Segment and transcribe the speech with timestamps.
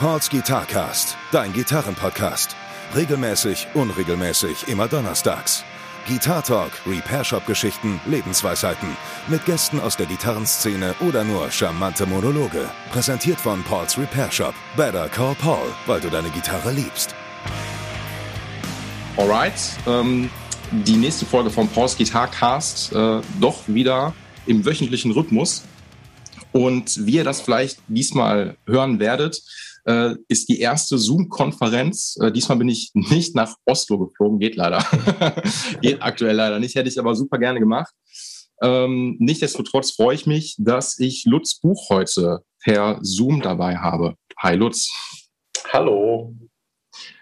[0.00, 2.54] Pauls Guitarcast, dein Gitarrenpodcast.
[2.94, 5.64] Regelmäßig, unregelmäßig, immer donnerstags.
[6.06, 8.96] Guitar Talk, Repair Shop Geschichten, Lebensweisheiten.
[9.26, 12.70] Mit Gästen aus der Gitarrenszene oder nur charmante Monologe.
[12.92, 14.54] Präsentiert von Pauls Repair Shop.
[14.76, 17.16] Better call Paul, weil du deine Gitarre liebst.
[19.16, 20.30] Alright, ähm,
[20.70, 24.14] die nächste Folge von Pauls Guitarcast äh, doch wieder
[24.46, 25.64] im wöchentlichen Rhythmus.
[26.52, 29.42] Und wie ihr das vielleicht diesmal hören werdet,
[29.88, 32.18] äh, ist die erste Zoom-Konferenz.
[32.20, 34.84] Äh, diesmal bin ich nicht nach Oslo geflogen, geht leider.
[35.80, 37.92] geht aktuell leider nicht, hätte ich aber super gerne gemacht.
[38.62, 44.14] Ähm, Nichtsdestotrotz freue ich mich, dass ich Lutz Buch heute per Zoom dabei habe.
[44.38, 44.90] Hi Lutz.
[45.72, 46.34] Hallo.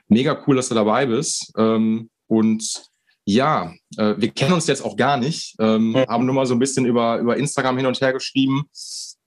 [0.09, 1.53] Mega cool, dass du dabei bist.
[1.57, 2.85] Ähm, und
[3.25, 6.61] ja, äh, wir kennen uns jetzt auch gar nicht, ähm, haben nur mal so ein
[6.61, 8.65] bisschen über, über Instagram hin und her geschrieben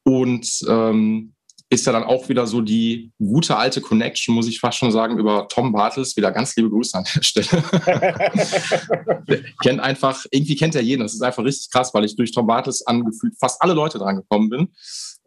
[0.03, 1.35] und ähm,
[1.71, 5.19] ist ja dann auch wieder so die gute alte Connection, muss ich fast schon sagen,
[5.19, 6.17] über Tom Bartels.
[6.17, 7.47] Wieder ganz liebe Grüße an der Stelle.
[9.61, 11.01] kennt einfach, irgendwie kennt er jeden.
[11.01, 14.15] Das ist einfach richtig krass, weil ich durch Tom Bartels angefühlt fast alle Leute dran
[14.15, 14.69] gekommen bin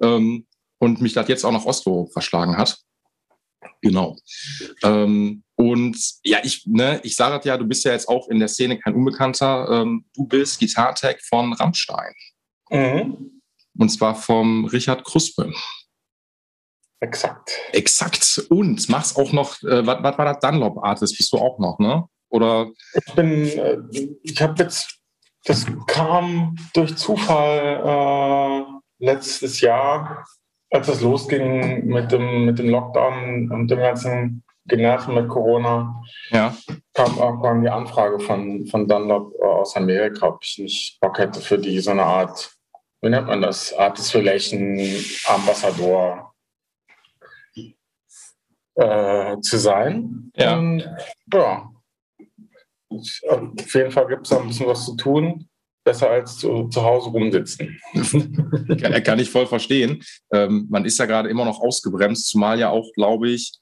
[0.03, 0.47] ähm,
[0.79, 2.77] und mich das jetzt auch nach Oslo verschlagen hat.
[3.81, 4.17] Genau.
[4.83, 8.41] Ähm, und ja, ich, ne, ich sage das ja, du bist ja jetzt auch in
[8.41, 9.69] der Szene kein Unbekannter.
[9.71, 12.13] Ähm, du bist Gitartech von Rammstein.
[12.71, 13.43] Mhm.
[13.79, 15.53] Und zwar vom Richard Kruspe.
[17.03, 17.59] Exakt.
[17.73, 18.47] Exakt.
[18.49, 21.17] Und machst auch noch, äh, was, war das Dunlop Artist?
[21.17, 22.05] Bist du auch noch, ne?
[22.31, 22.69] Oder?
[22.95, 23.79] Ich bin, äh,
[24.23, 25.01] ich habe jetzt,
[25.45, 30.25] das kam durch Zufall äh, letztes Jahr,
[30.71, 36.55] als es losging mit dem, mit dem Lockdown und dem ganzen Generven mit Corona, ja.
[36.95, 41.41] kam irgendwann die Anfrage von, von Dunlop äh, aus Amerika, ob ich nicht Bock hätte
[41.41, 42.53] für die so eine Art,
[43.01, 44.79] wie nennt man das, Artist Relation
[45.27, 46.32] Ambassador
[48.75, 50.31] äh, zu sein.
[50.37, 50.59] Ja.
[50.59, 50.89] Und,
[51.33, 51.69] ja.
[52.91, 55.49] Auf jeden Fall gibt es da ein bisschen was zu tun.
[55.85, 57.81] Besser als zu, zu Hause rumsitzen.
[58.81, 60.03] kann, kann ich voll verstehen.
[60.33, 63.53] Ähm, man ist ja gerade immer noch ausgebremst, zumal ja auch, glaube ich,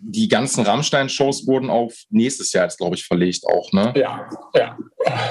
[0.00, 3.92] die ganzen Rammstein-Shows wurden auf nächstes Jahr jetzt, glaube ich, verlegt auch, ne?
[3.96, 4.78] Ja, ja.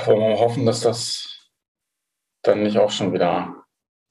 [0.06, 1.50] Wollen wir hoffen, dass das
[2.44, 3.56] dann nicht auch schon wieder.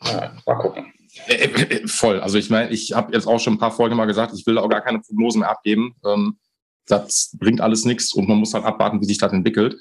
[0.02, 0.93] Ja, mal gucken.
[1.26, 2.20] Äh, äh, voll.
[2.20, 4.58] Also ich meine, ich habe jetzt auch schon ein paar Folgen mal gesagt, ich will
[4.58, 5.94] auch gar keine Prognosen mehr abgeben.
[6.04, 6.38] Ähm,
[6.86, 9.76] das bringt alles nichts und man muss halt abwarten, wie sich das entwickelt.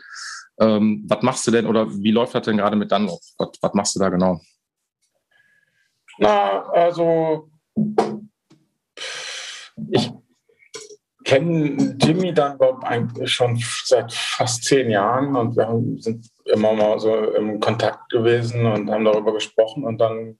[0.59, 3.19] Ähm, was machst du denn oder wie läuft das denn gerade mit Dunlop?
[3.37, 4.39] Was, was machst du da genau?
[6.19, 7.49] Na, also
[9.89, 10.11] ich
[11.25, 17.15] kenne Jimmy Dunlop eigentlich schon seit fast zehn Jahren und wir sind immer mal so
[17.33, 20.37] im Kontakt gewesen und haben darüber gesprochen und dann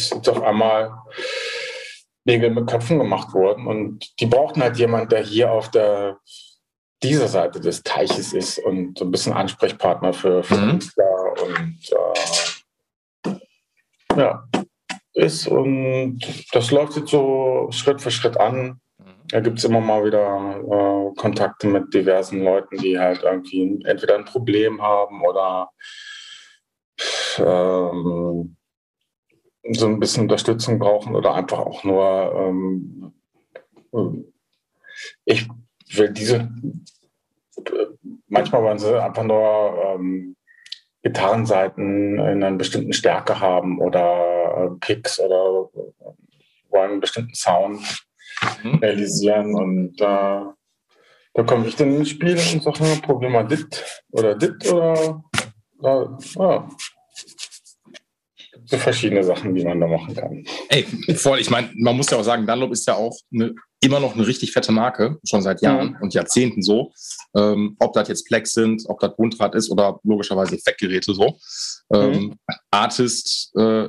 [0.00, 0.92] ist auf einmal
[2.24, 3.66] Nägel mit Köpfen gemacht worden.
[3.66, 6.18] Und die brauchten halt jemanden, der hier auf der
[7.02, 10.70] dieser Seite des Teiches ist und so ein bisschen Ansprechpartner für, für mhm.
[10.70, 11.78] Künstler und
[13.26, 13.36] äh,
[14.16, 14.44] ja,
[15.14, 15.48] ist.
[15.48, 16.20] Und
[16.52, 18.80] das läuft jetzt so Schritt für Schritt an.
[19.28, 24.16] Da gibt es immer mal wieder äh, Kontakte mit diversen Leuten, die halt irgendwie entweder
[24.16, 25.70] ein Problem haben oder
[27.38, 28.56] ähm,
[29.70, 33.12] so ein bisschen Unterstützung brauchen oder einfach auch nur, ähm,
[35.24, 35.48] ich
[35.94, 36.50] will diese,
[38.28, 40.36] manchmal wollen sie einfach nur ähm,
[41.02, 45.68] Gitarrenseiten in einer bestimmten Stärke haben oder äh, Picks oder
[46.70, 48.06] wollen einen bestimmten Sound
[48.62, 48.76] mhm.
[48.76, 50.44] realisieren und äh,
[51.34, 55.22] da komme ich dann ins Spiel und sage, probier mal dit oder dit oder
[55.82, 56.68] äh, ja, so
[58.78, 60.44] verschiedene Sachen, die man da machen kann.
[60.68, 60.84] Ey,
[61.14, 61.40] voll.
[61.40, 64.26] Ich meine, man muss ja auch sagen, Dunlop ist ja auch eine, immer noch eine
[64.26, 65.96] richtig fette Marke, schon seit Jahren mhm.
[66.00, 66.92] und Jahrzehnten so.
[67.36, 71.38] Ähm, ob das jetzt Plex sind, ob das Bundrad ist oder logischerweise Effektgeräte so.
[71.92, 72.34] Ähm, mhm.
[72.70, 73.88] Artist äh,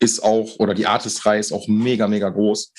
[0.00, 2.72] ist auch, oder die Artist-Reihe ist auch mega, mega groß.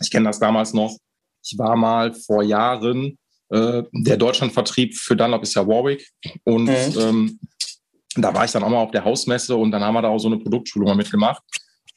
[0.00, 0.96] Ich kenne das damals noch.
[1.44, 3.18] Ich war mal vor Jahren,
[3.50, 6.08] äh, der Deutschlandvertrieb für Dunlop ist ja Warwick
[6.44, 6.98] und mhm.
[6.98, 7.40] ähm,
[8.16, 10.18] da war ich dann auch mal auf der Hausmesse und dann haben wir da auch
[10.18, 11.42] so eine Produktschulung mal mitgemacht.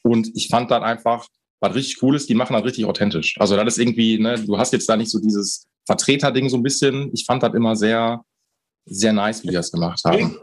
[0.02, 1.26] Und ich fand dann einfach,
[1.60, 3.34] was richtig cool ist, die machen das richtig authentisch.
[3.38, 6.62] Also das ist irgendwie, ne, du hast jetzt da nicht so dieses Vertreterding so ein
[6.62, 7.10] bisschen.
[7.12, 8.22] Ich fand das immer sehr,
[8.84, 10.38] sehr nice, wie die das gemacht haben.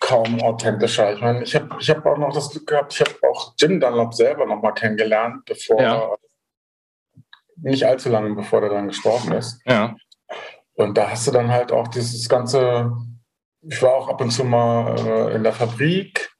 [0.00, 1.14] Kaum authentischer.
[1.14, 3.80] Ich meine, ich habe ich hab auch noch das Glück gehabt, ich habe auch Jim
[3.80, 6.08] Dunlop selber noch mal kennengelernt, bevor, ja.
[7.56, 9.60] nicht allzu lange bevor er dann gestorben ist.
[9.66, 9.94] Ja.
[10.74, 12.92] Und da hast du dann halt auch dieses ganze
[13.68, 16.30] ich war auch ab und zu mal äh, in der Fabrik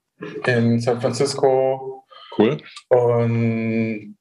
[0.45, 2.05] in San Francisco.
[2.37, 2.57] Cool.
[2.89, 4.17] Und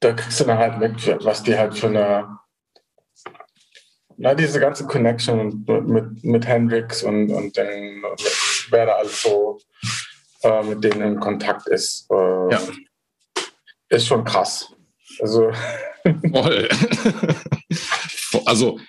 [0.00, 2.38] da kriegst du dann halt mit, was die halt für eine,
[4.16, 9.22] na, diese ganze Connection mit, mit, mit Hendrix und, und den, mit, wer da alles
[9.22, 9.58] so
[10.42, 12.60] äh, mit denen in Kontakt ist, äh, ja.
[13.88, 14.72] ist schon krass.
[15.20, 15.52] Also.
[16.32, 16.68] Voll.
[18.46, 18.80] also,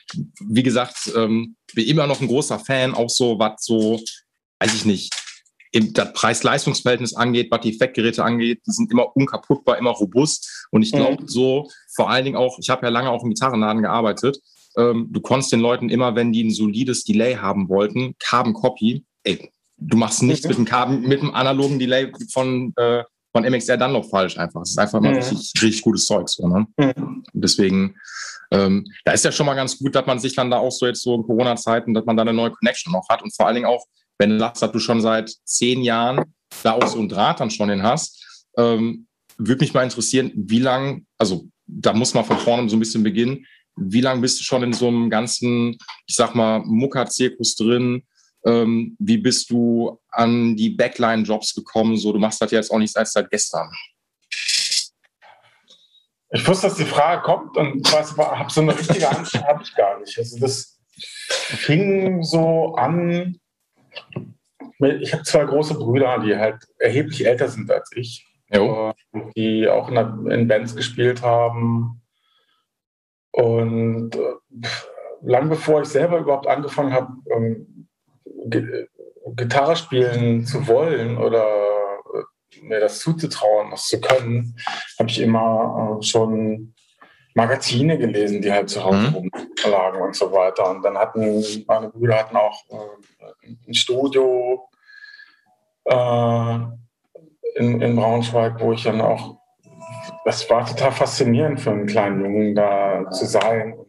[0.49, 3.99] wie gesagt, ähm, bin immer noch ein großer Fan, auch so, was so,
[4.59, 5.13] weiß ich nicht,
[5.73, 10.67] das Preis-Leistungs-Verhältnis angeht, was die Effektgeräte angeht, die sind immer unkaputtbar, immer robust.
[10.71, 11.27] Und ich glaube, mhm.
[11.27, 14.37] so vor allen Dingen auch, ich habe ja lange auch im Gitarrenladen gearbeitet,
[14.77, 19.03] ähm, du konntest den Leuten immer, wenn die ein solides Delay haben wollten, Carbon Copy,
[19.23, 20.49] ey, du machst nichts mhm.
[20.49, 24.61] mit dem Carbon, mit dem analogen Delay von, äh, von MXR dann noch falsch einfach.
[24.61, 25.17] Es ist einfach immer mhm.
[25.17, 26.29] richtig, richtig gutes Zeug.
[26.29, 26.67] So, ne?
[26.77, 27.23] Mhm.
[27.33, 27.95] Deswegen,
[28.53, 30.85] ähm, da ist ja schon mal ganz gut, dass man sich dann da auch so
[30.85, 33.55] jetzt so in Corona-Zeiten, dass man da eine neue Connection noch hat und vor allen
[33.55, 33.83] Dingen auch,
[34.19, 36.23] wenn du sagst, dass du schon seit zehn Jahren
[36.61, 39.07] da auch so einen Draht dann schon hin hast, ähm,
[39.37, 43.01] würde mich mal interessieren, wie lang, also da muss man von vorne so ein bisschen
[43.01, 43.43] beginnen,
[43.75, 48.03] wie lange bist du schon in so einem ganzen, ich sag mal, Mucker-Zirkus drin?
[48.45, 51.97] Ähm, wie bist du an die Backline-Jobs gekommen?
[51.97, 53.67] So, du machst das jetzt auch nicht seit, seit gestern.
[56.33, 59.75] Ich wusste, dass die Frage kommt und weiß, habe so eine richtige Antwort habe ich
[59.75, 60.17] gar nicht.
[60.17, 63.39] Also das fing so an
[64.79, 68.91] ich habe zwei große Brüder, die halt erheblich älter sind als ich, jo.
[69.35, 72.01] die auch in, in, Bands gespielt haben.
[73.31, 74.67] Und äh,
[75.21, 77.87] lang bevor ich selber überhaupt angefangen habe, ähm,
[79.35, 81.72] Gitarre spielen zu wollen oder äh,
[82.61, 84.55] mir das zuzutrauen, das zu können,
[84.99, 86.73] habe ich immer äh, schon
[87.35, 89.29] Magazine gelesen, die halt zu Hause mhm.
[89.63, 90.69] rumlagen und so weiter.
[90.69, 94.69] Und dann hatten meine Brüder hatten auch äh, ein Studio
[95.85, 96.57] äh,
[97.55, 99.37] in, in Braunschweig, wo ich dann auch,
[100.25, 103.87] das war total faszinierend für einen kleinen Jungen da zu sein und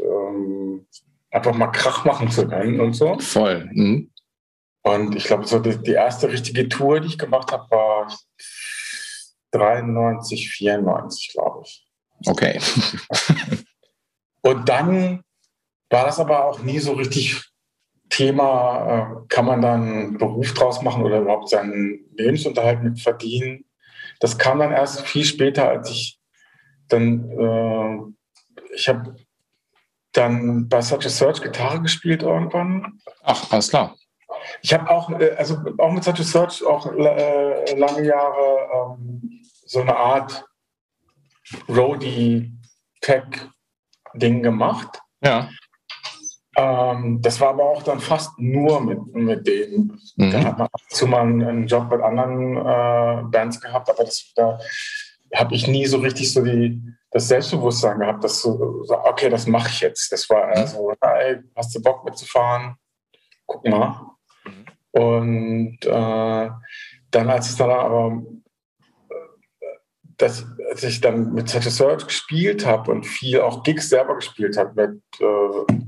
[0.00, 0.86] ähm,
[1.30, 3.18] einfach mal Krach machen zu können und so.
[3.18, 3.68] Voll.
[3.72, 4.10] Mhm.
[4.82, 7.91] Und ich glaube, so die, die, erste richtige Tour, die ich gemacht habe, war
[9.52, 11.86] 93, 94, glaube ich.
[12.26, 12.60] Okay.
[14.42, 15.22] und dann
[15.90, 17.52] war das aber auch nie so richtig
[18.08, 23.64] Thema, äh, kann man dann Beruf draus machen oder überhaupt seinen Lebensunterhalt mit verdienen.
[24.20, 26.20] Das kam dann erst viel später, als ich
[26.88, 29.16] dann, äh, ich habe
[30.12, 33.00] dann bei Such a Search Gitarre gespielt irgendwann.
[33.22, 33.96] Ach, alles klar.
[34.60, 39.41] Ich habe auch, äh, also auch mit Such a Search auch äh, lange Jahre ähm,
[39.72, 40.44] so eine Art
[41.66, 45.00] Roadie-Tech-Ding gemacht.
[45.24, 45.48] Ja.
[46.56, 49.98] Ähm, das war aber auch dann fast nur mit, mit denen.
[50.16, 50.30] Mhm.
[50.30, 54.04] Da hat man ab und zu mal einen Job mit anderen äh, Bands gehabt, aber
[54.04, 54.58] das, da
[55.34, 59.46] habe ich nie so richtig so die, das Selbstbewusstsein gehabt, dass so, so okay, das
[59.46, 60.12] mache ich jetzt.
[60.12, 60.66] Das war eher mhm.
[60.66, 62.76] so, hey, hast du Bock mitzufahren?
[63.46, 64.02] Guck mal.
[64.44, 64.66] Mhm.
[64.90, 66.50] Und äh,
[67.10, 68.22] dann, als es dann aber
[70.18, 74.16] dass, als ich dann mit Such a Search gespielt habe und viel auch Gigs selber
[74.16, 75.82] gespielt habe, mit äh,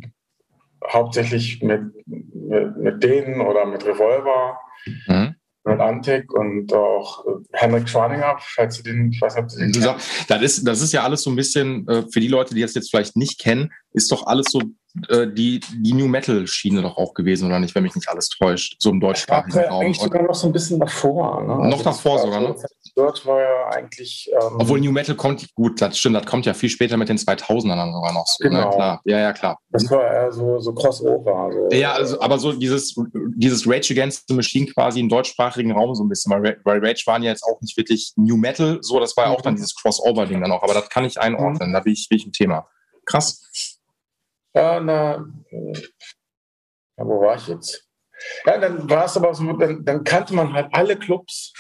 [0.93, 4.59] hauptsächlich mit, mit, mit, denen oder mit Revolver,
[5.07, 5.35] mhm.
[5.65, 9.73] mit Antik und auch Henrik Schwaninger, falls du den, ich weiß nicht, ob du den
[9.73, 10.29] kennst.
[10.29, 12.75] Das ist, das ist ja alles so ein bisschen, äh, für die Leute, die das
[12.75, 14.61] jetzt vielleicht nicht kennen, ist doch alles so
[15.09, 18.29] äh, die, die New Metal Schiene doch auch gewesen, oder nicht, wenn mich nicht alles
[18.29, 19.83] täuscht, so im deutschsprachigen Raum.
[19.83, 21.43] Eigentlich sogar noch so ein bisschen davor.
[21.43, 21.69] Ne?
[21.69, 22.55] Noch also davor sogar, ne?
[22.97, 24.31] Dort war ja eigentlich.
[24.33, 27.19] Ähm, Obwohl New Metal kommt, gut, das stimmt, das kommt ja viel später mit den
[27.19, 28.45] 2000ern dann sogar noch so.
[28.45, 28.51] Ne?
[28.51, 28.71] Genau.
[28.71, 28.77] Ne?
[28.77, 29.01] Klar.
[29.05, 29.59] Ja, ja, klar.
[29.71, 31.51] Das war eher so, so Crossover.
[31.53, 31.77] So.
[31.77, 32.95] Ja, also, aber so dieses,
[33.35, 37.25] dieses Rage Against the Machine quasi im deutschsprachigen Raum so ein bisschen, weil, Rage waren
[37.25, 39.59] ja jetzt auch nicht wirklich New Metal, so, das war ja auch dann mhm.
[39.59, 41.73] dieses Crossover-Ding dann auch, aber das kann ich einordnen, mhm.
[41.73, 42.69] da bin ich, bin ich ein Thema.
[43.07, 43.81] Krass.
[44.55, 45.27] Ja, na,
[46.97, 47.89] ja, wo war ich jetzt?
[48.47, 51.53] Ja, dann war es aber so, dann, dann, kannte man halt alle Clubs.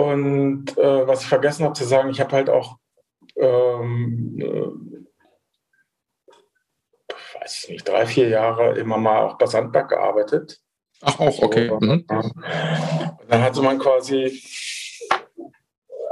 [0.00, 2.78] Und äh, was ich vergessen habe zu sagen, ich habe halt auch,
[3.36, 4.70] ähm, äh,
[7.38, 10.58] weiß ich nicht, drei, vier Jahre immer mal auch bei Sandberg gearbeitet.
[11.02, 11.68] Ach, auch, okay.
[11.68, 12.04] So, mhm.
[12.08, 14.42] Dann hatte man quasi,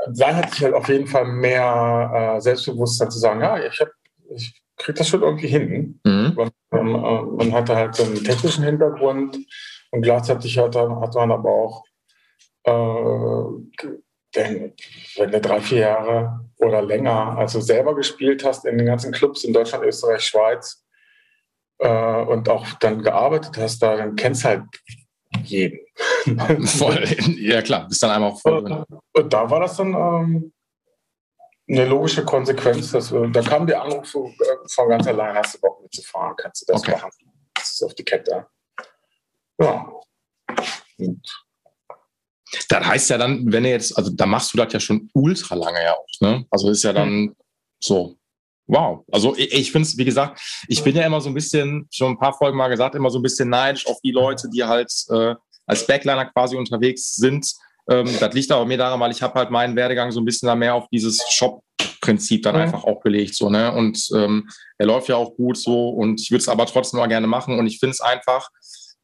[0.09, 3.83] dann hatte ich halt auf jeden Fall mehr äh, Selbstbewusstsein zu sagen, ja, ich
[4.35, 6.01] ich kriegt das schon irgendwie hin.
[6.05, 6.35] Mhm.
[6.37, 9.39] Man, man, man, hatte halt so einen technischen Hintergrund
[9.91, 11.88] und gleichzeitig hat, hat man aber auch, äh,
[12.67, 14.75] denn,
[15.17, 19.45] wenn du drei, vier Jahre oder länger, also selber gespielt hast in den ganzen Clubs
[19.45, 20.85] in Deutschland, Österreich, Schweiz
[21.79, 24.63] äh, und auch dann gearbeitet hast, da, dann kennst du halt
[25.45, 25.79] jeden.
[26.67, 27.05] Voll,
[27.39, 28.85] ja klar, bist dann einmal auch voll drin.
[29.13, 30.53] Und da war das dann, ähm,
[31.69, 32.93] eine logische Konsequenz.
[32.93, 36.35] Dass wir, da kam der Anruf so, äh, von ganz allein, hast du Bock mitzufahren,
[36.37, 36.93] kannst du das okay.
[36.93, 37.11] machen.
[37.55, 38.47] Das ist auf die Kette.
[39.61, 39.93] Ja.
[40.99, 41.47] Und
[42.69, 45.55] das heißt ja dann, wenn du jetzt, also da machst du das ja schon ultra
[45.55, 46.45] lange ja auch, ne?
[46.51, 47.37] Also ist ja dann hm.
[47.81, 48.17] so,
[48.67, 49.05] wow.
[49.11, 52.13] Also ich, ich finde es, wie gesagt, ich bin ja immer so ein bisschen, schon
[52.13, 54.93] ein paar Folgen mal gesagt, immer so ein bisschen neidisch auf die Leute, die halt
[55.11, 55.35] äh,
[55.67, 57.53] als Backliner quasi unterwegs sind.
[57.91, 60.47] Ähm, das liegt aber mir daran, weil ich habe halt meinen Werdegang so ein bisschen
[60.47, 62.63] da mehr auf dieses Shop-Prinzip dann mhm.
[62.63, 63.35] einfach auch gelegt.
[63.35, 63.73] So, ne?
[63.73, 67.07] Und ähm, er läuft ja auch gut so und ich würde es aber trotzdem mal
[67.07, 67.59] gerne machen.
[67.59, 68.49] Und ich finde es einfach,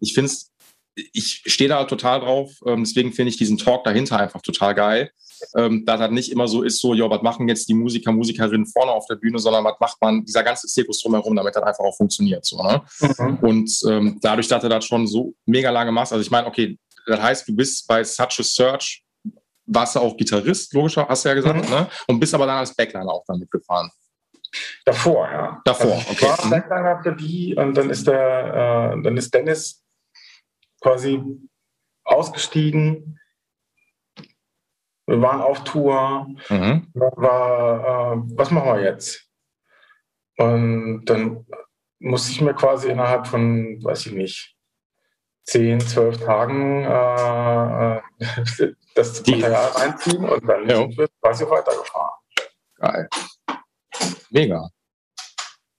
[0.01, 0.51] ich finde es
[0.95, 2.53] ich stehe da total drauf.
[2.67, 5.11] Ähm, deswegen finde ich diesen Talk dahinter einfach total geil.
[5.57, 8.67] Ähm, dass das nicht immer so ist, so, ja, was machen jetzt die Musiker, Musikerinnen
[8.67, 11.85] vorne auf der Bühne, sondern was macht man, dieser ganze Zirkus drumherum, damit das einfach
[11.85, 12.45] auch funktioniert.
[12.47, 12.83] So, ne?
[13.01, 13.39] Mhm.
[13.43, 16.79] Und ähm, dadurch, dass er das schon so mega lange machst, also ich meine, okay,
[17.07, 19.05] das heißt, du bist bei Such a Search,
[19.67, 21.71] warst du auch Gitarrist, logischer, hast du ja gesagt, mhm.
[21.71, 21.89] ne?
[22.07, 23.91] Und bist aber dann als Backliner auch dann mitgefahren.
[24.85, 25.61] Davor, ja.
[25.65, 26.27] Davor, also okay.
[26.27, 26.51] War mhm.
[26.51, 29.84] Backliner für die und dann ist der, äh, dann ist Dennis
[30.85, 31.23] quasi
[32.05, 33.19] ausgestiegen.
[35.07, 36.29] Wir waren auf Tour.
[36.51, 36.89] Mhm.
[36.95, 39.27] War, äh, was machen wir jetzt?
[40.37, 41.47] Und dann
[42.01, 44.57] musste ich mir quasi innerhalb von, weiß ich nicht,
[45.45, 48.03] zehn, zwölf Tagen äh, äh
[48.95, 50.77] das Material reinziehen und dann ja.
[50.77, 52.15] sind wir quasi weitergefahren.
[52.77, 53.09] Geil.
[54.31, 54.69] Mega.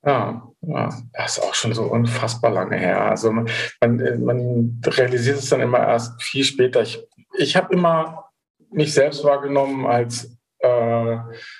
[0.06, 3.10] Ja, ja, das ist auch schon so unfassbar lange her.
[3.10, 3.48] Also man,
[3.80, 6.80] man, realisiert es dann immer erst viel später.
[6.82, 7.04] Ich,
[7.36, 8.30] ich habe immer
[8.70, 11.16] mich selbst wahrgenommen als äh,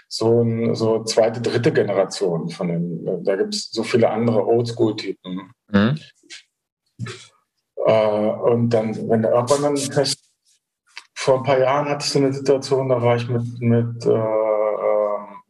[0.08, 3.24] so, ein, so zweite, dritte Generation von dem.
[3.24, 5.50] Da gibt es so viele andere Oldschool-Typen.
[5.68, 5.98] Mhm.
[7.84, 9.76] Äh, und dann, wenn irgendwann dann
[11.14, 14.45] vor ein paar Jahren hatte ich so eine Situation, da war ich mit, mit, äh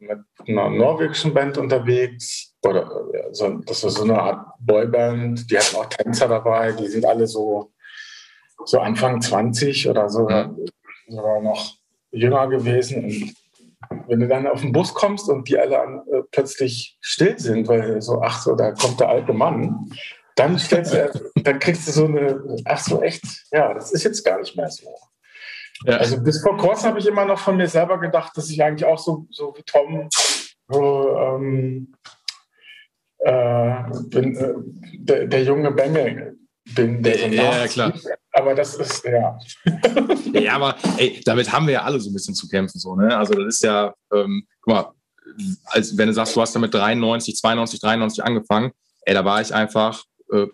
[0.07, 2.89] mit einer norwegischen Band unterwegs oder
[3.31, 7.27] so, das war so eine Art Boyband, die hatten auch Tänzer dabei, die sind alle
[7.27, 7.71] so,
[8.65, 10.53] so Anfang 20 oder so, ja.
[11.07, 11.75] sogar noch
[12.11, 13.05] jünger gewesen.
[13.05, 13.35] Und
[14.07, 17.67] wenn du dann auf den Bus kommst und die alle an, äh, plötzlich still sind,
[17.67, 19.91] weil so, ach so, da kommt der alte Mann,
[20.35, 24.23] dann stellst du, dann kriegst du so eine, ach so, echt, ja, das ist jetzt
[24.23, 24.87] gar nicht mehr so.
[25.85, 25.97] Ja.
[25.97, 28.85] Also bis vor kurzem habe ich immer noch von mir selber gedacht, dass ich eigentlich
[28.85, 30.09] auch so, so wie Tom
[30.69, 31.93] so, ähm,
[33.19, 34.53] äh, bin, äh,
[34.97, 36.37] der, der, junge Bengel
[36.75, 37.01] bin.
[37.01, 37.93] Der so ja, ja, klar.
[38.31, 39.37] Aber das ist, ja.
[40.33, 42.79] ja, aber ey, damit haben wir ja alle so ein bisschen zu kämpfen.
[42.79, 43.17] So, ne?
[43.17, 44.91] Also das ist ja, ähm, guck mal,
[45.65, 49.53] als, wenn du sagst, du hast damit 93, 92, 93 angefangen, ey, da war ich
[49.53, 50.47] einfach, äh,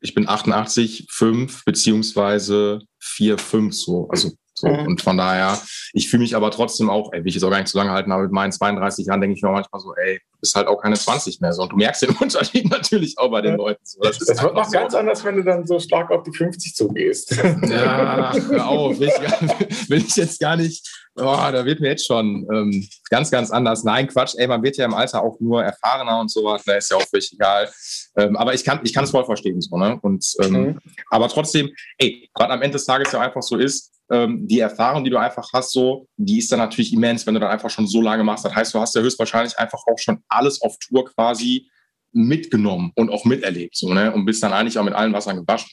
[0.00, 4.08] ich bin 88, 5 beziehungsweise 4, 5 so.
[4.08, 4.86] Also so, mhm.
[4.88, 5.58] Und von daher,
[5.92, 7.92] ich fühle mich aber trotzdem auch, ey, will ich jetzt auch gar nicht so lange
[7.92, 10.80] halten, aber mit meinen 32 Jahren denke ich mir manchmal so, ey, bist halt auch
[10.80, 11.52] keine 20 mehr.
[11.52, 11.62] So.
[11.62, 13.80] Und du merkst den Unterschied natürlich auch bei den Leuten.
[13.84, 14.00] So.
[14.00, 14.70] Das, das wird noch so.
[14.70, 17.36] ganz anders, wenn du dann so stark auf die 50 zugehst.
[17.36, 20.88] Ja, hör auf, will ich, will ich jetzt gar nicht.
[21.16, 23.84] Oh, da wird mir jetzt schon ähm, ganz, ganz anders.
[23.84, 26.90] Nein, Quatsch, ey, man wird ja im Alter auch nur erfahrener und sowas, da ist
[26.90, 27.70] ja auch völlig egal.
[28.16, 29.60] Ähm, aber ich kann ich es voll verstehen.
[29.60, 29.98] So, ne?
[30.02, 30.78] und, ähm, mhm.
[31.10, 35.04] Aber trotzdem, ey, gerade am Ende des Tages ja einfach so ist, ähm, die Erfahrung,
[35.04, 37.86] die du einfach hast, so, die ist dann natürlich immens, wenn du dann einfach schon
[37.86, 38.44] so lange machst.
[38.44, 41.70] Das heißt, du hast ja höchstwahrscheinlich einfach auch schon alles auf Tour quasi
[42.12, 44.12] mitgenommen und auch miterlebt, so, ne?
[44.12, 45.70] Und bist dann eigentlich auch mit allen Wassern gewaschen.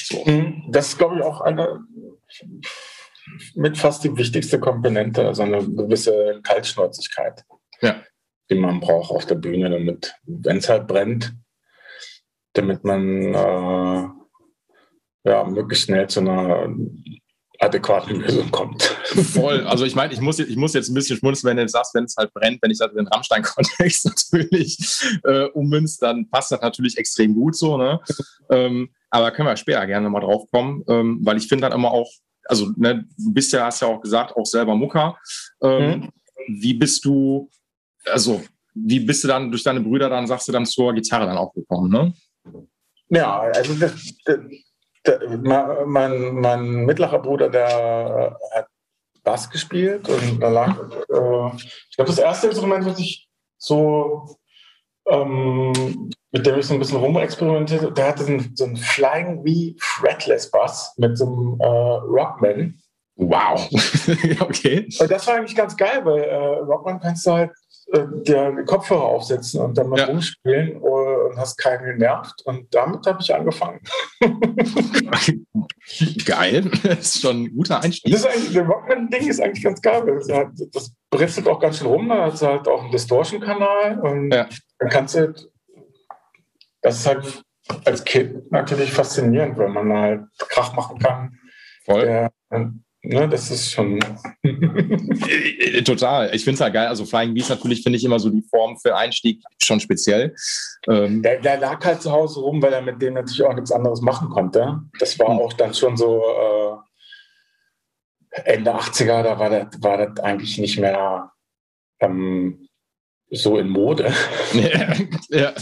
[0.00, 0.24] So.
[0.24, 0.64] Mhm.
[0.70, 1.80] Das ist, glaube ich, auch eine
[3.54, 7.44] mit fast die wichtigste Komponente, also eine gewisse Kaltschnäuzigkeit,
[7.80, 8.02] ja.
[8.50, 11.34] die man braucht auf der Bühne, damit, wenn es halt brennt,
[12.54, 14.08] damit man äh,
[15.24, 16.74] ja, möglichst schnell zu einer
[17.60, 18.82] adäquaten Lösung kommt.
[18.82, 19.66] Voll.
[19.66, 22.04] Also ich meine, ich muss, ich muss jetzt ein bisschen schmunzeln, wenn du sagst, wenn
[22.04, 24.78] es halt brennt, wenn ich das in den Rammstein-Kontext natürlich
[25.24, 27.76] äh, ummünzt, dann passt das natürlich extrem gut so.
[27.76, 28.00] Ne?
[28.50, 31.90] ähm, aber können wir später gerne mal drauf kommen, ähm, weil ich finde dann immer
[31.90, 32.10] auch,
[32.44, 35.18] also ne, du bist ja, hast ja auch gesagt, auch selber Mucker.
[35.62, 36.08] Ähm, mhm.
[36.60, 37.50] Wie bist du,
[38.06, 38.42] also
[38.74, 41.52] wie bist du dann durch deine Brüder dann, sagst du dann zur Gitarre dann auch
[41.52, 42.12] gekommen, ne?
[43.10, 44.38] Ja, also das, das
[45.86, 47.68] mein, mein mittlerer Bruder, der
[48.52, 48.66] äh, hat
[49.22, 54.38] Bass gespielt und da lag, äh, ich glaube, das erste Instrument, was ich so,
[55.08, 58.76] ähm, mit dem ich so ein bisschen rumexperimentiert habe, der hatte so einen, so einen
[58.76, 62.80] Flying V Fretless Bass mit so einem äh, Rockman.
[63.16, 63.68] Wow.
[64.40, 64.88] okay.
[65.00, 67.50] Und das war eigentlich ganz geil, weil äh, Rockman kannst du halt
[67.92, 70.06] äh, dir Kopfhörer aufsetzen und dann mal ja.
[70.06, 70.80] rumspielen
[71.28, 72.42] und hast keinen genervt.
[72.44, 73.80] Und damit habe ich angefangen.
[76.24, 76.70] geil.
[76.82, 78.12] Das ist schon ein guter Einstieg.
[78.12, 80.02] Das, ist eigentlich, das Rockman-Ding ist eigentlich ganz geil.
[80.06, 84.46] Das, das, britzelt auch ganz schön rum, da hat halt auch einen Distortion-Kanal und ja.
[84.78, 85.32] dann kannst du,
[86.82, 87.42] das ist halt
[87.86, 91.38] als Kind natürlich faszinierend, weil man halt Krach machen kann.
[91.86, 92.04] Voll.
[92.04, 92.30] Der,
[93.02, 94.00] Ne, das ist schon.
[94.42, 96.34] Äh, total.
[96.34, 96.88] Ich finde es halt geil.
[96.88, 100.34] Also Flying Beast natürlich finde ich immer so die Form für Einstieg schon speziell.
[100.88, 103.70] Ähm der, der, lag halt zu Hause rum, weil er mit dem natürlich auch nichts
[103.70, 104.80] anderes machen konnte.
[104.98, 105.40] Das war mhm.
[105.40, 106.22] auch dann schon so
[108.34, 111.30] äh, Ende 80er, da war das, war das eigentlich nicht mehr
[112.00, 112.68] ähm,
[113.30, 114.12] so in Mode.
[115.30, 115.52] Ja.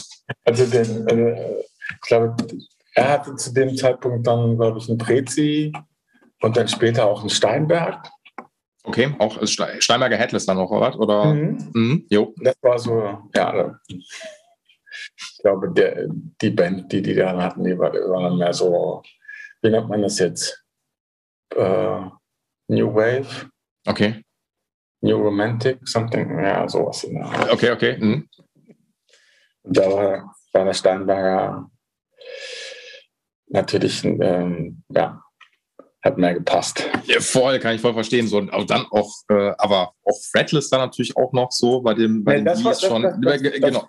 [0.45, 2.37] Also den, äh, ich glaube,
[2.95, 5.73] er hatte zu dem Zeitpunkt dann, glaube ich, einen Prezi
[6.43, 8.09] und dann später auch ein Steinberg.
[8.85, 11.35] Okay, auch Steinberger Headless dann noch, oder?
[11.35, 11.71] Mhm.
[11.75, 12.35] Mhm, jo.
[12.37, 16.07] Das war so, ja, ich glaube, der,
[16.41, 19.03] die Band, die die dann hatten, die war, war mehr so,
[19.63, 20.63] wie nennt man das jetzt?
[21.55, 22.11] Uh,
[22.69, 23.51] New Wave.
[23.87, 24.23] Okay.
[25.01, 27.05] New Romantic, something, ja, sowas.
[27.05, 27.97] In der okay, okay.
[27.99, 28.29] Mhm.
[29.65, 31.71] Da war, war der Steinberger
[33.49, 35.23] natürlich, ähm, ja,
[36.07, 36.89] hat mehr gepasst.
[37.05, 38.27] Ja, voll, kann ich voll verstehen.
[38.27, 42.25] So, aber dann auch, äh, aber auch Fretless dann natürlich auch noch so bei dem,
[42.25, 43.03] bei nee, dem das schon.
[43.03, 43.89] Das, das, genau.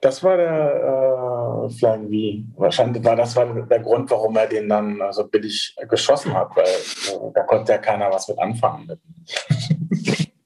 [0.00, 2.60] Das, war der äh, Flying V.
[2.60, 6.50] Wahrscheinlich war das war der Grund, warum er den dann so also billig geschossen hat,
[6.54, 8.88] weil äh, da konnte ja keiner was mit anfangen.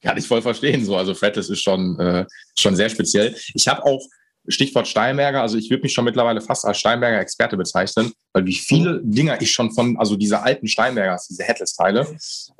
[0.02, 0.84] Kann ich voll verstehen.
[0.84, 2.24] So, also Fretless ist schon, äh,
[2.56, 3.34] schon sehr speziell.
[3.54, 4.00] Ich habe auch
[4.48, 8.54] Stichwort Steinberger, also ich würde mich schon mittlerweile fast als Steinberger Experte bezeichnen, weil wie
[8.54, 12.06] viele Dinger ich schon von, also diese alten Steinbergers, diese Headless-Teile,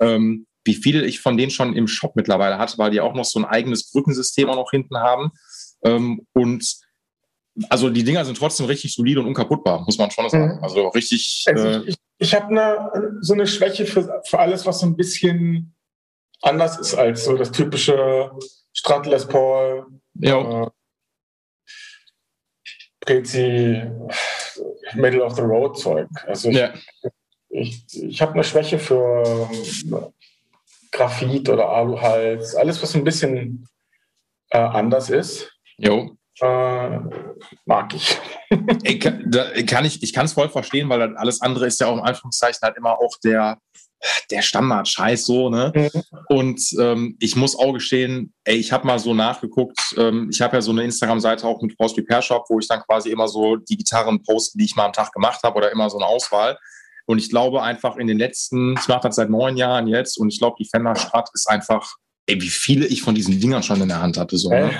[0.01, 3.25] ähm, wie viele ich von denen schon im Shop mittlerweile hatte, weil die auch noch
[3.25, 5.31] so ein eigenes Brückensystem auch noch hinten haben.
[5.83, 6.77] Ähm, und
[7.71, 10.57] also die Dinger sind trotzdem richtig solide und unkaputtbar, muss man schon sagen.
[10.57, 10.65] Mhm.
[10.65, 11.45] Also richtig.
[11.49, 14.97] Also äh, ich, ich habe eine, so eine Schwäche für, für alles, was so ein
[14.97, 15.75] bisschen
[16.43, 18.31] anders ist als so das typische
[18.73, 19.87] Strat Les Paul.
[20.15, 20.65] Ja.
[20.65, 20.67] Äh,
[23.09, 23.83] Prezi
[24.95, 26.09] Middle of the Road Zeug.
[26.27, 26.75] Also ich, ja.
[27.49, 30.13] ich, ich habe eine Schwäche für ähm,
[30.93, 33.67] Graphit oder Aluhals, alles was ein bisschen
[34.51, 35.51] äh, anders ist.
[35.79, 36.17] Jo.
[36.41, 36.99] Äh,
[37.65, 38.19] mag ich.
[38.83, 41.87] ich kann, da kann ich ich kann es voll verstehen, weil alles andere ist ja
[41.87, 43.59] auch im Anführungszeichen halt immer auch der
[44.31, 45.73] der Standard-Scheiß so, ne?
[45.75, 46.03] Mhm.
[46.29, 50.57] Und ähm, ich muss auch gestehen, ey, ich habe mal so nachgeguckt, ähm, ich habe
[50.57, 53.57] ja so eine Instagram-Seite auch mit Force Repair Shop, wo ich dann quasi immer so
[53.57, 56.59] die Gitarren poste, die ich mal am Tag gemacht habe oder immer so eine Auswahl.
[57.07, 60.33] Und ich glaube einfach in den letzten, ich mache das seit neun Jahren jetzt und
[60.33, 61.95] ich glaube, die Fender Strat ist einfach
[62.29, 64.37] ey, wie viele ich von diesen Dingern schon in der Hand hatte.
[64.37, 64.71] So, ne?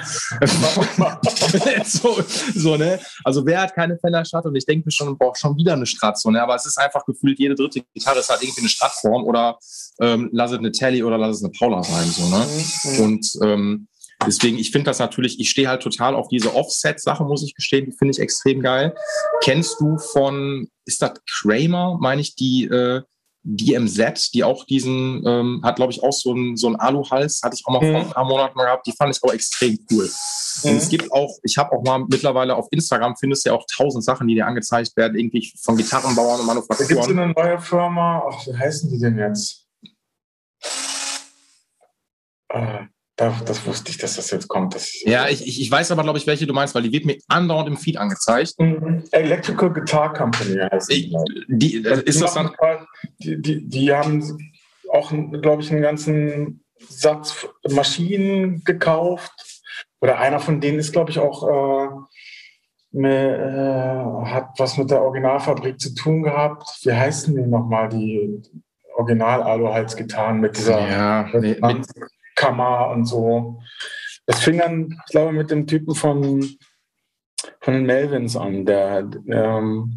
[1.85, 2.23] so,
[2.55, 3.01] so, ne?
[3.25, 4.45] Also wer hat keine Fender Strat?
[4.45, 6.19] Und ich denke mir schon, braucht schon wieder eine Strat.
[6.19, 6.43] So, ne?
[6.43, 9.59] Aber es ist einfach gefühlt, jede dritte Gitarre ist halt irgendwie eine Stratform oder
[10.01, 12.07] ähm, lass es eine Telly oder lass es eine Paula sein.
[12.09, 12.47] So, ne?
[12.85, 13.01] Mhm.
[13.01, 13.89] Und ähm,
[14.27, 17.87] Deswegen, ich finde das natürlich, ich stehe halt total auf diese Offset-Sache, muss ich gestehen,
[17.87, 18.93] die finde ich extrem geil.
[19.45, 23.03] Kennst du von, ist das Kramer, meine ich, die äh,
[23.43, 27.55] DMZ, die auch diesen, ähm, hat glaube ich auch so einen so einen Aluhals, hatte
[27.55, 27.93] ich auch mal mhm.
[27.93, 30.05] vor ein paar Monaten gehabt, die fand ich auch extrem cool.
[30.05, 30.71] Mhm.
[30.71, 33.65] Und es gibt auch, ich habe auch mal mittlerweile auf Instagram, findest du ja auch
[33.75, 36.89] tausend Sachen, die dir angezeigt werden, irgendwie von Gitarrenbauern und Manufakturen.
[36.89, 39.67] Da gibt es eine neue Firma, ach, wie heißen die denn jetzt?
[42.51, 42.87] Äh,
[43.19, 44.75] das wusste ich, dass das jetzt kommt.
[44.77, 47.05] Das ja, ich, ich, ich weiß aber, glaube ich, welche du meinst, weil die wird
[47.05, 48.55] mir andauernd im Feed angezeigt.
[48.59, 49.05] Mhm.
[49.11, 51.13] Electrical Guitar Company heißt ich,
[51.49, 51.83] die.
[51.83, 52.51] Die, ist das dann?
[53.19, 54.23] Die, die, die haben
[54.91, 55.11] auch,
[55.43, 59.33] glaube ich, einen ganzen Satz Maschinen gekauft.
[60.01, 61.89] Oder einer von denen ist, glaube ich, auch äh,
[62.93, 66.69] mit, äh, hat was mit der Originalfabrik zu tun gehabt.
[66.85, 68.43] Wie heißen die nochmal, die
[68.97, 71.87] Original-Alu-Hals-Gitarren mit dieser ja, nee, mit,
[72.39, 73.61] Kammer und so.
[74.27, 76.41] Das fing dann, ich glaube, mit dem Typen von,
[77.61, 78.65] von den Melvins an.
[78.65, 79.97] Der, ähm,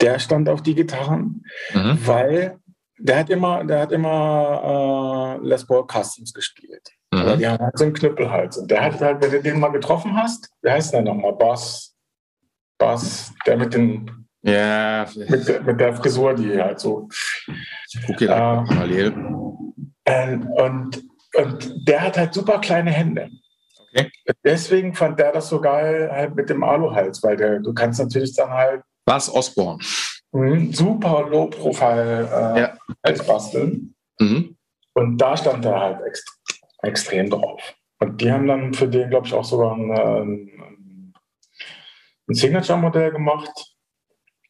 [0.00, 1.98] der stand auf die Gitarren, mhm.
[2.06, 2.58] weil
[2.98, 6.88] der hat immer, der hat immer äh, Les Paul Customs gespielt.
[7.12, 7.38] Mhm.
[7.38, 8.56] Die haben halt so einen Knüppelhals.
[8.56, 11.34] Und der hat halt, wenn du den mal getroffen hast, wie heißt der nochmal?
[11.34, 11.94] Bass.
[12.78, 15.06] Bass, der mit den ja.
[15.28, 17.08] Mit, der, mit der Frisur, die halt so.
[18.08, 19.14] Okay, äh, parallel.
[20.04, 21.02] Äh, und
[21.36, 23.30] und der hat halt super kleine Hände.
[23.92, 24.10] Okay.
[24.44, 28.34] Deswegen fand der das so geil halt mit dem Aluhals, weil der, du kannst natürlich
[28.34, 28.82] dann halt.
[29.06, 29.82] Was Osborne?
[30.32, 32.78] Mhm, super Low-Profile äh, ja.
[33.04, 33.94] Hals basteln.
[34.18, 34.56] Mhm.
[34.94, 36.26] Und da stand er halt ext
[36.82, 37.74] extrem drauf.
[37.98, 41.14] Und die haben dann für den, glaube ich, auch sogar ein, ein,
[42.28, 43.74] ein Signature-Modell gemacht.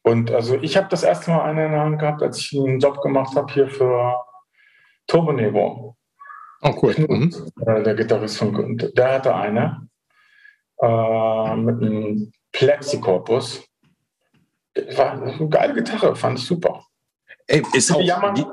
[0.03, 2.79] Und also ich habe das erste Mal eine in der Hand gehabt, als ich einen
[2.79, 4.15] Job gemacht habe hier für
[5.07, 5.96] Turbo Nevo.
[6.61, 6.95] Oh, cool.
[6.97, 7.33] Mhm.
[7.65, 9.87] Äh, der Gitarrist von der hatte eine
[10.81, 13.63] äh, mit einem Plexikorpus.
[14.95, 16.83] War eine geile Gitarre, fand ich super.
[17.47, 18.45] Ey, ist auch die,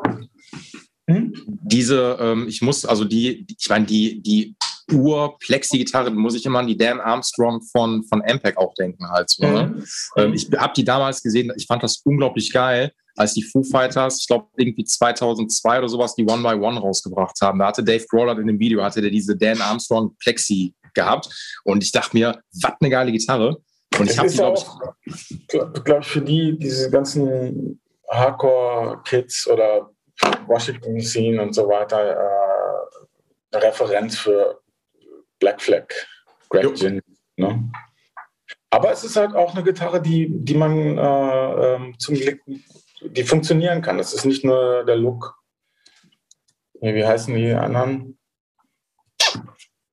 [1.10, 1.34] hm?
[1.46, 4.56] diese, ähm, ich muss, also die, ich meine, die, die
[4.92, 9.30] Ur-Plexi-Gitarre, muss ich immer an die Dan Armstrong von, von Ampeg auch denken halt.
[9.30, 9.66] So, ne?
[9.66, 9.84] mhm.
[10.16, 14.20] ähm, ich habe die damals gesehen, ich fand das unglaublich geil, als die Foo Fighters,
[14.20, 17.58] ich glaube irgendwie 2002 oder sowas, die One by One rausgebracht haben.
[17.58, 21.28] Da hatte Dave Grohl in dem Video, hatte der diese Dan Armstrong Plexi gehabt
[21.64, 23.58] und ich dachte mir, was eine geile Gitarre.
[23.98, 29.90] Und ich habe die, glaube ich, glaube ich, für die, diese ganzen Hardcore-Kids oder
[30.46, 34.60] Washington Scene und so weiter, äh, eine Referenz für
[35.38, 35.86] Black Flag,
[36.48, 37.00] Greg Gin.
[37.36, 37.70] Ne?
[38.70, 42.40] Aber es ist halt auch eine Gitarre, die, die man äh, ähm, zum Glück,
[43.04, 43.98] die funktionieren kann.
[43.98, 45.38] Das ist nicht nur der Look.
[46.80, 48.18] Wie heißen die anderen?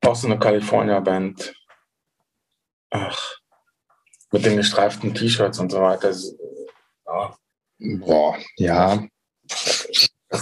[0.02, 1.54] Auch so eine California-Band.
[2.90, 3.38] Ach,
[4.32, 6.14] mit den gestreiften T-Shirts und so weiter.
[7.06, 7.38] Ja.
[7.80, 9.08] Boah, ja.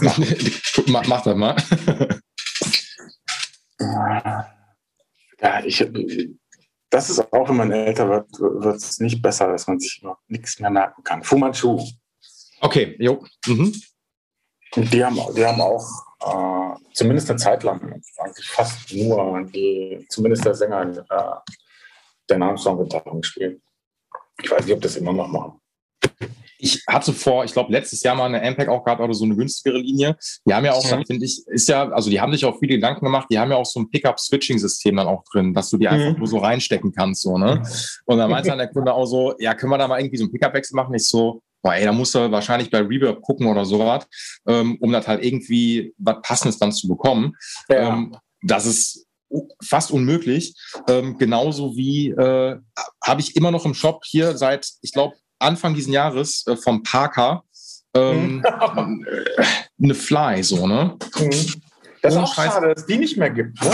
[0.01, 0.17] mach,
[1.07, 1.55] mach das mal.
[5.39, 5.89] ja, ich,
[6.89, 10.19] das ist auch, wenn man älter wird, wird es nicht besser, dass man sich noch
[10.27, 11.23] nichts mehr merken kann.
[11.23, 11.79] Fu Manchu.
[12.61, 13.23] Okay, jo.
[13.47, 13.73] Mhm.
[14.75, 15.85] Die haben, die haben auch
[16.21, 21.51] äh, zumindest eine Zeit lang, eigentlich fast nur, die, zumindest der Sänger, äh,
[22.29, 23.61] der Namensong-Gitarre gespielt.
[24.41, 25.59] Ich weiß nicht, ob das immer noch machen.
[26.61, 29.35] Ich hatte vor, ich glaube, letztes Jahr mal eine Ampeg auch gehabt oder so eine
[29.35, 30.17] günstigere Linie.
[30.45, 31.05] Die haben ja auch, mhm.
[31.05, 33.55] finde ich, ist ja, also die haben sich auch viele Gedanken gemacht, die haben ja
[33.57, 36.19] auch so ein Pickup-Switching-System dann auch drin, dass du die einfach mhm.
[36.19, 37.63] nur so reinstecken kannst, so, ne?
[38.05, 40.25] Und dann meinte dann der Kunde auch so, ja, können wir da mal irgendwie so
[40.25, 40.93] einen Pickup-Wechsel machen?
[40.93, 44.07] Ich so, boah, ey, da musst du wahrscheinlich bei Reverb gucken oder sowas,
[44.47, 47.33] ähm, um das halt irgendwie was Passendes dann zu bekommen.
[47.69, 47.93] Ja.
[47.93, 49.05] Ähm, das ist
[49.61, 50.55] fast unmöglich.
[50.87, 52.57] Ähm, genauso wie äh,
[53.03, 56.83] habe ich immer noch im Shop hier seit, ich glaube, Anfang diesen Jahres äh, vom
[56.83, 57.43] Parker
[57.95, 59.05] ähm, mhm.
[59.83, 60.97] eine Fly, so, ne?
[61.17, 61.61] Mhm.
[62.01, 62.53] Das ist auch Scheiß.
[62.53, 63.61] schade, dass die nicht mehr gibt.
[63.61, 63.71] Ne?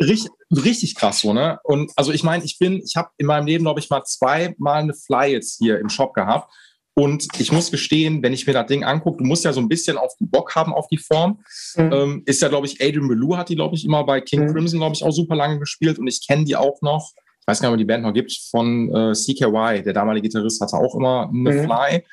[0.00, 1.58] Richtig, richtig krass, so, ne?
[1.64, 4.82] Und also ich meine, ich bin, ich habe in meinem Leben, glaube ich, mal zweimal
[4.82, 6.52] eine Fly jetzt hier im Shop gehabt.
[6.98, 9.68] Und ich muss gestehen, wenn ich mir das Ding angucke, du musst ja so ein
[9.68, 11.38] bisschen auf die Bock haben auf die Form.
[11.76, 11.92] Mhm.
[11.92, 14.52] Ähm, ist ja, glaube ich, Adrian Bellew hat die, glaube ich, immer bei King mhm.
[14.52, 16.00] Crimson, glaube ich, auch super lange gespielt.
[16.00, 18.36] Und ich kenne die auch noch, ich weiß gar nicht, ob die Band noch gibt,
[18.50, 19.84] von äh, CKY.
[19.84, 21.64] Der damalige Gitarrist hatte auch immer eine mhm.
[21.66, 22.04] Fly.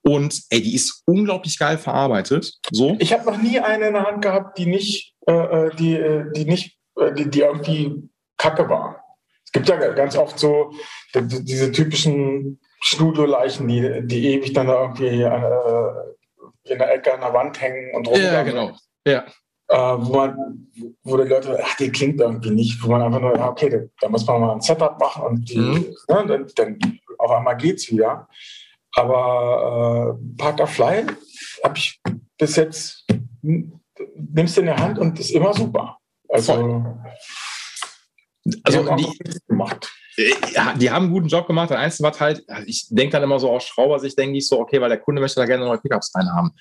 [0.00, 2.50] Und ey, die ist unglaublich geil verarbeitet.
[2.70, 2.96] So.
[3.00, 6.32] Ich habe noch nie eine in der Hand gehabt, die nicht, äh, äh die, äh,
[6.32, 8.08] die nicht, äh, die, die irgendwie
[8.38, 9.04] kacke war.
[9.44, 10.72] Es gibt ja ganz oft so
[11.14, 15.92] die, diese typischen Studio-Leichen, die, die ewig dann irgendwie äh,
[16.64, 18.20] in der Ecke an der Wand hängen und rum.
[18.20, 18.76] Ja, genau.
[19.06, 19.24] Ja.
[19.68, 20.68] Äh, wo, man,
[21.02, 24.08] wo die Leute, ach, die klingt irgendwie nicht, wo man einfach nur, ja, okay, da
[24.10, 25.94] muss man mal ein Setup machen und die, mhm.
[26.08, 28.28] ne, dann, dann, auf einmal geht's wieder.
[28.92, 31.06] Aber äh, Parker Fly
[31.64, 31.98] habe ich
[32.36, 33.06] bis jetzt,
[33.40, 35.96] nimmst du in der Hand und ist immer super.
[36.28, 36.96] Also, Voll.
[38.62, 39.18] also die
[39.48, 39.90] gemacht.
[40.16, 41.70] Ja, die haben einen guten Job gemacht.
[41.70, 44.80] Der Einzige was halt, ich denke dann immer so aus Schraubersicht, denke ich so, okay,
[44.80, 46.52] weil der Kunde möchte da gerne neue Pickups rein haben.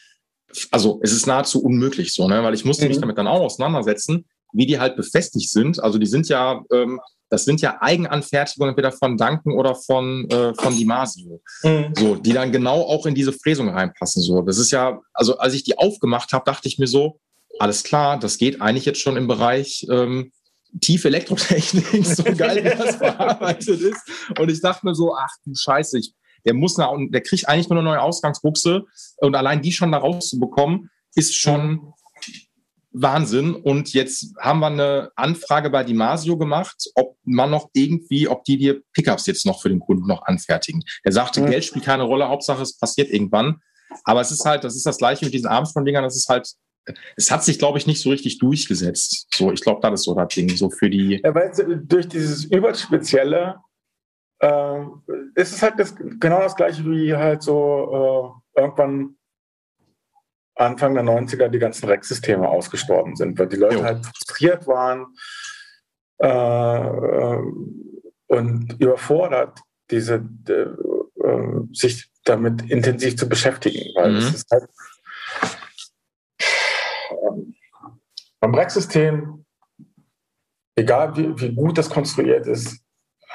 [0.71, 2.43] Also es ist nahezu unmöglich so, ne?
[2.43, 2.89] weil ich musste mhm.
[2.89, 5.81] mich damit dann auch auseinandersetzen, wie die halt befestigt sind.
[5.81, 10.53] Also die sind ja, ähm, das sind ja Eigenanfertigungen entweder von Duncan oder von, äh,
[10.53, 11.41] von Dimasio.
[11.63, 11.93] Mhm.
[11.95, 14.21] So, die dann genau auch in diese Fräsung reinpassen.
[14.21, 17.19] So, das ist ja, also als ich die aufgemacht habe, dachte ich mir so,
[17.59, 20.31] alles klar, das geht eigentlich jetzt schon im Bereich ähm,
[20.81, 24.01] tiefe Elektrotechnik, so geil, wie das verarbeitet ist.
[24.39, 26.13] Und ich dachte mir so, ach du Scheiße, ich,
[26.45, 28.85] der muss nach, der kriegt eigentlich nur eine neue Ausgangsbuchse
[29.17, 31.93] und allein die schon da rauszubekommen, ist schon
[32.91, 33.55] Wahnsinn.
[33.55, 38.57] Und jetzt haben wir eine Anfrage bei Dimasio gemacht, ob man noch irgendwie, ob die
[38.57, 40.83] dir Pickups jetzt noch für den Kunden noch anfertigen.
[41.03, 41.47] Er sagte, ja.
[41.47, 43.61] Geld spielt keine Rolle, Hauptsache es passiert irgendwann.
[44.03, 46.53] Aber es ist halt, das ist das gleiche mit diesen Armstrong-Dingern, das ist halt
[47.15, 49.27] es hat sich, glaube ich, nicht so richtig durchgesetzt.
[49.33, 51.21] So, ich glaube, das ist so das Ding, so für die.
[51.23, 51.51] Ja, weil
[51.83, 53.59] durch dieses Überspezielle
[54.39, 54.81] äh,
[55.35, 59.15] ist es halt das, genau das gleiche wie halt so äh, irgendwann
[60.55, 63.83] Anfang der 90er die ganzen Rex-Systeme ausgestorben sind, weil die Leute jo.
[63.83, 65.07] halt frustriert waren
[66.19, 67.41] äh, äh
[68.27, 69.59] und überfordert,
[69.91, 70.15] diese,
[70.47, 70.65] äh,
[71.71, 74.17] sich damit intensiv zu beschäftigen, weil mhm.
[74.17, 74.65] es ist halt
[78.43, 79.45] Beim Rack-System,
[80.75, 82.77] egal wie, wie, gut das konstruiert ist,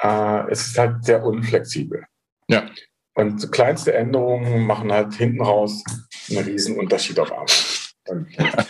[0.03, 2.05] äh, es ist halt sehr unflexibel.
[2.47, 2.69] Ja.
[3.15, 5.83] Und kleinste Änderungen machen halt hinten raus
[6.29, 8.27] einen riesen Unterschied auf einmal.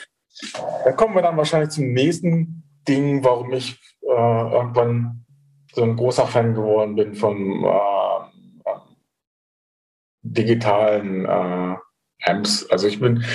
[0.86, 5.26] da kommen wir dann wahrscheinlich zum nächsten Ding, warum ich äh, irgendwann
[5.74, 8.78] so ein großer Fan geworden bin vom äh,
[10.22, 11.76] digitalen äh,
[12.24, 12.66] Amps.
[12.70, 13.26] Also ich bin,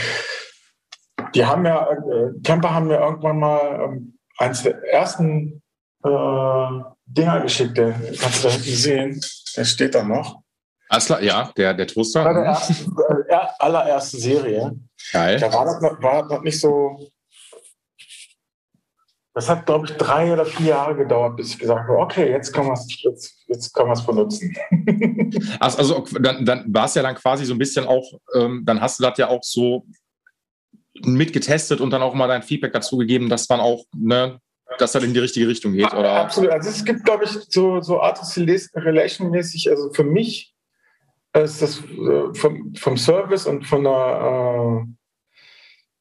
[1.35, 5.63] die haben ja, äh, Camper haben mir irgendwann mal ähm, eins der ersten
[6.05, 6.69] äh,
[7.07, 9.21] Dinger geschickt, der kannst du da hinten sehen,
[9.57, 10.41] der steht da noch.
[10.89, 12.25] Asla, ja, der, der Toaster.
[12.25, 12.93] Bei der ersten,
[13.29, 14.79] äh, allerersten Serie.
[15.13, 15.39] Geil.
[15.41, 17.09] Da war das, noch, war das noch nicht so.
[19.35, 22.53] Das hat, glaube ich, drei oder vier Jahre gedauert, bis ich gesagt habe, okay, jetzt
[22.53, 23.75] kann man es jetzt, jetzt
[24.07, 24.57] benutzen.
[25.59, 28.81] Also, also dann, dann war es ja dann quasi so ein bisschen auch, ähm, dann
[28.81, 29.85] hast du das ja auch so
[31.03, 34.41] mitgetestet und dann auch mal dein Feedback dazu gegeben, dass man auch, ne,
[34.79, 36.13] dass das in die richtige Richtung geht, oder?
[36.13, 36.51] Absolut.
[36.51, 38.37] Also es gibt, glaube ich, so, so Artist
[38.75, 40.55] Relation mäßig, also für mich
[41.37, 44.87] ist das äh, vom, vom Service und von der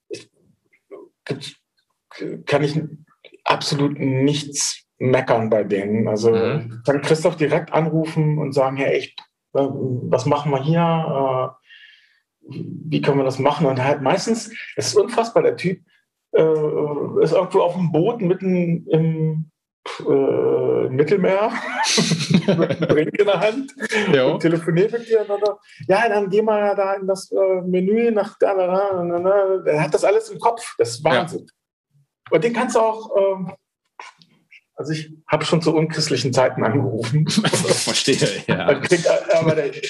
[0.10, 1.36] äh,
[2.46, 2.80] kann ich
[3.44, 6.08] absolut nichts meckern bei denen.
[6.08, 6.82] Also mhm.
[6.86, 9.20] kann Christoph direkt anrufen und sagen, hey, echt,
[9.54, 11.58] äh, was machen wir hier?
[12.50, 13.66] Äh, wie können wir das machen?
[13.66, 15.82] Und halt meistens, es ist unfassbar, der Typ
[16.32, 19.52] äh, ist irgendwo auf dem Boot mitten im
[20.00, 21.52] äh, Mittelmeer,
[22.88, 23.74] Drink in der Hand
[24.26, 25.26] und telefoniert mit dir.
[25.88, 29.84] Ja, dann geh mal da in das äh, Menü nach da, da, da, da, Er
[29.84, 30.76] hat das alles im Kopf.
[30.78, 31.46] Das ist Wahnsinn.
[31.46, 32.36] Ja.
[32.36, 33.12] Und den kannst du auch.
[33.18, 33.54] Ähm,
[34.76, 37.28] also ich habe schon zu unchristlichen Zeiten angerufen.
[37.30, 38.74] Verstehe, ja.
[38.80, 39.02] Krieg,
[39.34, 39.82] aber der, der,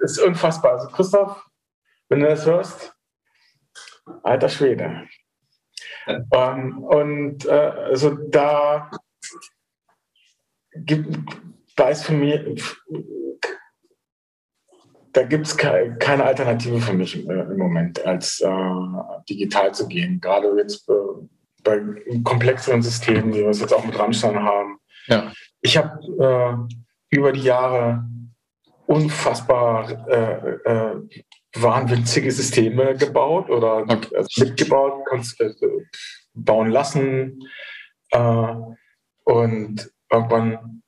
[0.00, 0.72] ist unfassbar.
[0.72, 1.44] Also Christoph,
[2.08, 2.94] wenn du das hörst,
[4.22, 5.06] alter Schwede.
[6.32, 8.90] Ähm, und äh, also da
[10.74, 11.18] gibt,
[11.76, 12.76] weiß für mich,
[15.12, 18.50] da gibt es keine Alternative für mich im Moment, als äh,
[19.28, 20.20] digital zu gehen.
[20.20, 20.92] Gerade jetzt äh,
[21.64, 21.80] bei
[22.24, 24.78] komplexeren Systemen, wie wir es jetzt auch mit Rammstein haben.
[25.06, 25.32] Ja.
[25.60, 26.68] Ich habe
[27.10, 28.04] äh, über die Jahre
[28.86, 34.16] unfassbar äh, äh, wahnwitzige Systeme gebaut oder okay.
[34.16, 35.04] also mitgebaut,
[35.38, 35.50] äh,
[36.34, 37.48] bauen lassen.
[38.10, 38.54] Äh,
[39.24, 40.82] und irgendwann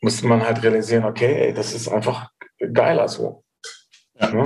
[0.00, 2.30] musste man halt realisieren, okay, ey, das ist einfach
[2.72, 3.44] geiler so.
[4.14, 4.34] Ja.
[4.34, 4.44] Ja?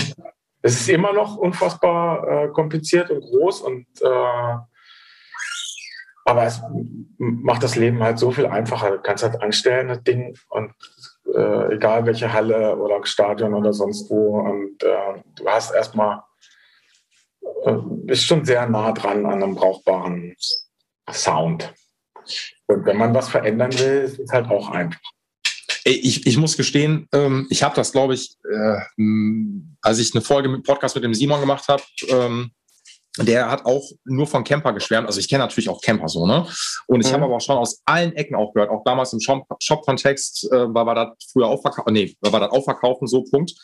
[0.62, 4.56] Es ist immer noch unfassbar äh, kompliziert und groß und äh,
[6.26, 6.62] aber es
[7.18, 8.92] macht das Leben halt so viel einfacher.
[8.92, 10.72] Du kannst halt anstellen, das Ding, und
[11.32, 14.40] äh, egal welche Halle oder Stadion oder sonst wo.
[14.40, 16.22] Und äh, du hast erstmal,
[17.64, 17.72] äh,
[18.04, 20.34] bist schon sehr nah dran an einem brauchbaren
[21.10, 21.72] Sound.
[22.66, 25.00] Und wenn man was verändern will, ist es halt auch einfach.
[25.86, 28.78] Ich, ich muss gestehen, ähm, ich habe das, glaube ich, äh,
[29.82, 32.52] als ich eine Folge mit Podcast mit dem Simon gemacht habe, ähm,
[33.18, 35.06] der hat auch nur von Camper geschwärmt.
[35.06, 36.46] Also ich kenne natürlich auch Camper so, ne?
[36.86, 37.14] Und ich mhm.
[37.14, 40.86] habe aber auch schon aus allen Ecken auch gehört, auch damals im Shop-Kontext äh, war,
[40.86, 43.54] war das früher auch verkaufen, nee, war das auch verkaufen, so Punkt.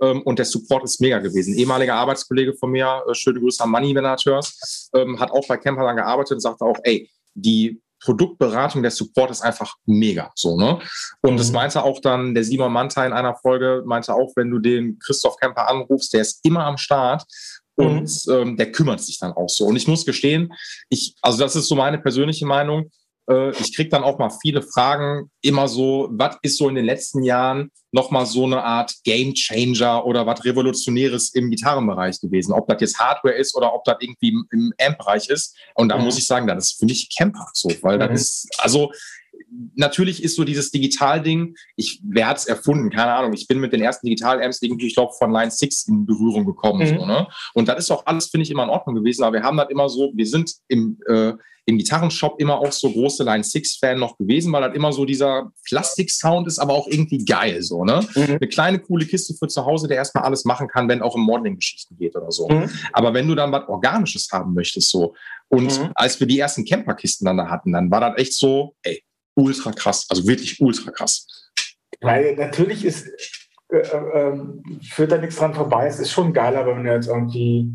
[0.00, 1.54] Ähm, und der Support ist mega gewesen.
[1.54, 5.30] ehemaliger Arbeitskollege von mir, äh, schöne Grüße an Money, wenn du das hörst, ähm, hat
[5.32, 9.74] auch bei Camper dann gearbeitet und sagte auch, ey, die Produktberatung, der Support ist einfach
[9.84, 10.30] mega.
[10.34, 10.78] So, ne?
[11.20, 11.36] Und mhm.
[11.36, 14.98] das meinte auch dann der Simon Manta in einer Folge, meinte auch, wenn du den
[14.98, 17.24] Christoph Kemper anrufst, der ist immer am Start
[17.76, 18.32] und mhm.
[18.32, 19.66] ähm, der kümmert sich dann auch so.
[19.66, 20.52] Und ich muss gestehen,
[20.88, 22.90] ich, also das ist so meine persönliche Meinung.
[23.30, 26.84] Äh, ich kriege dann auch mal viele Fragen, immer so, was ist so in den
[26.84, 32.52] letzten Jahren nochmal so eine Art Game Changer oder was Revolutionäres im Gitarrenbereich gewesen?
[32.52, 35.56] Ob das jetzt Hardware ist oder ob das irgendwie im, im Amp-Bereich ist.
[35.74, 36.04] Und da mhm.
[36.04, 38.00] muss ich sagen, das ist für mich Camper so, weil mhm.
[38.00, 38.90] das ist, also
[39.74, 42.90] natürlich ist so dieses Digital-Ding, ich, wer hat es erfunden?
[42.90, 43.32] Keine Ahnung.
[43.32, 46.80] Ich bin mit den ersten Digital-Amps irgendwie, ich glaube, von Line 6 in Berührung gekommen.
[46.80, 46.98] Mhm.
[46.98, 47.26] So, ne?
[47.54, 49.24] Und das ist auch alles, finde ich, immer in Ordnung gewesen.
[49.24, 51.32] Aber wir haben das immer so, wir sind im, äh,
[51.66, 55.52] im Gitarrenshop immer auch so große Line 6-Fan noch gewesen, weil das immer so dieser
[55.68, 57.62] Plastik-Sound ist, aber auch irgendwie geil.
[57.62, 58.00] So, ne?
[58.14, 58.22] Mhm.
[58.22, 61.22] Eine kleine, coole Kiste für zu Hause, der erstmal alles machen kann, wenn auch im
[61.22, 62.48] Modeling-Geschichten geht oder so.
[62.48, 62.70] Mhm.
[62.92, 65.14] Aber wenn du dann was Organisches haben möchtest, so.
[65.48, 65.90] Und mhm.
[65.94, 69.02] als wir die ersten Camperkisten dann da hatten, dann war das echt so, ey,
[69.34, 71.26] ultra krass, also wirklich ultra krass.
[72.00, 73.06] Weil natürlich ist,
[73.68, 74.38] äh, äh,
[74.82, 75.86] führt da nichts dran vorbei.
[75.86, 77.72] Es ist schon geiler, wenn man jetzt irgendwie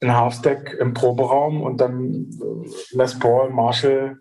[0.00, 4.18] ein Halfstack im Proberaum und dann äh, Les Paul, Marshall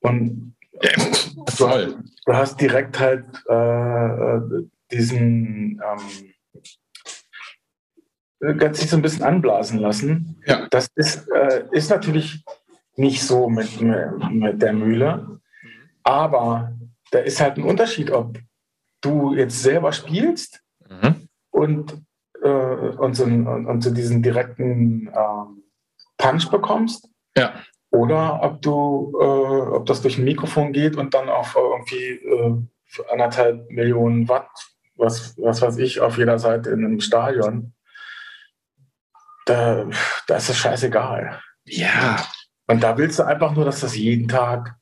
[0.00, 0.90] und ja,
[1.56, 1.94] du, hast,
[2.26, 6.34] du, hast, direkt halt äh, äh diesen ähm,
[8.58, 10.36] kannst dich so ein bisschen anblasen lassen.
[10.46, 10.66] Ja.
[10.70, 12.44] Das ist, äh, ist natürlich
[12.96, 15.40] nicht so mit, mit der Mühle.
[16.04, 16.72] Aber
[17.10, 18.38] da ist halt ein Unterschied, ob
[19.00, 21.28] du jetzt selber spielst mhm.
[21.50, 22.02] und,
[22.42, 25.44] äh, und, so, und, und so diesen direkten äh,
[26.18, 27.08] Punch bekommst.
[27.36, 27.54] Ja.
[27.90, 32.54] Oder ob du, äh, ob das durch ein Mikrofon geht und dann auf irgendwie äh,
[33.10, 34.50] anderthalb Millionen Watt,
[34.96, 37.72] was, was weiß ich, auf jeder Seite in einem Stadion.
[39.46, 39.86] Da,
[40.26, 41.40] da ist es scheißegal.
[41.64, 42.24] Ja.
[42.66, 44.76] Und da willst du einfach nur, dass das jeden Tag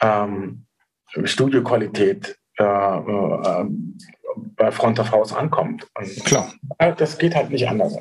[0.00, 0.66] ähm,
[1.24, 3.64] Studioqualität äh, äh,
[4.56, 5.86] bei Front of House ankommt.
[5.94, 6.52] Und Klar.
[6.78, 7.96] äh, das geht halt nicht anders.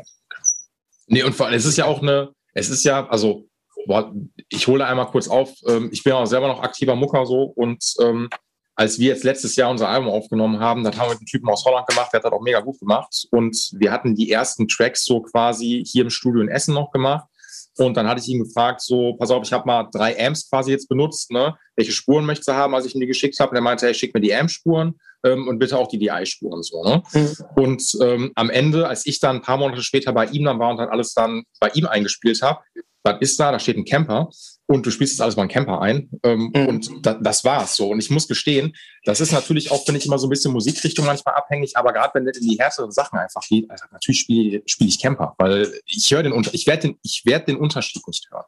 [1.07, 3.47] Nee, und vor allem, es ist ja auch eine, es ist ja, also,
[3.85, 4.13] boah,
[4.49, 7.81] ich hole einmal kurz auf, ähm, ich bin auch selber noch aktiver Mucker so und
[8.01, 8.29] ähm,
[8.75, 11.49] als wir jetzt letztes Jahr unser Album aufgenommen haben, das haben wir mit einem Typen
[11.49, 14.67] aus Holland gemacht, der hat das auch mega gut gemacht und wir hatten die ersten
[14.67, 17.27] Tracks so quasi hier im Studio in Essen noch gemacht
[17.85, 20.71] und dann hatte ich ihn gefragt, so, pass auf, ich habe mal drei Amps quasi
[20.71, 21.55] jetzt benutzt, ne?
[21.75, 23.51] Welche Spuren möchtest du haben, als ich ihn die geschickt habe?
[23.51, 26.83] Und er meinte, hey, schick mir die Amp-Spuren ähm, und bitte auch die DI-Spuren so,
[26.83, 27.03] ne?
[27.13, 27.35] Mhm.
[27.55, 30.71] Und ähm, am Ende, als ich dann ein paar Monate später bei ihm dann war
[30.71, 32.61] und dann alles dann bei ihm eingespielt habe,
[33.03, 34.29] dann ist da, da steht ein Camper
[34.67, 36.09] und du spielst das alles mal einen Camper ein.
[36.23, 36.67] Ähm, Mhm.
[36.67, 37.89] Und da, das war's so.
[37.89, 38.75] Und ich muss gestehen,
[39.05, 42.13] das ist natürlich auch, finde ich, immer so ein bisschen Musikrichtung manchmal abhängig, aber gerade
[42.15, 45.71] wenn es in die härteren Sachen einfach geht, also natürlich spiele spiel ich Camper, weil
[45.85, 48.45] ich höre den Unter ich werde den, ich werd den Unterschied nicht hören.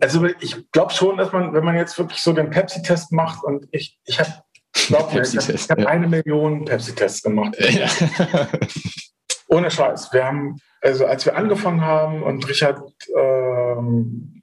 [0.00, 3.66] Also ich glaube schon, dass man, wenn man jetzt wirklich so den Pepsi-Test macht und
[3.72, 4.32] ich, ich habe
[4.72, 5.86] glaub mir, ich hab, Pepsi-Test, ich hab ja.
[5.86, 7.56] eine Million Pepsi-Tests gemacht.
[9.48, 10.12] Ohne Scheiß.
[10.12, 12.80] Wir haben, also als wir angefangen haben und Richard,
[13.16, 14.37] ähm,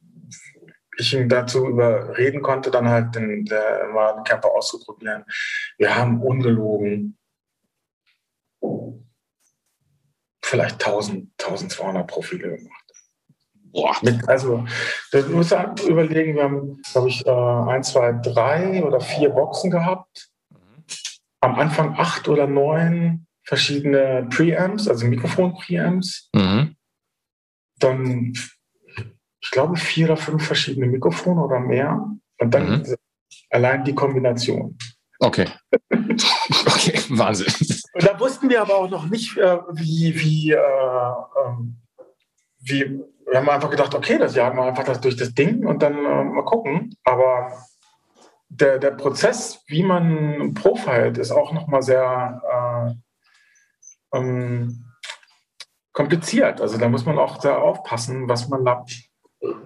[0.97, 3.89] ich ihn dazu überreden konnte, dann halt den, der,
[4.25, 5.23] Camper auszuprobieren.
[5.77, 7.17] Wir haben ungelogen
[10.43, 12.85] vielleicht 1000, 1200 Profile gemacht.
[13.71, 13.95] Boah.
[14.03, 14.65] Mit, also,
[15.11, 19.69] da muss man überlegen, wir haben, glaube ich, äh, eins, zwei, drei oder vier Boxen
[19.69, 20.29] gehabt.
[21.41, 26.29] Am Anfang acht oder neun verschiedene Preamps, also Mikrofon-Preamps.
[26.33, 26.75] Mhm.
[27.79, 28.33] Dann,
[29.45, 32.03] ich glaube, vier oder fünf verschiedene Mikrofone oder mehr.
[32.39, 32.95] Und dann Mhm.
[33.51, 34.75] allein die Kombination.
[35.19, 35.47] Okay.
[35.91, 37.53] okay, Wahnsinn.
[37.93, 41.11] Und da wussten wir aber auch noch nicht, äh, wie, wie, äh,
[41.45, 41.77] ähm,
[42.59, 45.81] wie, wir haben einfach gedacht, okay, das jagen wir einfach das durch das Ding und
[45.83, 46.95] dann äh, mal gucken.
[47.03, 47.51] Aber
[48.49, 52.95] der, der Prozess, wie man profilt, ist auch nochmal sehr
[54.11, 54.85] äh, ähm,
[55.93, 56.61] kompliziert.
[56.61, 58.83] Also da muss man auch sehr aufpassen, was man da,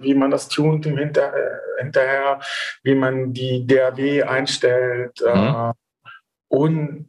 [0.00, 2.40] wie man das tunt im Hinter, äh, hinterher,
[2.82, 5.20] wie man die DAW einstellt.
[5.22, 5.72] Äh, Mhm.
[6.48, 7.06] und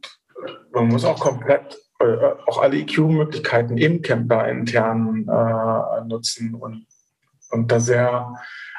[0.72, 5.24] man muss auch komplett äh, auch alle EQ-Möglichkeiten im Camper intern
[6.08, 6.86] nutzen und,
[7.50, 8.34] und da sehr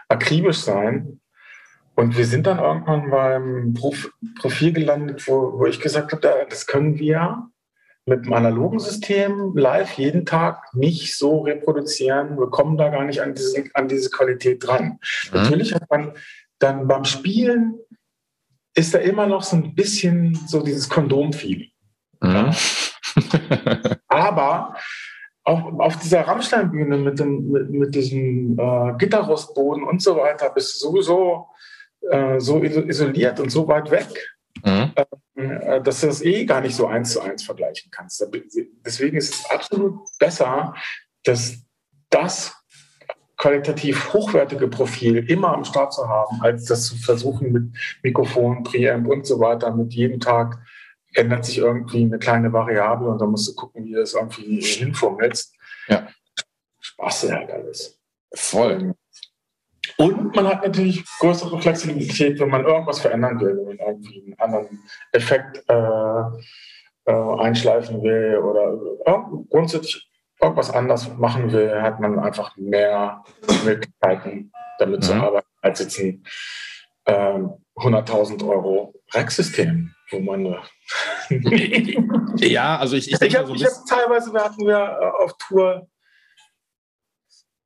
[0.10, 1.22] akribisch sein.
[1.96, 6.44] Und wir sind dann irgendwann beim Prof Profil gelandet, wo, wo ich gesagt habe, da-
[6.50, 7.48] das können wir
[8.06, 12.38] mit dem analogen System live jeden Tag nicht so reproduzieren.
[12.38, 15.00] Wir kommen da gar nicht an diese, an diese Qualität dran.
[15.32, 15.40] Mhm.
[15.40, 16.14] Natürlich hat man
[16.60, 17.80] dann beim Spielen
[18.76, 21.70] ist da immer noch so ein bisschen so dieses Kondom-Feeling.
[22.22, 22.52] Mhm.
[24.08, 24.76] Aber
[25.44, 30.74] auf, auf dieser Rammsteinbühne mit, dem, mit, mit diesem äh, Gitterrostboden und so weiter bist
[30.74, 31.50] du sowieso
[32.10, 34.08] äh, so iso- isoliert und so weit weg,
[34.66, 34.94] Mhm.
[35.36, 38.26] äh, dass du das eh gar nicht so eins zu eins vergleichen kannst.
[38.86, 40.74] Deswegen ist es absolut besser,
[41.24, 41.58] dass
[42.10, 42.56] das
[43.38, 47.64] qualitativ hochwertige Profil immer am Start zu haben, als das zu versuchen mit
[48.02, 49.76] Mikrofon, Preamp und so weiter.
[49.76, 50.60] Mit jedem Tag
[51.14, 54.62] ändert sich irgendwie eine kleine Variable und dann musst du gucken, wie du das irgendwie
[54.62, 55.56] hinfummelst.
[55.88, 56.08] Ja.
[56.80, 58.00] Spaß halt alles.
[58.34, 58.96] Voll.
[60.04, 64.40] Und man hat natürlich größere Flexibilität, wenn man irgendwas verändern will, wenn man irgendwie einen
[64.40, 70.10] anderen Effekt äh, äh, einschleifen will oder ja, grundsätzlich
[70.42, 73.24] irgendwas anders machen will, hat man einfach mehr
[73.64, 75.22] Möglichkeiten, damit zu Mhm.
[75.22, 76.24] arbeiten, als jetzt ein
[77.06, 80.58] ähm, 100.000 Euro Racksystem, wo man
[82.38, 84.98] Ja, also ich, ich ich denke habe so ein ich hab teilweise, wir hatten wir
[85.02, 85.88] äh, auf Tour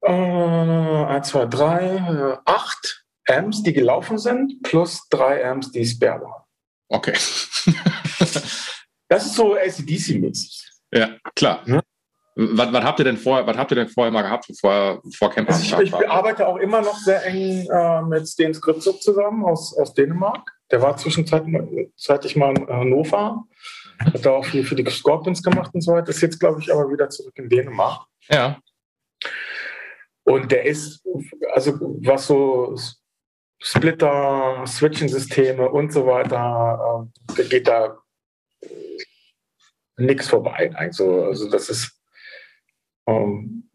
[0.08, 6.22] äh, 1, 2, 3, äh, 8 Amps, die gelaufen sind, plus drei Amps, die spare
[6.22, 6.44] waren.
[6.90, 7.14] Okay.
[9.10, 10.68] Das ist so ACDC-mäßig.
[10.92, 11.62] ja, klar.
[11.66, 11.82] Ja.
[12.36, 15.32] Was, was habt ihr denn vorher, was habt ihr denn vorher mal gehabt, bevor, bevor
[15.32, 19.44] Camper Also ich, ich arbeite auch immer noch sehr eng äh, mit Sten Skripzuk zusammen
[19.44, 20.52] aus, aus Dänemark.
[20.70, 23.46] Der war zwischenzeitlich mal in Hannover,
[24.00, 26.10] hat da auch viel für die Scorpions gemacht und so weiter.
[26.10, 28.06] Ist jetzt, glaube ich, aber wieder zurück in Dänemark.
[28.30, 28.60] Ja.
[30.28, 31.06] Und der ist,
[31.54, 32.76] also was so
[33.62, 37.98] Splitter, Switching-Systeme und so weiter, äh, geht da
[39.96, 40.70] nichts vorbei.
[40.76, 41.98] Also, also das ist,
[43.08, 43.70] ähm,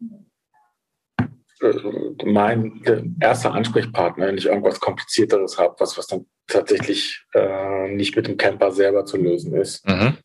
[1.59, 8.15] äh, mein erster Ansprechpartner, wenn ich irgendwas Komplizierteres habe, was, was dann tatsächlich äh, nicht
[8.15, 9.83] mit dem Camper selber zu lösen ist.
[9.87, 10.19] Mhm.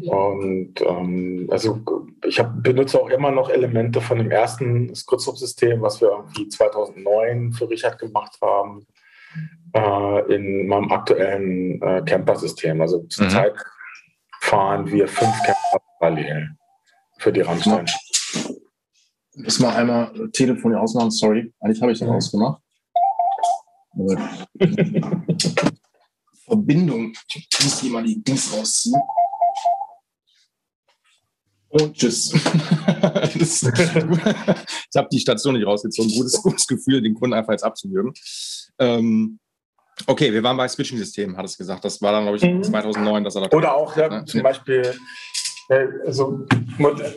[0.00, 1.80] Und ähm, also
[2.24, 7.52] ich hab, benutze auch immer noch Elemente von dem ersten Scriptsub-System, was wir irgendwie 2009
[7.52, 8.86] für Richard gemacht haben,
[9.74, 12.80] äh, in meinem aktuellen äh, Camper-System.
[12.80, 13.60] Also zurzeit mhm.
[14.40, 16.50] fahren wir fünf Camper parallel
[17.18, 17.86] für die Randstein.
[19.34, 21.52] Muss mal einmal Telefon ausmachen, sorry.
[21.60, 22.14] Eigentlich habe ich das mhm.
[22.14, 22.62] ausgemacht.
[26.44, 27.12] Verbindung.
[27.34, 29.00] Ich muss hier mal die Dings rausziehen.
[31.68, 32.32] Und tschüss.
[32.34, 32.42] ich
[34.96, 36.10] habe die Station nicht rausgezogen.
[36.12, 38.14] Gutes, gutes Gefühl, den Kunden einfach jetzt abzuwürgen.
[38.78, 39.38] Ähm,
[40.06, 41.84] okay, wir waren bei Switching-Systemen, hat es gesagt.
[41.84, 42.62] Das war dann, glaube ich, mhm.
[42.62, 44.24] 2009, dass er da Oder auch ja, ne?
[44.24, 44.94] zum Beispiel,
[46.06, 46.46] also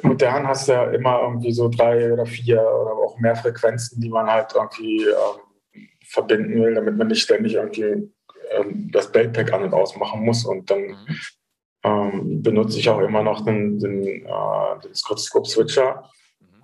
[0.01, 4.09] modern hast du ja immer irgendwie so drei oder vier oder auch mehr Frequenzen, die
[4.09, 8.11] man halt irgendwie ähm, verbinden will, damit man nicht ständig irgendwie
[8.51, 10.43] ähm, das Beltpack an und aus machen muss.
[10.43, 11.17] Und dann mhm
[11.83, 16.09] ähm, benutze ich auch immer noch den, den, äh, den Scope Switcher
[16.39, 16.63] mhm.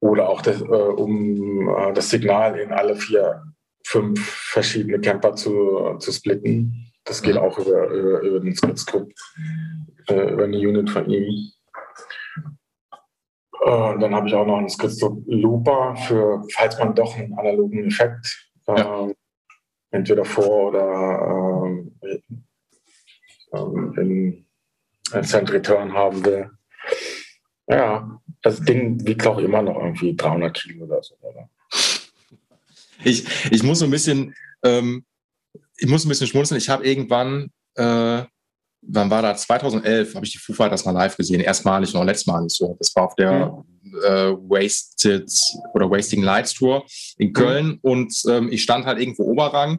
[0.00, 3.42] oder auch das, äh, um äh, das Signal in alle vier,
[3.84, 6.92] fünf verschiedene Camper zu, zu splitten.
[7.04, 7.40] Das geht mhm.
[7.40, 9.18] auch über, über, über den Script,
[10.08, 11.52] äh, über eine Unit von ihm.
[13.64, 17.86] Äh, dann habe ich auch noch einen Script Looper für, falls man doch einen analogen
[17.86, 19.02] Effekt ja.
[19.02, 19.14] Ähm,
[19.90, 22.18] entweder vor oder äh,
[23.56, 24.46] ähm, in
[25.12, 26.50] ein Cent Return haben will.
[27.68, 31.48] Ja, das Ding wiegt auch immer noch irgendwie 300 Kilo oder so, oder?
[33.04, 35.04] Ich, ich muss so ein bisschen, ähm,
[35.76, 36.58] ich muss ein bisschen schmunzeln.
[36.58, 38.22] Ich habe irgendwann, äh,
[38.82, 39.42] wann war das?
[39.42, 41.40] 2011 habe ich die Foo Fighters mal live gesehen.
[41.40, 42.76] Erstmalig noch letztmalig so.
[42.78, 43.50] Das war auf der
[43.82, 43.94] mhm.
[44.04, 45.30] äh, Wasted
[45.74, 46.84] oder Wasting Lights Tour
[47.18, 47.78] in Köln mhm.
[47.82, 49.78] und ähm, ich stand halt irgendwo Oberrang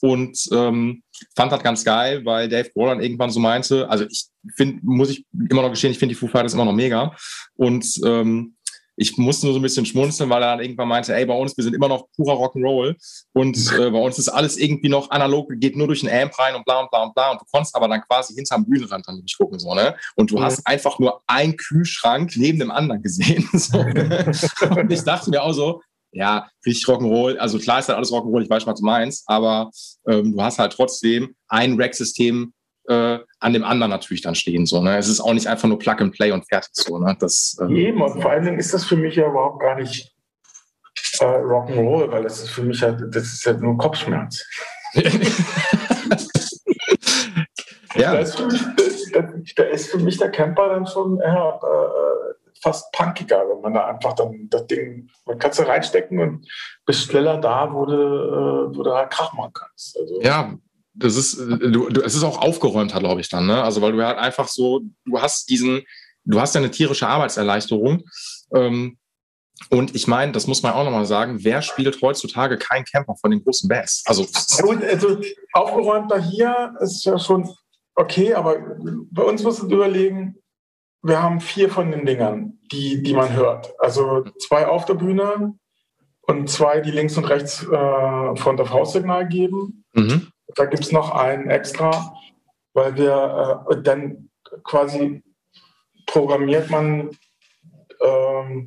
[0.00, 1.02] und ähm,
[1.34, 5.10] fand das ganz geil, weil Dave Grohl dann irgendwann so meinte, also ich finde, muss
[5.10, 7.14] ich immer noch gestehen, ich finde die Foo Fighters immer noch mega
[7.54, 8.56] und ähm,
[8.96, 11.56] ich musste nur so ein bisschen schmunzeln, weil er dann irgendwann meinte, ey, bei uns,
[11.56, 12.96] wir sind immer noch purer Rock'n'Roll
[13.34, 16.54] und äh, bei uns ist alles irgendwie noch analog, geht nur durch einen Amp rein
[16.54, 19.16] und bla und bla und bla und du konntest aber dann quasi hinterm Bühnenrand dann
[19.20, 19.94] nicht gucken, so, ne?
[20.16, 20.42] Und du mhm.
[20.42, 24.32] hast einfach nur einen Kühlschrank neben dem anderen gesehen, so, ne?
[24.70, 25.82] Und ich dachte mir auch so,
[26.12, 27.36] ja, richtig Rock'n'Roll.
[27.36, 29.70] Also klar ist halt alles Rock'n'Roll, ich weiß schon, was du meinst, aber
[30.08, 32.52] ähm, du hast halt trotzdem ein Rack-System
[32.88, 34.66] äh, an dem anderen natürlich dann stehen.
[34.66, 34.96] So, ne?
[34.96, 36.98] Es ist auch nicht einfach nur Plug and Play und fertig so.
[36.98, 37.16] Ne?
[37.18, 40.14] Das, ähm, Eben, und vor allen Dingen ist das für mich ja überhaupt gar nicht
[41.20, 44.44] äh, Rock'n'Roll, weil das ist für mich halt, das ist ja nur Kopfschmerz.
[47.94, 48.12] ja.
[48.12, 48.62] Da ist, mich,
[49.12, 53.74] da, da ist, für mich der Camper dann schon ja, äh, fast punkiger, wenn man
[53.74, 56.48] da einfach dann das Ding, man kann es reinstecken und
[56.84, 59.98] bist schneller da, wo du, äh, wo du halt Krach machen kannst.
[59.98, 60.54] Also, ja,
[60.94, 63.62] das ist, du, du, es ist auch aufgeräumter, glaube ich, dann, ne?
[63.62, 65.82] Also, weil du halt einfach so, du hast diesen,
[66.24, 68.04] du hast ja eine tierische Arbeitserleichterung.
[68.54, 68.98] Ähm,
[69.70, 73.30] und ich meine, das muss man auch nochmal sagen, wer spielt heutzutage kein Camper von
[73.30, 74.02] den großen Bands?
[74.06, 75.20] Also, also
[75.52, 77.48] aufgeräumter hier ist ja schon
[77.94, 78.58] okay, aber
[79.10, 80.36] bei uns musst du überlegen,
[81.06, 83.74] wir haben vier von den Dingern, die, die man hört.
[83.78, 85.54] Also zwei auf der Bühne
[86.22, 89.84] und zwei, die links und rechts äh, von der Faustsignal geben.
[89.92, 90.28] Mhm.
[90.54, 92.14] Da gibt es noch einen extra,
[92.74, 94.30] weil wir äh, dann
[94.64, 95.22] quasi
[96.06, 97.10] programmiert man
[98.00, 98.66] äh,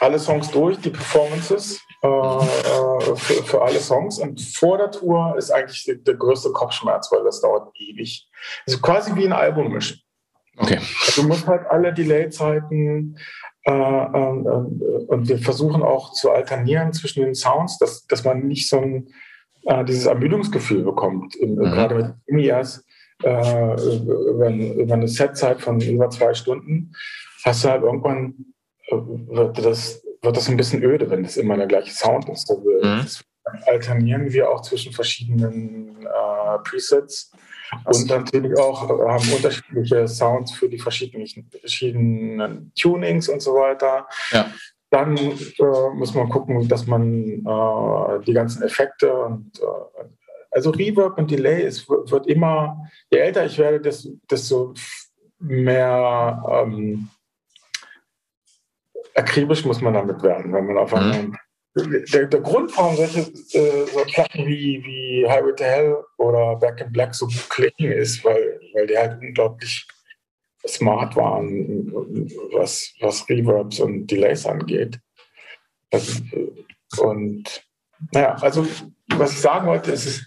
[0.00, 4.18] alle Songs durch, die Performances äh, äh, für, für, alle Songs.
[4.18, 8.28] Und vor der Tour ist eigentlich der, der größte Kopfschmerz, weil das dauert ewig.
[8.66, 10.00] Also quasi wie ein Album mischen.
[10.58, 10.78] Okay.
[11.14, 13.16] Du musst halt alle Delay-Zeiten
[13.64, 14.28] äh, äh,
[15.08, 19.08] und wir versuchen auch zu alternieren zwischen den Sounds, dass, dass man nicht so ein,
[19.64, 21.34] äh, dieses Ermüdungsgefühl bekommt.
[21.40, 21.56] Mhm.
[21.56, 22.84] Gerade mit Imias
[23.22, 26.92] äh, über, über, eine Setzeit von über zwei Stunden
[27.44, 28.34] hast du halt irgendwann
[28.88, 32.50] äh, wird das, wird das ein bisschen öde, wenn das immer der gleiche Sound ist.
[32.50, 33.06] Also, mhm.
[33.66, 37.32] alternieren wir auch zwischen verschiedenen äh, Presets
[37.84, 41.26] und natürlich auch äh, haben unterschiedliche Sounds für die verschiedenen,
[41.60, 44.06] verschiedenen Tunings und so weiter.
[44.30, 44.50] Ja.
[44.90, 50.04] Dann äh, muss man gucken, dass man äh, die ganzen Effekte und äh,
[50.50, 53.80] also Reverb und Delay ist, wird immer, je älter ich werde,
[54.30, 54.74] desto,
[55.40, 57.08] mehr ähm,
[59.14, 61.36] akribisch muss man damit werden, wenn man auf mhm.
[61.86, 64.04] Der, der Grund, warum solche äh, so
[64.46, 68.86] wie, wie Highway to Hell oder Back in Black so gut klingen, ist, weil, weil
[68.86, 69.86] die halt unglaublich
[70.66, 71.90] smart waren,
[72.52, 74.98] was, was Reverbs und Delays angeht.
[75.90, 76.22] Also,
[76.98, 77.64] und
[78.12, 78.66] naja, also
[79.16, 80.24] was ich sagen wollte, ist, es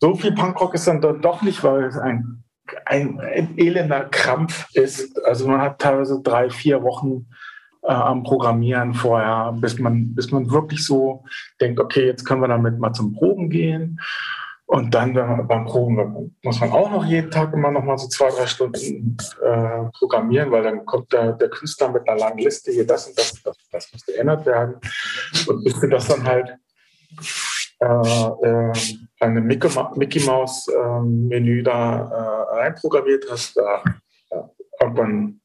[0.00, 2.44] so viel Punkrock ist dann doch nicht, weil es ein,
[2.86, 5.18] ein, ein elender Krampf ist.
[5.24, 7.34] Also man hat teilweise drei, vier Wochen äh,
[7.82, 11.24] am Programmieren vorher, bis man, bis man wirklich so
[11.60, 14.00] denkt, okay, jetzt können wir damit mal zum Proben gehen.
[14.66, 18.28] Und dann beim Proben muss man auch noch jeden Tag immer noch mal so zwei,
[18.28, 22.86] drei Stunden äh, programmieren, weil dann kommt der, der Künstler mit einer langen Liste, hier
[22.86, 24.74] das und das, das, das muss geändert werden.
[25.46, 26.54] Und bis du das dann halt
[27.80, 28.72] äh, äh,
[29.20, 32.00] eine Mickey, Mickey Maus äh, Menü da
[32.52, 33.82] äh, reinprogrammiert hast, da
[34.82, 35.40] irgendwann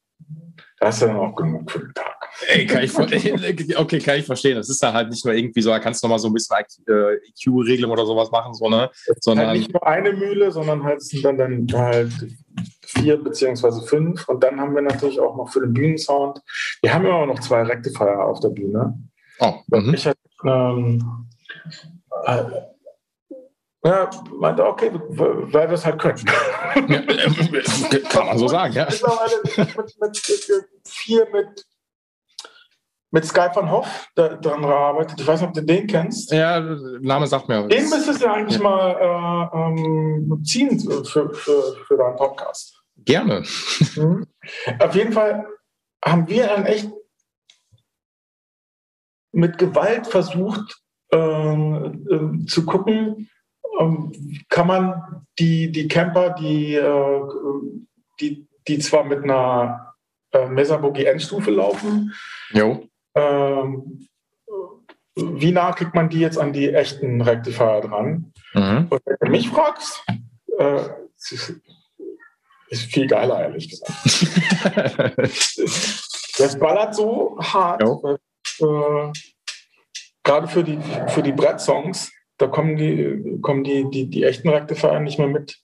[0.84, 2.13] da hast du dann auch genug für den Tag.
[2.48, 2.96] Ey, kann ich,
[3.78, 4.56] okay, kann ich verstehen.
[4.56, 6.34] Das ist dann halt nicht nur irgendwie so, da kannst du noch mal so ein
[6.34, 8.90] bisschen IQ-Regelung oder sowas machen, so, ne?
[9.20, 12.12] Sondern halt nicht nur eine Mühle, sondern halt sind dann, dann halt
[12.82, 14.28] vier beziehungsweise fünf.
[14.28, 16.40] Und dann haben wir natürlich auch noch für den Bühnensound,
[16.82, 18.98] wir haben immer noch zwei Rectifier auf der Bühne.
[19.40, 19.94] Oh, mhm.
[19.94, 21.28] ich hatte, ähm,
[22.26, 22.44] äh,
[23.86, 24.08] ja,
[24.38, 26.24] meinte, okay, weil wir es halt können.
[26.88, 28.86] Ja, kann man so sagen, ja.
[28.86, 31.66] Mittlerweile mit, mit, mit, vier mit,
[33.14, 35.20] mit Skype van Hoff daran gearbeitet.
[35.20, 36.32] Ich weiß nicht, ob du den kennst.
[36.32, 36.58] Ja,
[37.00, 37.68] Name sagt mir.
[37.68, 38.64] Den müsstest du eigentlich ja.
[38.64, 42.82] mal äh, ähm, ziehen für, für, für deinen Podcast.
[42.96, 43.44] Gerne.
[43.94, 44.26] Mhm.
[44.80, 45.46] Auf jeden Fall
[46.04, 46.90] haben wir dann echt
[49.30, 50.80] mit Gewalt versucht
[51.12, 53.30] äh, äh, zu gucken,
[53.78, 54.12] ähm,
[54.48, 57.20] kann man die, die Camper, die, äh,
[58.20, 59.94] die, die zwar mit einer
[60.32, 62.12] äh, Mesa Boogie Endstufe laufen,
[62.50, 62.88] jo.
[63.14, 64.08] Ähm,
[65.16, 68.32] wie nah kriegt man die jetzt an die echten Rectifier dran?
[68.54, 68.86] Mhm.
[68.90, 70.04] Und wenn du mich fragst,
[70.58, 70.88] äh,
[72.68, 73.92] ist viel geiler, ehrlich gesagt.
[76.38, 77.82] das ballert so hart.
[77.82, 79.12] Äh,
[80.24, 84.98] Gerade für die, für die Brett-Songs da kommen die, kommen die, die, die echten Rectifier
[85.00, 85.60] nicht mehr mit.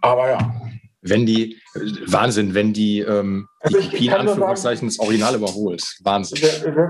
[0.00, 0.63] Aber ja.
[1.06, 1.60] Wenn die,
[2.06, 5.82] Wahnsinn, wenn die, ähm, also die Kopie in Anführungszeichen das Original überholt.
[6.02, 6.38] Wahnsinn.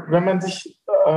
[0.08, 1.10] Wenn man sich, äh,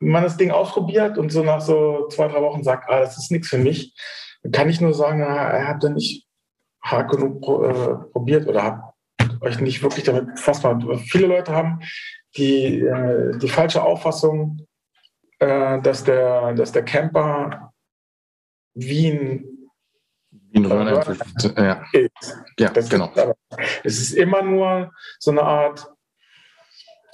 [0.00, 3.18] wenn man das Ding ausprobiert und so nach so zwei, drei Wochen sagt, ah, das
[3.18, 3.94] ist nichts für mich,
[4.42, 6.26] dann kann ich nur sagen, er hat da nicht
[6.82, 8.94] hart genug pro, äh, probiert oder habt
[9.42, 10.66] euch nicht wirklich damit befasst.
[11.10, 11.80] Viele Leute haben
[12.36, 14.66] die, äh, die falsche Auffassung,
[15.38, 17.72] äh, dass, der, dass der Camper
[20.52, 21.22] Wien Wien Röhrenfeld,
[21.56, 21.84] ja.
[22.58, 23.12] Ja, das genau.
[23.84, 25.86] es ist immer nur so eine Art,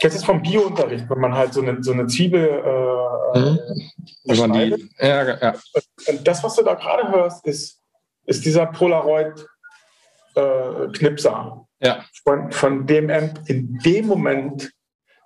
[0.01, 2.63] das ist vom Biounterricht, wenn man halt so eine, so eine Zwiebel
[3.35, 3.59] äh, mhm.
[4.53, 5.55] die, ja, ja.
[6.09, 7.81] Und das, was du da gerade hörst, ist,
[8.27, 11.67] ist dieser Polaroid-Knipser.
[11.81, 12.05] Äh, ja.
[12.25, 14.71] Von, von dem Amp in dem Moment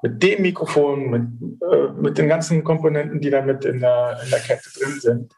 [0.03, 1.23] mit dem Mikrofon, mit,
[1.63, 5.33] äh, mit den ganzen Komponenten, die da mit in der, in der Kette drin sind.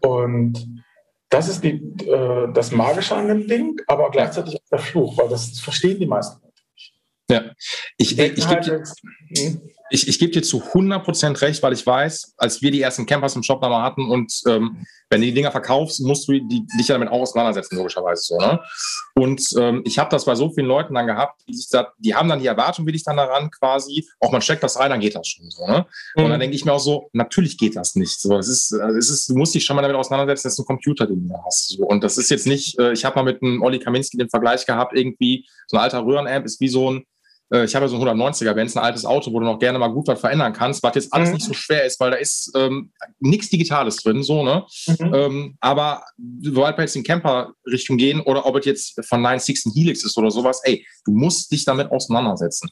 [0.00, 0.84] Und
[1.28, 1.74] das ist die,
[2.06, 6.06] äh, das Magische an dem Ding, aber gleichzeitig auch der Fluch, weil das verstehen die
[6.06, 6.94] meisten Leute nicht.
[7.30, 7.52] Ja,
[7.96, 9.60] ich, ich, ich, halt, hm?
[9.90, 13.36] Ich, ich gebe dir zu 100% recht, weil ich weiß, als wir die ersten Campers
[13.36, 16.88] im Shop nochmal hatten und ähm, wenn du die Dinger verkaufst, musst du die, dich
[16.88, 18.38] ja damit auch auseinandersetzen, logischerweise so.
[18.38, 18.60] Ne?
[19.14, 22.14] Und ähm, ich habe das bei so vielen Leuten dann gehabt, die, sich da, die
[22.14, 25.00] haben dann die Erwartung, will ich dann daran quasi, auch man steckt das rein, dann
[25.00, 25.66] geht das schon so.
[25.66, 25.86] Ne?
[26.16, 26.24] Mhm.
[26.24, 28.20] Und dann denke ich mir auch so, natürlich geht das nicht.
[28.20, 30.62] So, es ist, also es ist, du musst dich schon mal damit auseinandersetzen, dass du
[30.62, 31.70] einen Computer, den du hast.
[31.70, 31.84] So.
[31.84, 34.66] Und das ist jetzt nicht, äh, ich habe mal mit einem Olli Kaminski den Vergleich
[34.66, 37.04] gehabt, irgendwie, so ein alter Röhrenamp ist wie so ein
[37.52, 39.78] äh, ich habe ja so ein 190er Benz, ein altes Auto, wo du noch gerne
[39.78, 41.34] mal gut was verändern kannst, was jetzt alles mhm.
[41.34, 44.64] nicht so schwer ist, weil da ist ähm, nichts Digitales drin, so, ne?
[44.86, 45.14] Mhm.
[45.14, 46.04] Ähm, aber
[46.40, 50.30] sobald wir jetzt in Camper-Richtung gehen oder ob es jetzt von 916 Helix ist oder
[50.30, 52.70] sowas, ey, du musst dich damit auseinandersetzen.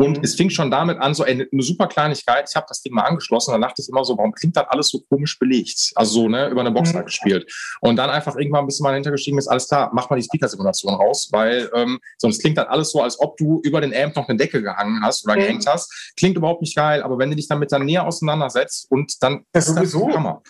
[0.00, 0.24] Und mhm.
[0.24, 2.48] es fing schon damit an, so ey, eine super Kleinigkeit.
[2.48, 4.90] Ich habe das Ding mal angeschlossen, dann dachte ich immer so, warum klingt das alles
[4.90, 5.90] so komisch belegt?
[5.96, 6.98] Also so, ne, über eine Box mhm.
[6.98, 7.52] halt gespielt.
[7.80, 10.94] Und dann einfach irgendwann ein bisschen mal hintergestiegen ist, alles klar, mach mal die Speaker-Simulation
[10.94, 14.28] raus, weil ähm, sonst klingt das alles so, als ob du über den Amp noch
[14.28, 15.40] eine Decke gehangen hast oder mhm.
[15.40, 16.12] gehängt hast.
[16.16, 19.66] Klingt überhaupt nicht geil, aber wenn du dich damit dann näher auseinandersetzt und dann das
[19.66, 20.06] ist sowieso.
[20.06, 20.42] das Hammer.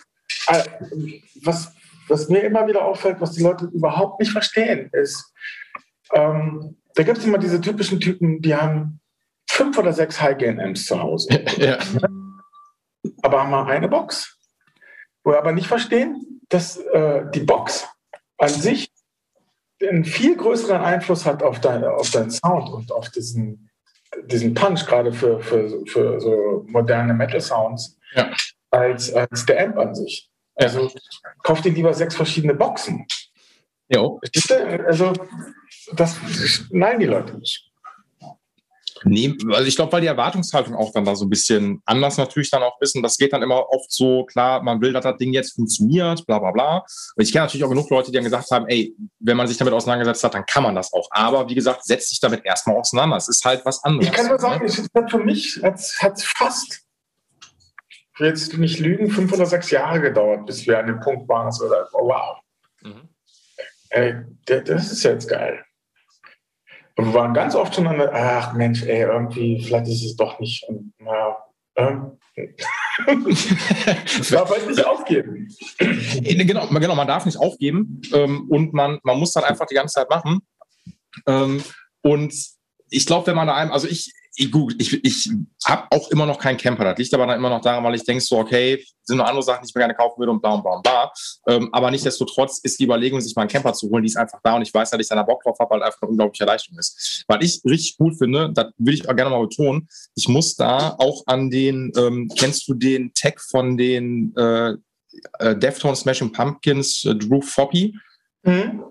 [0.47, 0.63] Äh,
[1.41, 1.71] was,
[2.07, 5.33] was mir immer wieder auffällt, was die Leute überhaupt nicht verstehen, ist,
[6.13, 8.98] ähm, da gibt es immer diese typischen Typen, die haben
[9.49, 11.29] fünf oder sechs High-Gain-Amps zu Hause.
[11.57, 11.77] ja.
[13.21, 14.37] Aber haben wir eine Box.
[15.23, 17.87] Wo wir aber nicht verstehen, dass äh, die Box
[18.37, 18.91] an sich
[19.81, 23.69] einen viel größeren Einfluss hat auf, deine, auf deinen Sound und auf diesen,
[24.25, 28.31] diesen Punch, gerade für, für, für so moderne Metal-Sounds, ja.
[28.71, 30.29] als, als der Amp an sich.
[30.55, 30.91] Also
[31.43, 33.05] kauf dir lieber sechs verschiedene Boxen.
[33.87, 34.19] Jo.
[34.85, 35.13] Also,
[35.93, 36.17] das
[36.69, 37.68] nein, die Leute nicht.
[39.03, 42.49] Nee, also ich glaube, weil die Erwartungshaltung auch dann da so ein bisschen anders natürlich
[42.49, 42.95] dann auch ist.
[42.95, 46.25] Und das geht dann immer oft so, klar, man will, dass das Ding jetzt funktioniert,
[46.25, 46.77] bla bla bla.
[47.15, 49.57] Und ich kenne natürlich auch genug Leute, die dann gesagt haben, ey, wenn man sich
[49.57, 51.07] damit auseinandergesetzt hat, dann kann man das auch.
[51.11, 53.17] Aber wie gesagt, setzt sich damit erstmal auseinander.
[53.17, 54.07] Es ist halt was anderes.
[54.07, 56.81] Ich kann nur sagen, es hat für mich hat es fast,
[57.81, 61.27] ich will jetzt nicht lügen, fünf oder sechs Jahre gedauert, bis wir an dem Punkt
[61.29, 62.37] waren, so, oh, wow.
[62.81, 63.09] Mhm.
[63.91, 65.63] Ey, das ist jetzt geil.
[66.99, 70.17] Und wir waren ganz oft schon an der, ach Mensch, ey, irgendwie, vielleicht ist es
[70.17, 70.67] doch nicht.
[70.67, 71.37] Und, na,
[71.77, 72.17] ähm,
[74.29, 75.47] darf halt nicht aufgeben.
[75.77, 79.75] Äh, genau, genau, man darf nicht aufgeben ähm, und man, man muss dann einfach die
[79.75, 80.41] ganze Zeit machen.
[81.25, 81.63] Ähm,
[82.01, 82.33] und
[82.89, 84.11] ich glaube, wenn man da einem, also ich,
[84.47, 85.29] gut, ich, ich
[85.65, 86.85] habe auch immer noch keinen Camper.
[86.85, 89.43] Das liegt aber dann immer noch daran, weil ich denke so, okay, sind noch andere
[89.43, 91.11] Sachen, die ich mir gerne kaufen würde und bla und bla und bla.
[91.47, 94.39] Ähm, aber nichtsdestotrotz ist die Überlegung, sich mal einen Camper zu holen, die ist einfach
[94.43, 96.77] da und ich weiß, dass ich da Bock drauf habe, weil einfach eine unglaubliche Leistung
[96.77, 97.25] ist.
[97.27, 100.95] Weil ich richtig cool finde, das will ich auch gerne mal betonen, ich muss da
[100.97, 104.73] auch an den, ähm, kennst du den Tag von den äh,
[105.39, 107.95] äh, Deftones Smashing Pumpkins, äh, Drew Foppy?
[108.43, 108.83] Mhm.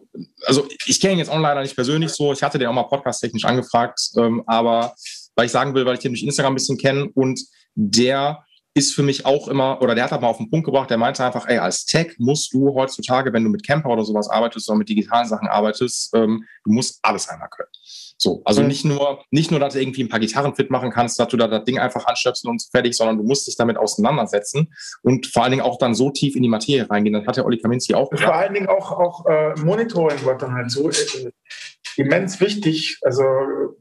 [0.46, 2.32] Also ich kenne ihn jetzt auch leider nicht persönlich so.
[2.32, 4.94] Ich hatte den auch mal podcast-technisch angefragt, ähm, aber
[5.38, 7.40] weil ich sagen will, weil ich den durch Instagram ein bisschen kenne und
[7.76, 10.90] der ist für mich auch immer, oder der hat halt mal auf den Punkt gebracht,
[10.90, 14.28] der meinte einfach, ey, als Tech musst du heutzutage, wenn du mit Camper oder sowas
[14.28, 17.68] arbeitest oder mit digitalen Sachen arbeitest, ähm, du musst alles einmal können.
[18.20, 18.68] So, also mhm.
[18.68, 21.36] nicht nur, nicht nur, dass du irgendwie ein paar Gitarren fit machen kannst, dass du
[21.36, 24.72] da das Ding einfach anstöpseln und fertig, sondern du musst dich damit auseinandersetzen
[25.02, 27.14] und vor allen Dingen auch dann so tief in die Materie reingehen.
[27.14, 28.28] Das hat ja Olli Kaminski auch gesagt.
[28.28, 31.30] Vor allen Dingen auch, auch äh, Monitoring wird dann halt so äh,
[31.98, 32.98] immens wichtig.
[33.02, 33.22] Also,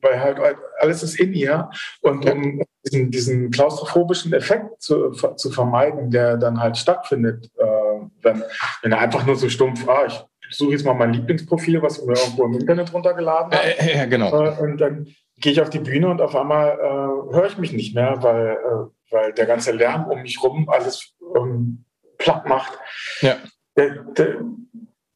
[0.01, 0.39] weil halt
[0.79, 1.69] alles ist in ihr
[2.01, 8.43] und um diesen, diesen klaustrophobischen Effekt zu, zu vermeiden, der dann halt stattfindet, äh, wenn,
[8.81, 12.05] wenn er einfach nur so stumpf, ah, ich suche jetzt mal mein Lieblingsprofil, was ich
[12.05, 13.79] mir irgendwo im Internet runtergeladen habe.
[13.79, 14.45] Äh, ja, genau.
[14.45, 15.07] Äh, und dann
[15.37, 18.51] gehe ich auf die Bühne und auf einmal äh, höre ich mich nicht mehr, weil,
[18.51, 21.85] äh, weil der ganze Lärm um mich rum alles ähm,
[22.17, 22.77] platt macht.
[23.21, 23.35] Ja.
[23.75, 24.37] Der, der,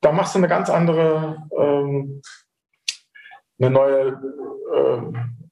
[0.02, 2.22] da machst du eine ganz andere, ähm,
[3.62, 4.20] eine neue
[4.76, 5.02] äh,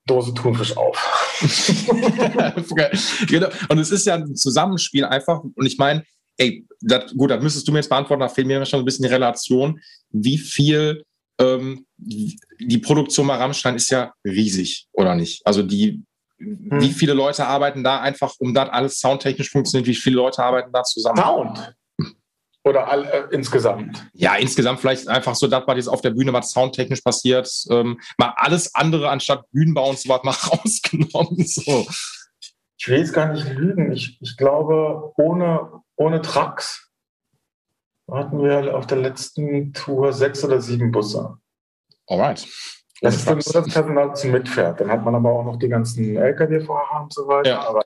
[0.05, 0.97] Dose Thunfisch auf.
[3.28, 3.47] genau.
[3.70, 5.41] Und es ist ja ein Zusammenspiel einfach.
[5.43, 6.03] Und ich meine,
[6.38, 9.03] ey, dat, gut, das müsstest du mir jetzt beantworten, da fehlt mir schon ein bisschen
[9.03, 9.80] die Relation,
[10.10, 11.03] wie viel
[11.39, 15.45] ähm, die Produktion bei Rammstein ist ja riesig, oder nicht?
[15.45, 16.03] Also die,
[16.38, 16.82] hm.
[16.82, 20.72] wie viele Leute arbeiten da einfach, um das alles soundtechnisch funktioniert, wie viele Leute arbeiten
[20.72, 21.18] da zusammen?
[21.18, 21.76] Sound.
[22.70, 24.08] Oder all, äh, insgesamt?
[24.14, 27.50] Ja, insgesamt vielleicht einfach so das, was jetzt auf der Bühne, was soundtechnisch passiert.
[27.70, 31.46] Ähm, mal alles andere anstatt Bühnenbau und so was mal rausgenommen.
[31.46, 31.88] So.
[32.78, 33.92] Ich will jetzt gar nicht lügen.
[33.92, 36.90] Ich, ich glaube, ohne ohne Trucks
[38.10, 41.38] hatten wir auf der letzten Tour sechs oder sieben Busse.
[42.08, 42.48] Alright.
[43.02, 44.80] Das ist dann nur das Personal zum Mitfährt.
[44.80, 47.50] Dann hat man aber auch noch die ganzen LKW-Fahrer und so weiter.
[47.50, 47.68] Ja.
[47.68, 47.82] Aber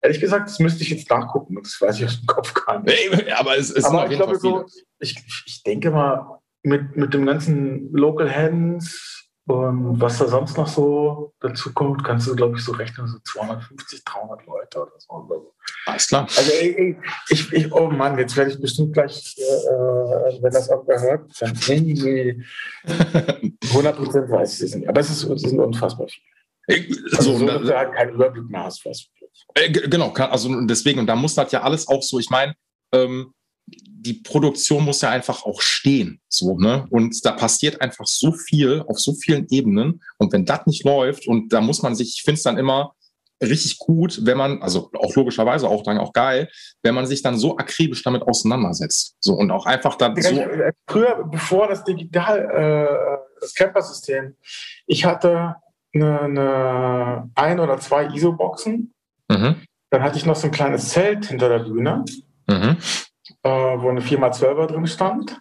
[0.00, 1.56] ehrlich gesagt, das müsste ich jetzt nachgucken.
[1.62, 3.32] Das weiß ich aus dem Kopf gar nicht.
[3.36, 4.64] aber es ist aber ich glaube so,
[4.98, 9.18] ich, ich denke mal, mit, mit dem ganzen Local Hands,
[9.48, 13.18] und was da sonst noch so dazu kommt, kannst du, glaube ich, so rechnen, so
[13.24, 15.54] 250, 300 Leute oder so.
[15.86, 16.28] Alles klar.
[16.36, 16.52] Also
[17.30, 21.58] ich, ich, oh Mann, jetzt werde ich bestimmt gleich, äh, wenn das irgendwer hört, dann
[21.66, 22.44] irgendwie
[23.70, 24.86] 100 Prozent weiß ich es nicht.
[24.86, 27.08] Aber es, ist, es sind unfassbar viele.
[27.16, 29.08] Also so, dass du halt keinen Überblick mehr hast, was
[29.58, 32.54] äh, Genau, also deswegen, und da muss das ja alles auch so, ich meine,
[32.92, 33.32] ähm,
[33.66, 36.20] die Produktion muss ja einfach auch stehen.
[36.28, 36.86] So, ne?
[36.90, 40.02] Und da passiert einfach so viel auf so vielen Ebenen.
[40.18, 42.94] Und wenn das nicht läuft, und da muss man sich, ich finde es dann immer
[43.42, 46.48] richtig gut, wenn man, also auch logischerweise auch dann auch geil,
[46.82, 49.16] wenn man sich dann so akribisch damit auseinandersetzt.
[49.20, 50.44] So und auch einfach dann so.
[50.88, 54.36] Früher, bevor das Digital, äh, das Camper-System,
[54.86, 55.56] ich hatte
[55.94, 58.94] eine, eine ein oder zwei ISO-Boxen.
[59.28, 59.62] Mhm.
[59.90, 62.04] Dann hatte ich noch so ein kleines Zelt hinter der Bühne.
[62.46, 62.76] Mhm
[63.42, 65.40] äh, wo eine 4x12er drin stand.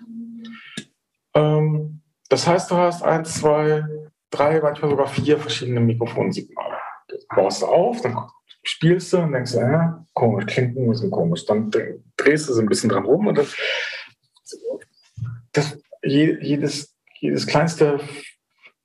[1.33, 3.83] Ähm, das heißt, du hast eins, zwei,
[4.29, 6.77] drei, manchmal sogar vier verschiedene Mikrofonsignale.
[7.07, 8.17] Das baust du auf, dann
[8.63, 11.45] spielst du und denkst, äh, komisch, klingt ein bisschen komisch.
[11.45, 11.71] Dann
[12.17, 13.55] drehst du so ein bisschen dran rum und das,
[15.53, 17.99] das jedes, jedes kleinste,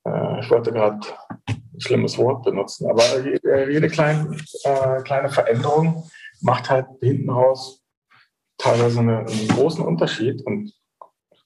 [0.05, 1.01] äh, ich wollte gerade
[1.83, 3.03] schlimmes Wort benutzen, aber
[3.69, 6.05] jede kleine, äh, kleine Veränderung
[6.41, 7.83] macht halt hinten raus
[8.59, 10.73] teilweise eine, einen großen Unterschied und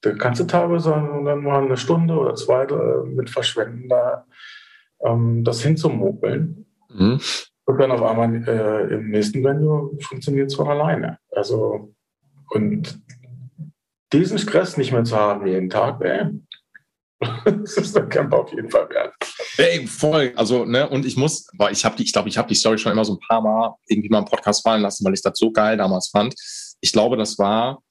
[0.02, 4.26] da kannst du teilweise dann mal eine Stunde oder zwei äh, mit verschwenden, da
[5.00, 6.66] ähm, das hinzumopeln.
[6.90, 7.20] Mhm.
[7.64, 11.18] Und dann auf einmal äh, im nächsten Venue funktioniert es von alleine.
[11.32, 11.92] Also,
[12.50, 13.00] und
[14.12, 16.30] diesen Stress nicht mehr zu haben jeden Tag, ey,
[17.44, 19.14] das ist der Camper auf jeden Fall wert.
[19.56, 20.32] Ey, voll.
[20.36, 22.78] Also, ne, und ich muss, weil ich habe die, ich glaube, ich habe die Story
[22.78, 25.38] schon immer so ein paar Mal irgendwie mal im Podcast fallen lassen, weil ich das
[25.38, 26.34] so geil damals fand.
[26.80, 27.82] Ich glaube, das war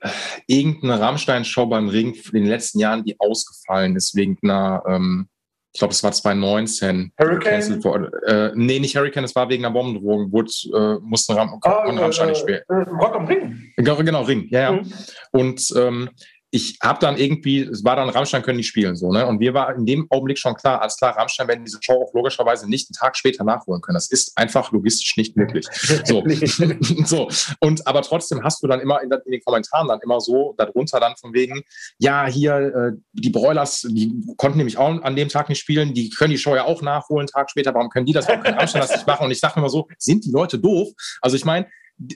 [0.00, 0.08] äh,
[0.46, 5.28] irgendeine Rammstein-Show beim Ring in den letzten Jahren, die ausgefallen ist wegen einer, ähm,
[5.72, 7.12] ich glaube, es war 2019.
[7.18, 7.82] Hurricane?
[8.26, 10.30] Äh, nee, nicht Hurricane, es war wegen einer Bombendrohung.
[10.30, 12.62] Wurde, äh, musste Ram ah, Rammstein nicht spielen.
[12.68, 13.72] Äh, Rock am Ring.
[13.76, 14.72] Genau, genau Ring, ja, ja.
[14.72, 14.92] Mhm.
[15.32, 16.10] Und ähm,
[16.54, 19.26] ich habe dann irgendwie, es war dann Rammstein können nicht spielen, so, ne?
[19.26, 22.14] Und wir war in dem Augenblick schon klar, als klar, Rammstein werden diese Show auch
[22.14, 23.94] logischerweise nicht einen Tag später nachholen können.
[23.94, 25.66] Das ist einfach logistisch nicht möglich.
[26.04, 26.22] So.
[27.04, 27.28] so.
[27.60, 31.00] Und aber trotzdem hast du dann immer in, in, den Kommentaren dann immer so darunter
[31.00, 31.62] dann von wegen,
[31.98, 36.10] ja, hier, äh, die Broilers, die konnten nämlich auch an dem Tag nicht spielen, die
[36.10, 38.58] können die Show ja auch nachholen, einen Tag später, warum können die das, warum können
[38.58, 39.24] Rammstein das nicht machen?
[39.24, 40.88] Und ich sage immer so, sind die Leute doof?
[41.20, 41.66] Also ich meine,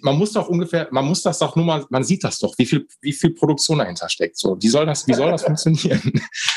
[0.02, 2.66] man muss doch ungefähr, man muss das doch nur mal, man sieht das doch, wie
[2.66, 4.36] viel, wie viel Produktion dahinter steckt.
[4.36, 6.12] So, wie soll das, wie soll das funktionieren?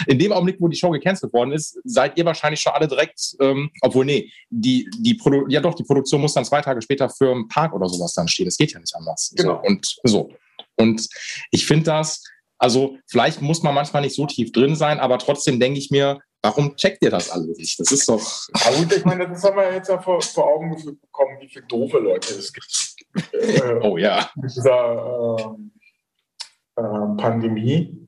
[0.07, 3.35] In dem Augenblick, wo die Show gecancelt worden ist, seid ihr wahrscheinlich schon alle direkt,
[3.39, 7.09] ähm, obwohl nee, die, die Produ ja doch, die Produktion muss dann zwei Tage später
[7.09, 8.45] für einen Park oder sowas dann stehen.
[8.45, 9.33] Das geht ja nicht anders.
[9.35, 9.61] Genau.
[9.61, 10.29] So, und so.
[10.77, 11.07] Und
[11.51, 12.23] ich finde das,
[12.57, 16.19] also vielleicht muss man manchmal nicht so tief drin sein, aber trotzdem denke ich mir,
[16.41, 17.79] warum checkt ihr das alles nicht?
[17.79, 18.47] Das ist doch.
[18.55, 21.65] Ja, gut, ich meine, das haben wir jetzt ja vor, vor Augen bekommen, wie viele
[21.65, 22.90] doofe Leute es gibt
[23.33, 24.29] äh, oh ja.
[24.35, 28.07] dieser äh, äh, Pandemie.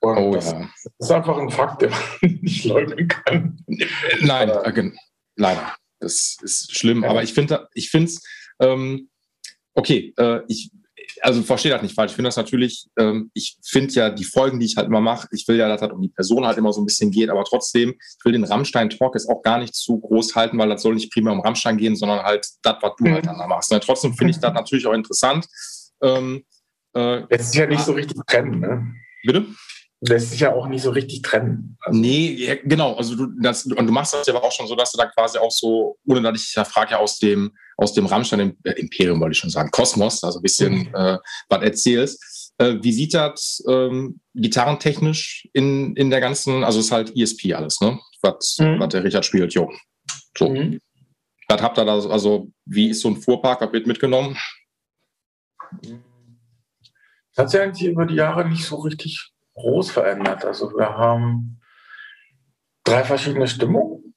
[0.00, 0.60] Und oh, das, ja.
[0.60, 2.00] das, ist einfach ein Fakt, den man
[2.42, 3.64] nicht leugnen kann.
[4.20, 4.90] Nein, äh,
[5.36, 5.74] leider.
[6.00, 7.02] Das ist schlimm.
[7.02, 7.10] Ja.
[7.10, 8.22] Aber ich finde ich es,
[8.60, 9.10] ähm,
[9.74, 10.70] okay, äh, ich,
[11.22, 12.12] also verstehe das nicht falsch.
[12.12, 15.28] Ich finde das natürlich, ähm, ich finde ja die Folgen, die ich halt immer mache,
[15.32, 17.44] ich will ja, dass das um die Person halt immer so ein bisschen geht, aber
[17.44, 20.94] trotzdem, ich will den Rammstein-Talk jetzt auch gar nicht zu groß halten, weil das soll
[20.94, 23.14] nicht primär um Rammstein gehen, sondern halt das, was du mhm.
[23.14, 23.70] halt dann da machst.
[23.70, 23.80] Ne?
[23.80, 25.46] Trotzdem finde ich das natürlich auch interessant.
[26.02, 26.44] Ähm,
[26.94, 28.94] äh, Lässt sich ja nicht so richtig trennen, ne?
[29.24, 29.46] Bitte?
[30.00, 31.76] lässt sich ja auch nicht so richtig trennen.
[31.80, 32.94] Also nee, ja, genau.
[32.94, 35.06] Also du, das, und du machst das ja aber auch schon so, dass du da
[35.06, 38.72] quasi auch so, ohne dass ich ja frage, ja aus dem, aus dem Rammstein äh,
[38.72, 40.94] Imperium, wollte ich schon sagen, Kosmos, also ein bisschen mhm.
[40.94, 41.18] äh,
[41.48, 42.52] was erzählst.
[42.58, 47.54] Äh, wie sieht das ähm, gitarrentechnisch in, in der ganzen, also es ist halt ESP
[47.54, 47.98] alles, ne?
[48.20, 48.80] Was, mhm.
[48.80, 49.70] was der Richard spielt, jo.
[50.36, 50.50] So.
[50.50, 50.80] Mhm.
[51.48, 54.36] Was habt ihr da, also wie ist so ein Fuhrpark, was wird mitgenommen?
[55.80, 60.44] Das hat sich eigentlich über die Jahre nicht so richtig groß verändert.
[60.44, 61.60] Also wir haben
[62.82, 64.07] drei verschiedene Stimmungen.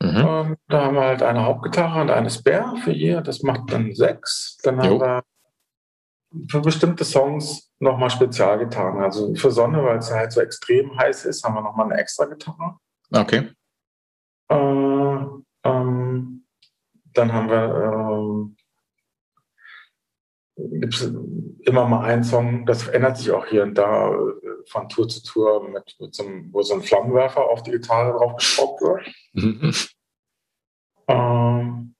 [0.00, 0.16] Mhm.
[0.16, 3.20] Ähm, da haben wir halt eine Hauptgitarre und eine Spare für ihr.
[3.20, 4.58] Das macht dann sechs.
[4.62, 5.00] Dann haben jo.
[5.00, 5.22] wir
[6.48, 9.02] für bestimmte Songs nochmal Spezialgitarren.
[9.02, 12.26] Also für Sonne, weil es halt so extrem heiß ist, haben wir nochmal eine extra
[12.26, 12.76] Gitarre.
[13.10, 13.50] Okay.
[14.48, 15.24] Äh,
[15.64, 16.44] ähm,
[17.14, 18.58] dann haben wir äh,
[20.80, 21.12] gibt es
[21.62, 24.10] immer mal einen Song, das ändert sich auch hier und da
[24.70, 28.18] von Tour zu Tour, mit, mit so einem, wo so ein Flammenwerfer auf die Gitarre
[28.18, 29.08] drauf geschraubt wird.
[29.32, 29.74] Mhm.
[31.08, 31.94] Ähm,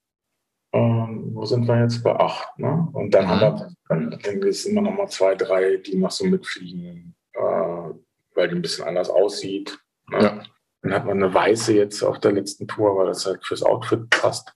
[0.72, 2.58] ähm, wo sind wir jetzt bei acht?
[2.58, 2.88] Ne?
[2.92, 3.28] Und dann mhm.
[3.28, 7.40] haben wir dann, dann ist immer noch mal zwei, drei, die noch so mitfliegen, äh,
[7.40, 9.78] weil die ein bisschen anders aussieht.
[10.08, 10.22] Ne?
[10.22, 10.42] Ja.
[10.82, 14.08] Dann hat man eine weiße jetzt auf der letzten Tour, weil das halt fürs Outfit
[14.10, 14.52] passt.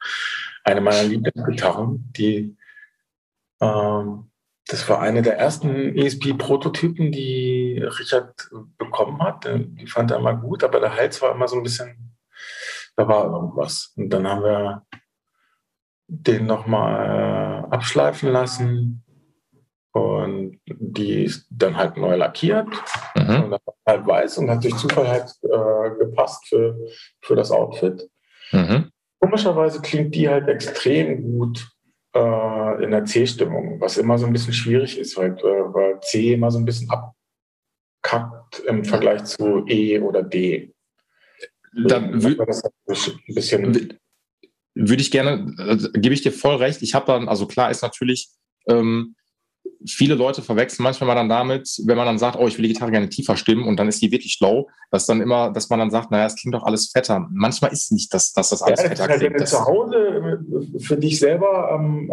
[0.65, 2.57] Eine meiner Lieblingsgitarren, die
[3.61, 4.31] ähm,
[4.73, 8.49] das war eine der ersten ESP-Prototypen, die Richard
[8.79, 9.47] bekommen hat.
[9.47, 12.17] Die fand er immer gut, aber der Hals war immer so ein bisschen,
[12.97, 13.93] da war irgendwas.
[13.97, 14.87] Und dann haben wir
[16.07, 19.05] den nochmal äh, abschleifen lassen
[19.93, 22.69] und die ist dann halt neu lackiert
[23.15, 23.45] mhm.
[23.45, 26.79] und halt weiß und hat durch Zufall halt äh, gepasst für,
[27.21, 28.09] für das Outfit.
[28.53, 28.91] Mhm.
[29.21, 31.72] Komischerweise klingt die halt extrem gut
[32.15, 36.35] äh, in der C-Stimmung, was immer so ein bisschen schwierig ist, weil, äh, weil C
[36.35, 40.75] immer so ein bisschen abkackt im Vergleich zu E oder D.
[41.75, 43.99] Dann würde ein bisschen
[44.75, 46.83] würde ich gerne, also, gebe ich dir voll recht.
[46.83, 48.29] Ich habe dann, also klar ist natürlich,
[48.69, 49.15] ähm,
[49.87, 52.73] viele Leute verwechseln manchmal mal dann damit, wenn man dann sagt, oh, ich will die
[52.73, 55.79] Gitarre gerne tiefer stimmen und dann ist die wirklich low, dass dann immer, dass man
[55.79, 57.27] dann sagt, naja, es klingt doch alles fetter.
[57.33, 59.23] Manchmal ist es nicht, dass, dass das alles ja, fetter klingt.
[59.23, 62.13] Wenn du zu Hause äh, für dich selber ähm,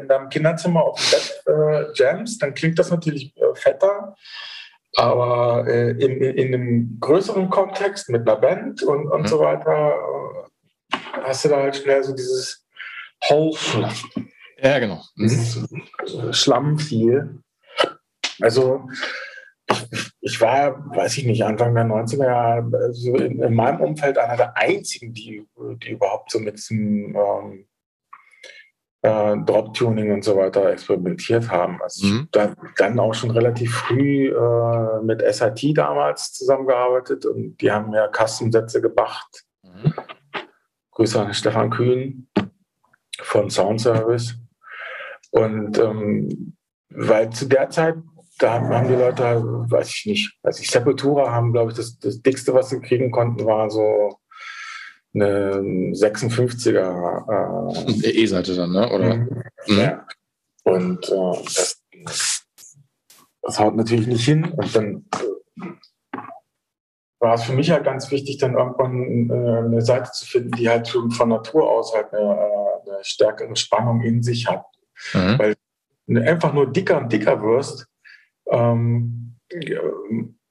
[0.00, 4.14] in deinem Kinderzimmer auf dem Bett äh, jams, dann klingt das natürlich äh, fetter.
[4.96, 9.26] Aber äh, in, in einem größeren Kontext mit einer Band und, und mhm.
[9.26, 12.64] so weiter äh, hast du da halt schnell so dieses
[13.28, 13.86] Haufen.
[14.58, 15.02] Ja, genau.
[15.16, 16.32] Mhm.
[16.32, 17.40] Schlamm viel.
[18.40, 18.88] Also
[19.70, 24.18] ich, ich, war, weiß ich nicht, Anfang der 90er Jahre also in, in, meinem Umfeld
[24.18, 25.46] einer der einzigen, die,
[25.82, 27.66] die überhaupt so mit diesem ähm,
[29.02, 31.80] äh, Drop-Tuning und so weiter experimentiert haben.
[31.82, 32.28] Also mhm.
[32.32, 38.10] dann, dann auch schon relativ früh äh, mit SIT damals zusammengearbeitet und die haben mir
[38.12, 39.44] Custom-Sätze gemacht.
[39.62, 39.94] Mhm.
[40.90, 42.28] Grüße an Stefan Kühn
[43.20, 44.36] von Sound Service.
[45.34, 46.54] Und ähm,
[46.90, 47.96] weil zu der Zeit,
[48.38, 52.22] da haben die Leute, weiß ich nicht, weiß ich, Sepultura haben, glaube ich, das, das
[52.22, 54.20] dickste, was sie kriegen konnten, war so
[55.12, 55.56] eine
[55.92, 57.74] 56er.
[58.04, 58.92] Äh, E-Seite dann, ne?
[58.92, 59.16] Oder?
[59.16, 59.42] Mhm.
[59.66, 60.06] Ja.
[60.62, 62.44] Und äh, das,
[63.42, 64.44] das haut natürlich nicht hin.
[64.44, 66.18] Und dann äh,
[67.18, 70.68] war es für mich halt ganz wichtig, dann irgendwann äh, eine Seite zu finden, die
[70.68, 74.64] halt schon von Natur aus halt eine, äh, eine stärkere Spannung in sich hat.
[75.12, 75.38] Mhm.
[75.38, 75.54] Weil
[76.06, 77.86] wenn du einfach nur dicker und dicker wirst,
[78.50, 79.36] ähm,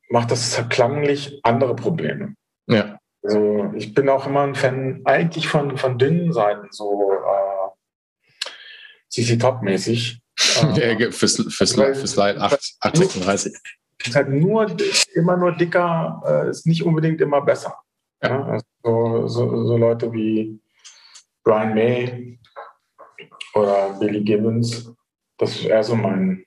[0.09, 2.35] macht das klanglich andere Probleme.
[2.67, 2.99] Ja.
[3.23, 8.49] Also ich bin auch immer ein Fan eigentlich von, von dünnen Seiten, so äh,
[9.09, 10.19] CC Top-mäßig.
[10.75, 13.53] Äh, fürs, fürs, fürs Slide 8, 836.
[14.05, 14.75] Ist halt nur,
[15.13, 17.75] immer nur dicker, äh, ist nicht unbedingt immer besser.
[18.21, 18.43] Ja?
[18.45, 20.59] Also so, so Leute wie
[21.43, 22.39] Brian May
[23.53, 24.93] oder Billy Gibbons,
[25.37, 26.45] das ist eher so mein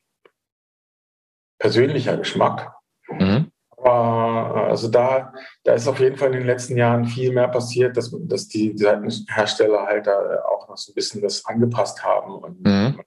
[1.59, 2.73] persönlicher Geschmack.
[3.09, 3.51] Mhm.
[3.77, 5.33] Aber also da,
[5.65, 8.77] da ist auf jeden Fall in den letzten Jahren viel mehr passiert, dass, dass die
[8.77, 13.01] Seitenhersteller halt da auch noch so ein bisschen das angepasst haben und mhm.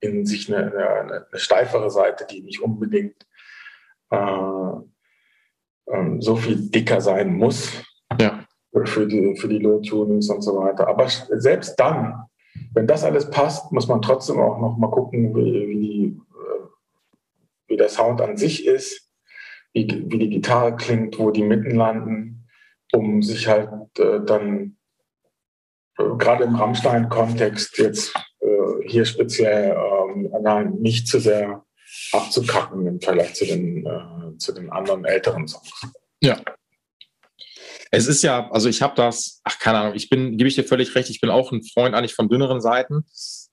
[0.00, 3.26] in sich eine, eine, eine, steifere Seite, die nicht unbedingt
[4.10, 4.16] äh,
[5.86, 7.82] äh, so viel dicker sein muss
[8.18, 8.44] ja.
[8.84, 10.88] für die, für die Low-Tunings und so weiter.
[10.88, 12.24] Aber selbst dann,
[12.74, 16.66] wenn das alles passt, muss man trotzdem auch noch mal gucken, wie, wie, äh,
[17.68, 19.12] wie der Sound an sich ist
[19.72, 22.48] wie, wie die Gitarre klingt, wo die Mitten landen,
[22.92, 24.76] um sich halt äh, dann
[25.98, 31.64] äh, gerade im Rammstein-Kontext jetzt äh, hier speziell ähm, nicht zu sehr
[32.12, 35.70] abzukacken im Vergleich zu den, äh, zu den anderen älteren Songs.
[36.20, 36.38] Ja.
[37.94, 40.64] Es ist ja, also ich habe das, ach keine Ahnung, ich bin, gebe ich dir
[40.64, 43.04] völlig recht, ich bin auch ein Freund eigentlich von dünneren Seiten.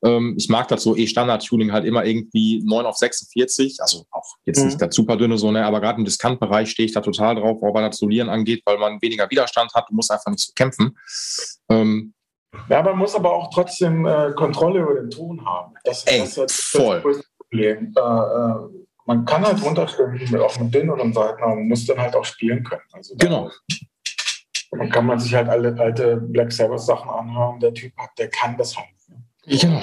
[0.01, 4.59] Ähm, ich mag das so E-Standard-Tuning halt immer irgendwie 9 auf 46, also auch jetzt
[4.59, 4.67] mhm.
[4.67, 7.61] nicht das super dünne so, ne, aber gerade im Diskantbereich stehe ich da total drauf,
[7.61, 10.53] auch was das Solieren angeht, weil man weniger Widerstand hat, du musst einfach nicht so
[10.55, 10.97] kämpfen.
[11.67, 12.13] Ähm,
[12.69, 15.73] ja, man muss aber auch trotzdem äh, Kontrolle über den Ton haben.
[15.83, 17.01] Das, ey, das ist halt voll.
[17.03, 17.93] das Problem.
[17.93, 22.15] Äh, äh, man kann halt runterstimmen, auch mit dünneren Seiten, aber man muss dann halt
[22.15, 22.83] auch spielen können.
[22.93, 23.49] Also genau.
[24.71, 27.59] Dann kann man sich halt alle alte Black Sabbath Sachen anhören.
[27.59, 28.87] Der Typ hat, der kann das halt.
[29.45, 29.81] Genau.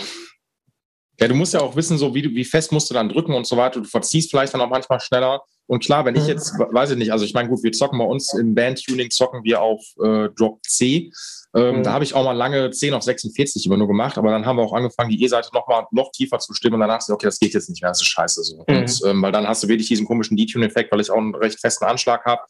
[1.19, 3.35] Ja, du musst ja auch wissen, so wie, du, wie fest musst du dann drücken
[3.35, 3.81] und so weiter.
[3.81, 5.43] Du verziehst vielleicht dann auch manchmal schneller.
[5.67, 6.29] Und klar, wenn ich mhm.
[6.29, 9.43] jetzt, weiß ich nicht, also ich meine, gut, wir zocken bei uns im Band-Tuning, zocken
[9.43, 11.11] wir auf äh, Drop C.
[11.55, 11.83] Ähm, mhm.
[11.83, 14.57] Da habe ich auch mal lange 10 auf 46 immer nur gemacht, aber dann haben
[14.57, 17.27] wir auch angefangen, die E-Seite noch mal noch tiefer zu stimmen und danach so, okay,
[17.27, 18.65] das geht jetzt nicht mehr, das ist scheiße so.
[18.69, 18.77] Mhm.
[18.77, 21.59] Und, ähm, weil dann hast du wirklich diesen komischen D-Tune-Effekt, weil ich auch einen recht
[21.59, 22.43] festen Anschlag habe.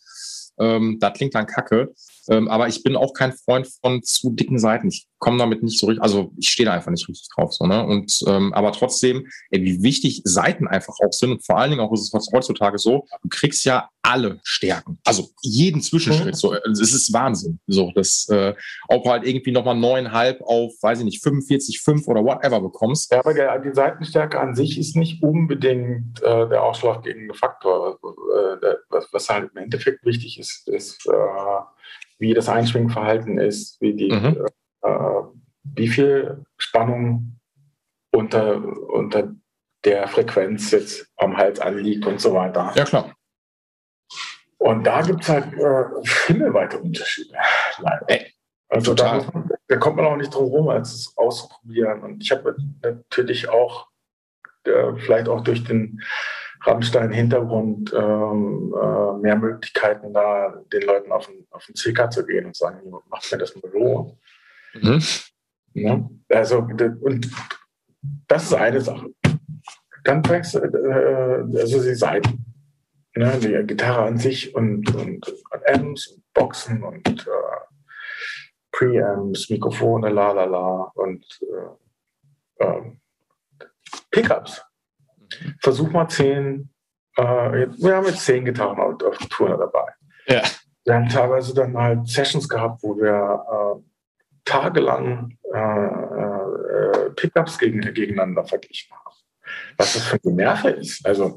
[0.58, 1.94] Ähm, das klingt dann kacke.
[2.28, 4.88] Ähm, aber ich bin auch kein Freund von zu dicken Seiten.
[4.88, 7.52] Ich komme damit nicht so richtig, also ich stehe da einfach nicht richtig drauf.
[7.52, 7.84] So, ne?
[7.84, 11.32] Und ähm, aber trotzdem, ey, wie wichtig Seiten einfach auch sind.
[11.32, 14.98] Und vor allen Dingen auch ist es heutzutage so, du kriegst ja alle Stärken.
[15.04, 16.34] Also jeden Zwischenschritt.
[16.34, 16.34] Mhm.
[16.34, 17.58] So, es ist Wahnsinn.
[17.66, 18.54] So, dass, äh,
[18.88, 23.10] ob halt irgendwie nochmal neuneinhalb auf, weiß ich nicht, 45, 5 oder whatever bekommst.
[23.10, 27.98] Ja, aber der, die Seitenstärke an sich ist nicht unbedingt äh, der ausschlaggebende Faktor.
[28.02, 31.12] Äh, der, was, was, halt im Endeffekt wichtig ist, ist, äh,
[32.18, 34.46] wie das Einschwingverhalten ist, wie die, mhm.
[34.82, 35.22] äh,
[35.64, 37.38] wie viel Spannung
[38.12, 39.34] unter, unter
[39.84, 42.72] der Frequenz jetzt am Hals anliegt und so weiter.
[42.74, 43.14] Ja, klar.
[44.58, 45.84] Und da gibt es halt äh,
[46.26, 47.34] himmelweite Unterschiede.
[48.08, 48.32] Ey,
[48.68, 49.24] also da,
[49.68, 52.02] da, kommt man auch nicht drum rum, als es auszuprobieren.
[52.02, 53.88] Und ich habe natürlich auch,
[54.64, 56.02] äh, vielleicht auch durch den
[56.62, 62.46] Rammstein-Hintergrund ähm, äh, mehr Möglichkeiten, da den Leuten auf den, auf den CK zu gehen
[62.46, 64.18] und sagen, macht mir das mal so.
[64.74, 65.02] Mhm.
[65.74, 67.30] Ja, also, und
[68.28, 69.10] das ist eine Sache.
[70.04, 72.44] Dann du, äh, also die Seiten,
[73.14, 77.66] ne, die Gitarre an sich und, und, und Amps und Boxen und äh,
[78.72, 83.00] Preamps, Mikrofone, la la la und äh, ähm,
[84.10, 84.65] Pickups
[85.60, 86.70] versuch mal zehn,
[87.16, 89.92] äh, wir haben jetzt zehn Gitarren auf, auf der Tour dabei.
[90.28, 90.42] Ja.
[90.84, 93.82] Wir haben teilweise dann halt Sessions gehabt, wo wir äh,
[94.44, 99.16] tagelang äh, äh, Pickups gegen, gegeneinander verglichen haben.
[99.76, 101.04] Was das für eine Nerve ist.
[101.04, 101.36] Also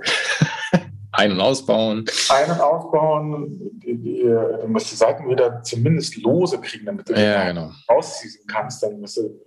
[1.12, 2.06] ein- und ausbauen.
[2.30, 7.14] Ein- und ausbauen, die, die, du musst die Seiten wieder zumindest lose kriegen, damit du
[7.14, 7.72] ja, genau.
[7.88, 8.84] ausziehen kannst.
[8.84, 9.42] Dann musst du,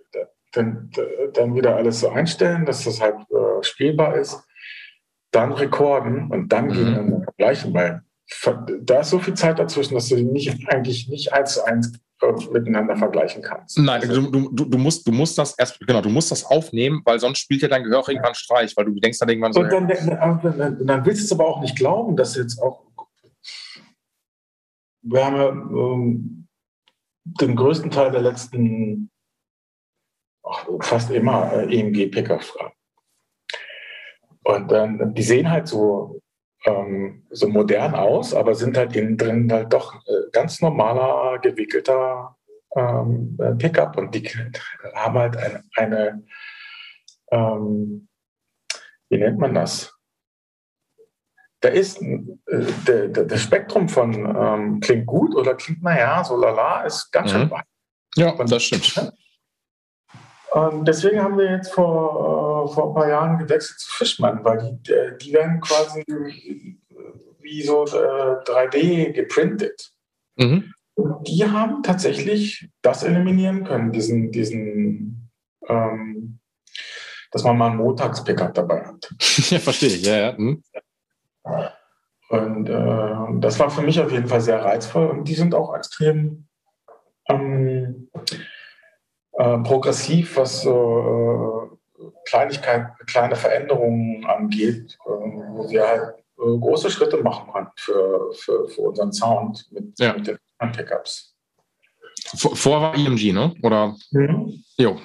[0.53, 0.90] dann,
[1.34, 4.42] dann wieder alles so einstellen, dass das halt äh, spielbar ist,
[5.30, 6.72] dann rekorden und dann mhm.
[6.72, 8.03] gegeneinander vergleichen, weil
[8.82, 11.92] da ist so viel Zeit dazwischen, dass du nicht, eigentlich nicht eins zu eins
[12.22, 13.78] äh, miteinander vergleichen kannst.
[13.78, 17.18] Nein, du, du, du, musst, du musst das erst, genau, du musst das aufnehmen, weil
[17.18, 19.61] sonst spielt ja dein Gehör irgendwann Streich, weil du denkst dann irgendwann so.
[19.61, 22.84] Und dann, dann, dann, dann willst du es aber auch nicht glauben, dass jetzt auch.
[25.05, 26.48] Wir haben ja ähm,
[27.24, 29.11] den größten Teil der letzten,
[30.80, 32.72] fast immer äh, EMG-Pickups dran.
[34.44, 36.20] Und dann, die sehen halt so
[36.64, 42.36] ähm, so modern aus, aber sind halt innen drin halt doch äh, ganz normaler, gewickelter
[42.76, 44.28] ähm, Pickup und die
[44.94, 46.24] haben halt eine, eine
[47.30, 48.09] ähm,
[49.09, 49.94] wie nennt man das?
[51.61, 52.18] Da ist äh,
[52.86, 57.30] der, der, der, Spektrum von ähm, klingt gut oder klingt naja, so lala, ist ganz
[57.30, 57.50] schön mhm.
[57.50, 57.64] weit.
[58.16, 59.12] Ja, das stimmt.
[60.53, 64.78] Und deswegen haben wir jetzt vor, äh, vor ein paar Jahren gewechselt zu Fischmann, weil
[64.86, 66.05] die, äh, die werden quasi
[67.40, 69.92] wie so äh, 3D geprintet.
[70.36, 70.74] Mhm.
[70.94, 75.30] Und die haben tatsächlich das eliminieren können, diesen, diesen
[75.68, 76.38] ähm,
[77.30, 79.11] dass man mal einen Montagspickup dabei hat.
[79.50, 80.32] ja, verstehe ich, ja, ja.
[80.36, 80.62] Mhm.
[82.28, 85.74] Und äh, das war für mich auf jeden Fall sehr reizvoll und die sind auch
[85.74, 86.46] extrem
[87.28, 88.11] ähm,
[89.33, 97.22] äh, progressiv, was so äh, Kleinigkeit, kleine Veränderungen angeht, äh, wo sie halt große Schritte
[97.22, 100.14] machen kann für, für, für unseren Sound mit, ja.
[100.14, 100.39] mit den
[100.72, 101.35] Pickups.
[102.35, 103.55] Vor war EMG, ne?
[103.62, 103.97] Oder?
[104.11, 104.64] Mhm.
[104.76, 104.99] Jo.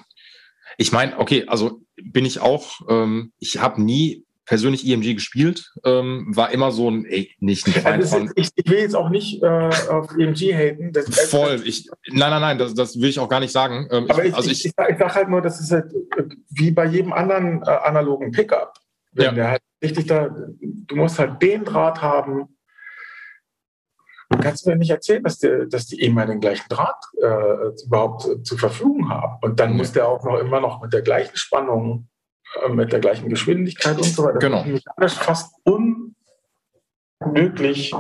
[0.78, 6.26] Ich meine, okay, also bin ich auch, ähm, ich habe nie persönlich EMG gespielt, ähm,
[6.36, 8.32] war immer so ein, ey, nicht ein Fan also von.
[8.36, 10.94] Ich, ich, will jetzt auch nicht äh, auf EMG haten.
[10.94, 13.88] Das, Voll, ich, nein, nein, nein, das, das will ich auch gar nicht sagen.
[13.92, 16.72] Ähm, Aber ich, also ich, ich, ich sage halt nur, das ist halt äh, wie
[16.72, 18.74] bei jedem anderen äh, analogen Pickup.
[19.12, 19.32] Wenn ja.
[19.34, 22.58] der halt richtig da, du musst halt den Draht haben.
[24.30, 28.26] Du kannst mir nicht erzählen, dass die, dass die immer den gleichen Draht äh, überhaupt
[28.26, 29.38] äh, zur Verfügung haben.
[29.42, 29.78] Und dann mhm.
[29.78, 32.08] muss der auch noch immer noch mit der gleichen Spannung
[32.70, 34.40] mit der gleichen Geschwindigkeit und so weiter.
[34.40, 34.66] Genau.
[34.98, 35.56] Das ist fast
[37.20, 37.94] unmöglich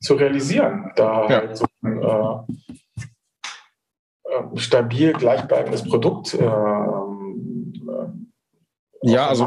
[0.00, 1.36] zu realisieren, da ja.
[1.38, 2.36] halt so ein äh,
[4.30, 6.46] äh stabil gleichbleibendes Produkt äh,
[9.06, 9.46] ja, also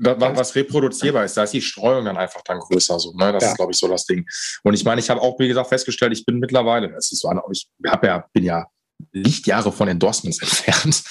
[0.00, 2.98] was reproduzierbar ist, da ist die Streuung dann einfach dann größer.
[2.98, 3.32] So, ne?
[3.32, 3.50] Das ja.
[3.50, 4.26] ist, glaube ich, so das Ding.
[4.64, 7.30] Und ich meine, ich habe auch, wie gesagt, festgestellt, ich bin mittlerweile, es ist so,
[7.52, 8.66] ich hab ja, bin ja
[9.12, 11.02] Lichtjahre von Endorsements entfernt.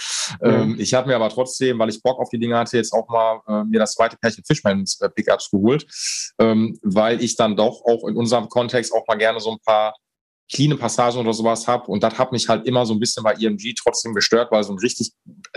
[0.42, 0.50] Mhm.
[0.50, 3.08] Ähm, ich habe mir aber trotzdem, weil ich Bock auf die Dinge hatte, jetzt auch
[3.10, 5.86] mal äh, mir das zweite Pärchen Fishmans äh, Pickups geholt,
[6.40, 9.94] ähm, weil ich dann doch auch in unserem Kontext auch mal gerne so ein paar
[10.52, 11.88] cleane Passagen oder sowas habe.
[11.88, 14.74] Und das hat mich halt immer so ein bisschen bei EMG trotzdem gestört, weil so
[14.74, 15.12] ein richtig,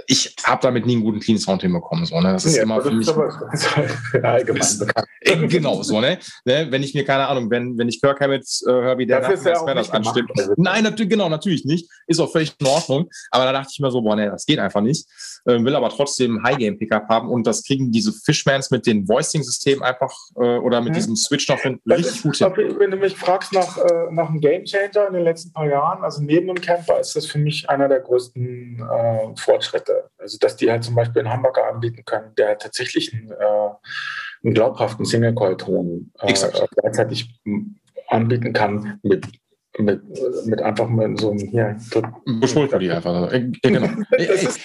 [0.07, 2.07] ich habe damit nie einen guten Clean Sound hinbekommen.
[2.07, 2.33] So, ne?
[2.33, 3.09] Das ist ja, immer für mich.
[4.23, 4.63] allgemein
[5.21, 6.19] äh, genau, so, ne?
[6.45, 6.67] ne?
[6.71, 9.43] Wenn ich mir, keine Ahnung, wenn, wenn ich Kirk Hammett äh, höre, wie der das
[9.43, 10.31] das anstimmt.
[10.57, 11.89] Nein, natürlich, genau, natürlich nicht.
[12.07, 13.09] Ist auch völlig in Ordnung.
[13.31, 15.07] Aber da dachte ich mir so, boah, ne, das geht einfach nicht.
[15.47, 20.13] Äh, will aber trotzdem High-Game-Pickup haben und das kriegen diese Fishmans mit den Voicing-Systemen einfach
[20.37, 20.95] äh, oder mit mhm.
[20.95, 22.53] diesem Switch noch hin, richtig gut hin.
[22.79, 26.03] Wenn du mich fragst nach, äh, nach einem Game Changer in den letzten paar Jahren,
[26.05, 30.11] also neben dem Camper ist das für mich einer der größten äh, Fortschritte.
[30.19, 33.35] Also dass die halt zum Beispiel einen Hamburger anbieten können, der tatsächlich einen, äh,
[34.45, 36.35] einen glaubhaften Single-Coil-Ton äh,
[36.77, 37.41] gleichzeitig
[38.09, 39.27] anbieten kann mit
[39.79, 40.03] mit,
[40.47, 41.77] mit einfach mit so einem hier.
[42.41, 43.33] Beschuldigt die einfach.
[43.33, 43.89] Äh, genau.
[44.11, 44.61] das ist,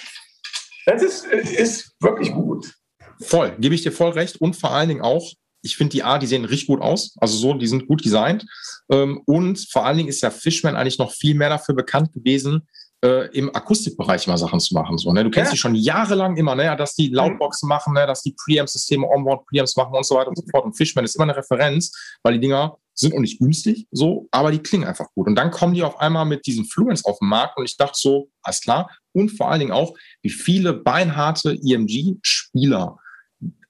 [0.86, 2.72] das ist, ist wirklich gut.
[3.20, 4.40] Voll, gebe ich dir voll recht.
[4.40, 5.32] Und vor allen Dingen auch,
[5.62, 7.14] ich finde die A, die sehen richtig gut aus.
[7.18, 8.46] Also so, die sind gut designt.
[8.90, 12.68] Ähm, und vor allen Dingen ist ja Fishman eigentlich noch viel mehr dafür bekannt gewesen,
[13.04, 14.98] äh, im Akustikbereich mal Sachen zu machen.
[14.98, 15.24] So, ne?
[15.24, 15.54] Du kennst ja.
[15.54, 16.74] die schon jahrelang immer, ne?
[16.76, 18.06] dass die Loudboxen machen, ne?
[18.06, 20.64] dass die Preamp-Systeme, Onboard-Preamps machen und so weiter und so fort.
[20.64, 21.92] Und Fishman ist immer eine Referenz,
[22.22, 25.26] weil die Dinger sind auch nicht günstig, so, aber die klingen einfach gut.
[25.26, 27.96] Und dann kommen die auf einmal mit diesen Fluence auf den Markt und ich dachte
[27.96, 28.90] so, alles klar.
[29.12, 32.98] Und vor allen Dingen auch, wie viele beinharte EMG-Spieler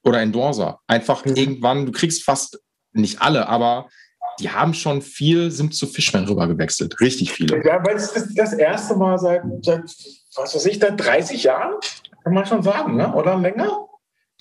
[0.03, 1.35] oder Endorser einfach mhm.
[1.35, 2.59] irgendwann, du kriegst fast
[2.93, 3.89] nicht alle, aber
[4.39, 6.99] die haben schon viel, sind zu Fishman rüber gewechselt.
[6.99, 7.65] Richtig viele.
[7.65, 9.83] Ja, weil es ist das erste Mal seit, seit
[10.35, 11.75] was weiß ich, da 30 Jahren,
[12.23, 13.13] kann man schon sagen, ne?
[13.13, 13.87] oder länger,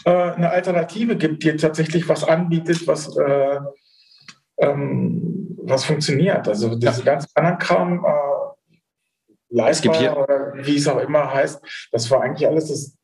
[0.05, 3.61] äh, eine Alternative gibt, die tatsächlich was anbietet, was, äh,
[4.59, 6.47] ähm, was funktioniert.
[6.49, 7.05] Also diese ja.
[7.05, 8.47] ganze anderen Kram, äh,
[9.49, 12.97] leistbar oder wie es auch immer heißt, das war eigentlich alles das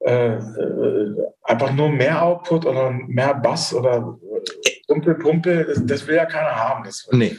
[0.00, 4.18] äh, äh, einfach nur mehr Output oder mehr Bass oder
[4.86, 6.84] Pumpel, Pumpel, das, das will ja keiner haben.
[6.84, 7.36] Das, nee.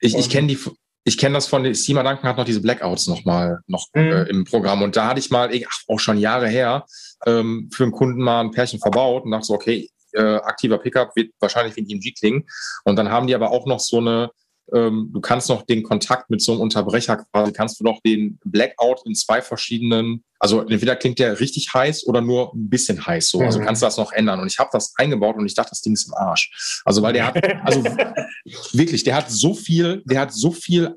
[0.00, 0.58] Ich, ich kenne die,
[1.04, 4.02] ich kenne das von, Steamer Duncan hat noch diese Blackouts noch mal noch mhm.
[4.02, 6.86] äh, im Programm und da hatte ich mal, ach, auch schon Jahre her,
[7.26, 11.14] ähm, für einen Kunden mal ein Pärchen verbaut und dachte so, okay, äh, aktiver Pickup
[11.16, 12.46] wird wahrscheinlich wie ein EMG klingen.
[12.84, 14.30] Und dann haben die aber auch noch so eine,
[14.74, 18.38] ähm, du kannst noch den Kontakt mit so einem Unterbrecher quasi, kannst du noch den
[18.44, 23.28] Blackout in zwei verschiedenen, also entweder klingt der richtig heiß oder nur ein bisschen heiß
[23.28, 23.40] so.
[23.40, 23.64] Also mhm.
[23.64, 24.40] kannst du das noch ändern.
[24.40, 26.82] Und ich habe das eingebaut und ich dachte, das Ding ist im Arsch.
[26.84, 27.82] Also weil der hat, also
[28.72, 30.96] wirklich, der hat so viel, der hat so viel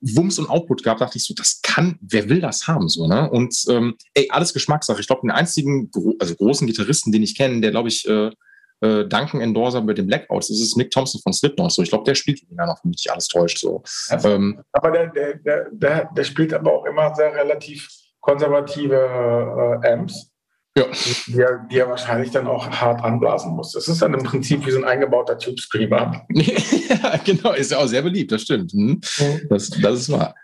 [0.00, 3.30] Wumms und Output gehabt, dachte ich so, das kann, wer will das haben so, ne?
[3.30, 5.00] Und ähm, ey, alles Geschmackssache.
[5.00, 8.30] Ich glaube, den einzigen, also großen Gitarristen, den ich kenne, der glaube ich äh,
[8.80, 11.72] äh, Duncan Endorser mit den Blackouts, das ist Nick Thompson von Slipknot.
[11.72, 13.58] So, ich glaube, der spielt Dinger noch, wenn mich alles täuscht.
[13.58, 13.82] So.
[14.08, 17.88] Also, ähm, aber der, der, der, der, spielt aber auch immer sehr relativ
[18.20, 20.30] konservative äh, Amps.
[20.76, 20.84] Ja.
[21.26, 23.72] Die, er, die er wahrscheinlich dann auch hart anblasen muss.
[23.72, 26.26] Das ist dann im Prinzip wie so ein eingebauter Tube Screamer.
[26.30, 28.72] ja, genau, ist ja auch sehr beliebt, das stimmt.
[28.72, 29.00] Hm?
[29.48, 30.34] Das, das ist wahr.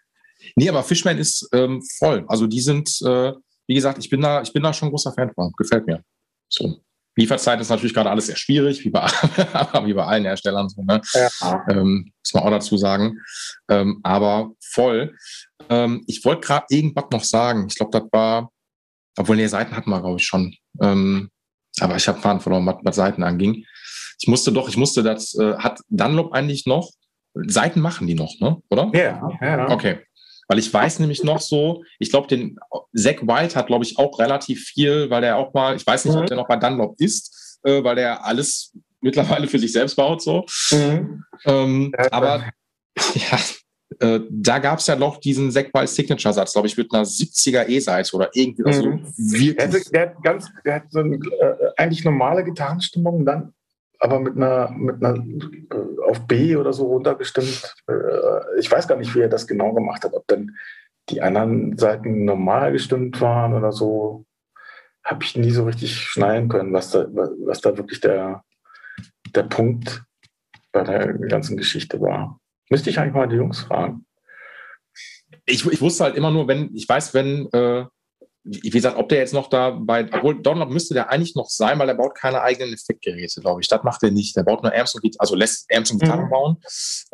[0.57, 2.25] Nee, aber Fishman ist ähm, voll.
[2.29, 3.33] Also die sind, äh,
[3.67, 5.53] wie gesagt, ich bin da, ich bin da schon ein großer Fan von.
[5.57, 6.03] Gefällt mir.
[6.49, 6.83] So.
[7.17, 9.07] Lieferzeit ist natürlich gerade alles sehr schwierig, wie bei,
[9.85, 10.69] wie bei allen Herstellern.
[10.69, 11.01] So, ne?
[11.13, 11.65] ja.
[11.69, 13.19] ähm, muss man auch dazu sagen.
[13.69, 15.15] Ähm, aber voll.
[15.69, 17.67] Ähm, ich wollte gerade irgendwas noch sagen.
[17.69, 18.51] Ich glaube, das war,
[19.19, 20.55] obwohl die Seiten hatten wir, glaube ich, schon.
[20.81, 21.31] Ähm,
[21.81, 23.65] aber ich habe Faden verloren, was, was Seiten anging.
[24.19, 26.91] Ich musste doch, ich musste das, äh, hat Dunlop eigentlich noch,
[27.35, 28.59] Seiten machen die noch, ne?
[28.71, 28.91] oder?
[28.95, 29.71] Ja, ja.
[29.71, 30.01] Okay.
[30.53, 32.59] Weil ich weiß nämlich noch so, ich glaube, den
[32.95, 36.15] Zack White hat, glaube ich, auch relativ viel, weil er auch mal, ich weiß nicht,
[36.15, 36.21] mhm.
[36.21, 40.21] ob der noch bei Dunlop ist, äh, weil er alles mittlerweile für sich selbst baut.
[40.21, 40.45] so.
[40.71, 41.25] Mhm.
[41.47, 42.51] Ähm, ja, aber
[43.15, 43.39] ja,
[44.01, 47.67] äh, da gab es ja noch diesen Zack White Signature-Satz, glaube ich, mit einer 70er
[47.67, 48.65] E-Seite oder irgendwie.
[48.67, 49.57] Also mhm.
[49.57, 53.55] der, hat, der, hat ganz, der hat so eine, äh, eigentlich normale Gitarrenstimmung, dann
[54.03, 57.77] aber mit einer, mit einer äh, auf B oder so runtergestimmt.
[57.87, 60.57] Äh, ich weiß gar nicht, wie er das genau gemacht hat, ob dann
[61.09, 64.27] die anderen Seiten normal gestimmt waren oder so.
[65.05, 68.43] Habe ich nie so richtig schneiden können, was da, was da wirklich der,
[69.37, 70.03] der Punkt
[70.73, 72.41] bei der ganzen Geschichte war.
[72.71, 74.05] Müsste ich eigentlich mal die Jungs fragen.
[75.45, 77.85] Ich, ich wusste halt immer nur, wenn, ich weiß, wenn äh,
[78.45, 81.79] wie gesagt, ob der jetzt noch da bei, obwohl Donald müsste der eigentlich noch sein,
[81.79, 83.69] weil er baut keine eigenen Effektgeräte, glaube ich.
[83.69, 84.37] Das macht er nicht.
[84.37, 86.31] Der baut nur Amps und also lässt Amps und Gitarren mhm.
[86.31, 86.57] bauen.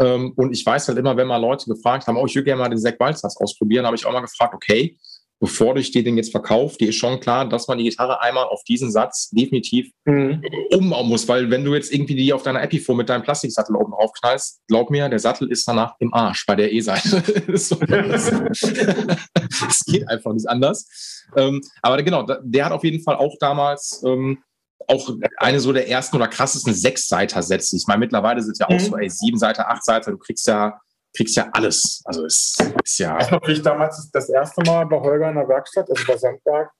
[0.00, 2.62] Ähm, und ich weiß halt immer, wenn mal Leute gefragt haben, oh, ich würde gerne
[2.62, 4.96] mal den Zack Walzers ausprobieren, habe ich auch mal gefragt, okay,
[5.40, 8.46] bevor du dir den jetzt verkaufst, dir ist schon klar, dass man die Gitarre einmal
[8.46, 10.42] auf diesen Satz definitiv mhm.
[10.70, 13.92] umbauen muss, weil wenn du jetzt irgendwie die auf deiner Epiphone mit deinem Plastiksattel oben
[13.92, 17.22] drauf knallst, glaub mir, der Sattel ist danach im Arsch bei der E-Seite.
[19.68, 21.26] Es geht einfach nicht anders.
[21.36, 24.42] Ähm, aber genau, der hat auf jeden Fall auch damals ähm,
[24.86, 27.76] auch eine so der ersten oder krassesten Sechs-Seiter-Sätze.
[27.76, 28.78] Ich meine, mittlerweile sind ja auch mhm.
[28.78, 30.80] so, ey, sieben Seiter, acht Seiter, du kriegst ja
[31.14, 32.02] kriegst ja alles.
[32.04, 33.18] Also es ist ja.
[33.20, 36.70] Ich habe damals das erste Mal bei Holger in der Werkstatt, also bei Sandberg,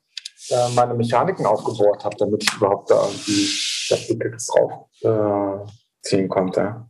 [0.50, 3.48] äh, meine Mechaniken aufgebohrt habe, damit ich überhaupt da irgendwie
[3.88, 5.70] das Tickets drauf äh,
[6.02, 6.86] ziehen konnte.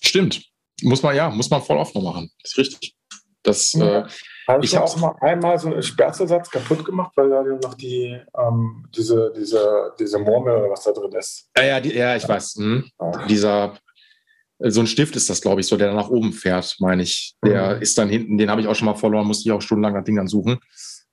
[0.00, 0.44] Stimmt.
[0.82, 2.30] Muss man, ja, muss man voll oft noch machen.
[2.42, 2.94] ist richtig.
[3.42, 4.00] Das, ja.
[4.00, 4.08] äh,
[4.48, 8.86] habe ich auch mal einmal so einen Sperrzelsatz kaputt gemacht, weil da noch die, ähm,
[8.94, 11.50] diese, diese, diese Murmel, was da drin ist.
[11.56, 12.54] Ja, ja, die, ja ich weiß.
[12.56, 12.88] Hm.
[13.00, 13.26] Ja.
[13.26, 13.78] Dieser
[14.58, 17.34] so ein Stift ist das, glaube ich, so, der nach oben fährt, meine ich.
[17.44, 17.82] Der mhm.
[17.82, 20.04] ist dann hinten, den habe ich auch schon mal verloren, musste ich auch stundenlang das
[20.04, 20.58] Ding dann suchen.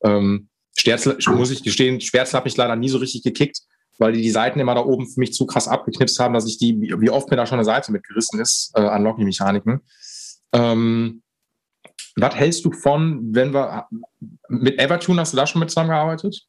[0.04, 3.62] Ähm, Sterzel, muss ich gestehen, Sperzel habe ich leider nie so richtig gekickt,
[3.98, 6.58] weil die die Seiten immer da oben für mich zu krass abgeknipst haben, dass ich
[6.58, 9.82] die, wie oft mir da schon eine Seite mitgerissen ist, äh, an Locky-Mechaniken.
[10.54, 11.22] Ähm,
[12.16, 13.88] was hältst du von, wenn wir
[14.50, 16.46] mit Evertune hast du da schon mit zusammengearbeitet?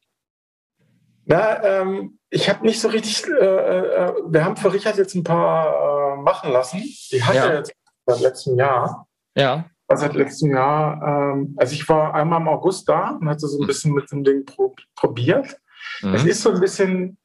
[1.25, 5.23] Na, ähm, ich habe nicht so richtig, äh, äh, wir haben für Richard jetzt ein
[5.23, 6.83] paar äh, machen lassen.
[7.11, 7.53] Die hat ja.
[7.55, 7.73] jetzt
[8.07, 9.07] seit letztem Jahr.
[9.37, 9.67] Ja.
[9.95, 11.03] Seit letztem Jahr,
[11.35, 13.67] ähm, also ich war einmal im August da und hatte so ein mhm.
[13.67, 15.61] bisschen mit dem Ding pro probiert.
[16.01, 16.15] Mhm.
[16.15, 17.19] Es ist so ein bisschen,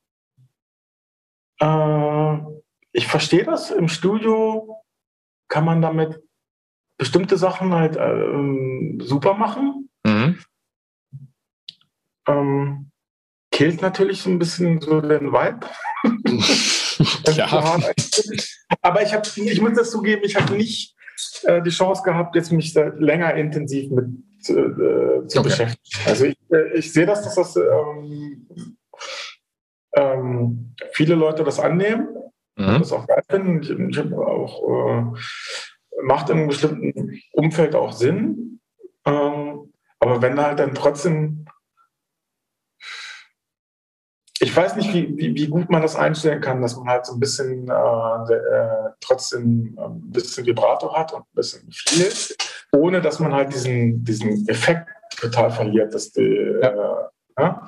[1.62, 2.38] äh,
[2.92, 4.84] ich verstehe das, im Studio
[5.48, 6.22] kann man damit
[6.98, 9.90] bestimmte Sachen halt äh, super machen.
[10.06, 10.40] Mhm.
[12.28, 12.92] Ähm,
[13.52, 15.68] killt natürlich so ein bisschen so den Vibe.
[17.34, 17.48] ja.
[18.82, 20.96] Aber ich, hab, ich muss das zugeben, ich habe nicht
[21.44, 24.06] äh, die Chance gehabt, jetzt mich länger intensiv mit
[24.50, 25.44] äh, zu okay.
[25.44, 26.06] beschäftigen.
[26.06, 28.78] Also ich, äh, ich sehe das, dass das ähm,
[29.96, 32.08] ähm, viele Leute das annehmen
[32.56, 32.68] mhm.
[32.68, 33.62] und das auch geil finden.
[33.62, 35.20] Ich, ich habe auch äh,
[36.04, 38.60] macht in einem bestimmten Umfeld auch Sinn.
[39.06, 41.46] Ähm, aber wenn halt dann trotzdem
[44.40, 47.14] ich weiß nicht, wie, wie, wie, gut man das einstellen kann, dass man halt so
[47.14, 52.12] ein bisschen äh, äh, trotzdem ein bisschen Vibrato hat und ein bisschen viel,
[52.72, 54.88] ohne dass man halt diesen, diesen Effekt
[55.20, 55.94] total verliert.
[55.94, 56.70] Dass die, ja.
[56.70, 57.08] äh,
[57.40, 57.68] ja?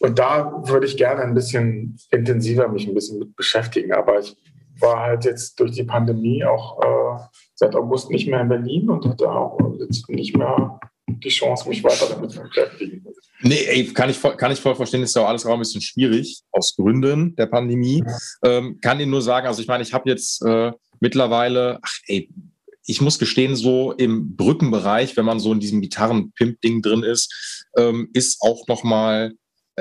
[0.00, 3.92] Und da würde ich gerne ein bisschen intensiver mich ein bisschen mit beschäftigen.
[3.92, 4.36] Aber ich
[4.80, 7.22] war halt jetzt durch die Pandemie auch äh,
[7.54, 10.78] seit August nicht mehr in Berlin und hatte auch jetzt nicht mehr
[11.08, 13.04] die Chance, mich weiter damit zu beschäftigen.
[13.40, 15.58] Nee, ey, kann ich, voll, kann ich voll verstehen, ist ja auch alles auch ein
[15.58, 18.02] bisschen schwierig aus Gründen der Pandemie.
[18.42, 22.30] Ähm, kann Ihnen nur sagen, also ich meine, ich habe jetzt äh, mittlerweile, ach ey,
[22.86, 28.08] ich muss gestehen, so im Brückenbereich, wenn man so in diesem Gitarren-Pimp-Ding drin ist, ähm,
[28.14, 29.32] ist auch nochmal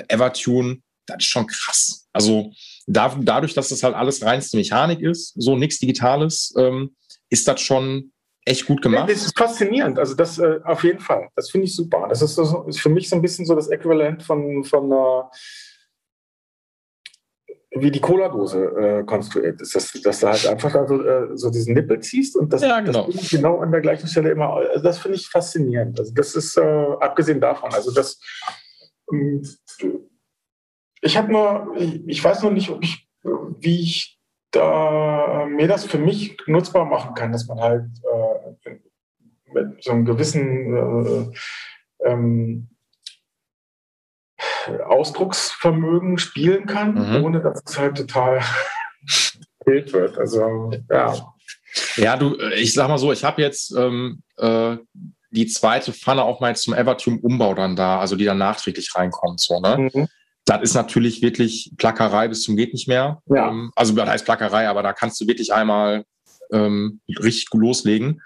[0.09, 2.07] Evertune, das ist schon krass.
[2.11, 2.51] Also
[2.87, 6.95] da, dadurch, dass das halt alles reinste Mechanik ist, so nichts Digitales, ähm,
[7.29, 8.11] ist das schon
[8.45, 9.09] echt gut gemacht.
[9.09, 9.99] das ist faszinierend.
[9.99, 11.29] Also das äh, auf jeden Fall.
[11.35, 12.05] Das finde ich super.
[12.07, 15.23] Das ist, so, ist, für mich so ein bisschen so das Äquivalent von, von äh,
[17.77, 19.75] wie die Cola-Dose äh, konstruiert ist.
[19.75, 22.79] Dass, dass du halt einfach da so, äh, so, diesen Nippel ziehst und das, ja,
[22.79, 23.09] genau.
[23.11, 24.53] das genau an der gleichen Stelle immer.
[24.53, 25.99] Also das finde ich faszinierend.
[25.99, 27.73] Also das ist äh, abgesehen davon.
[27.73, 28.19] Also das.
[31.01, 31.75] Ich habe nur,
[32.07, 33.07] ich, weiß noch nicht, ich,
[33.59, 34.19] wie ich
[34.49, 38.34] da mir das für mich nutzbar machen kann, dass man halt äh,
[39.55, 41.33] mit so einem gewissen
[42.03, 42.69] äh, ähm,
[44.85, 47.23] Ausdrucksvermögen spielen kann, mhm.
[47.23, 48.41] ohne dass es halt total
[49.65, 50.17] wild wird.
[50.17, 51.33] Also ja.
[51.97, 54.77] Ja, du, ich sag mal so, ich habe jetzt ähm, äh,
[55.31, 59.41] die zweite Pfanne auch mal jetzt zum Evertune-Umbau dann da, also die dann nachträglich reinkommt.
[59.41, 59.89] So, ne?
[59.93, 60.07] Mhm.
[60.45, 63.21] Das ist natürlich wirklich Plackerei bis zum geht nicht mehr.
[63.25, 63.49] Ja.
[63.49, 66.05] Ähm, also das heißt Plackerei, aber da kannst du wirklich einmal
[66.51, 68.21] ähm, richtig loslegen.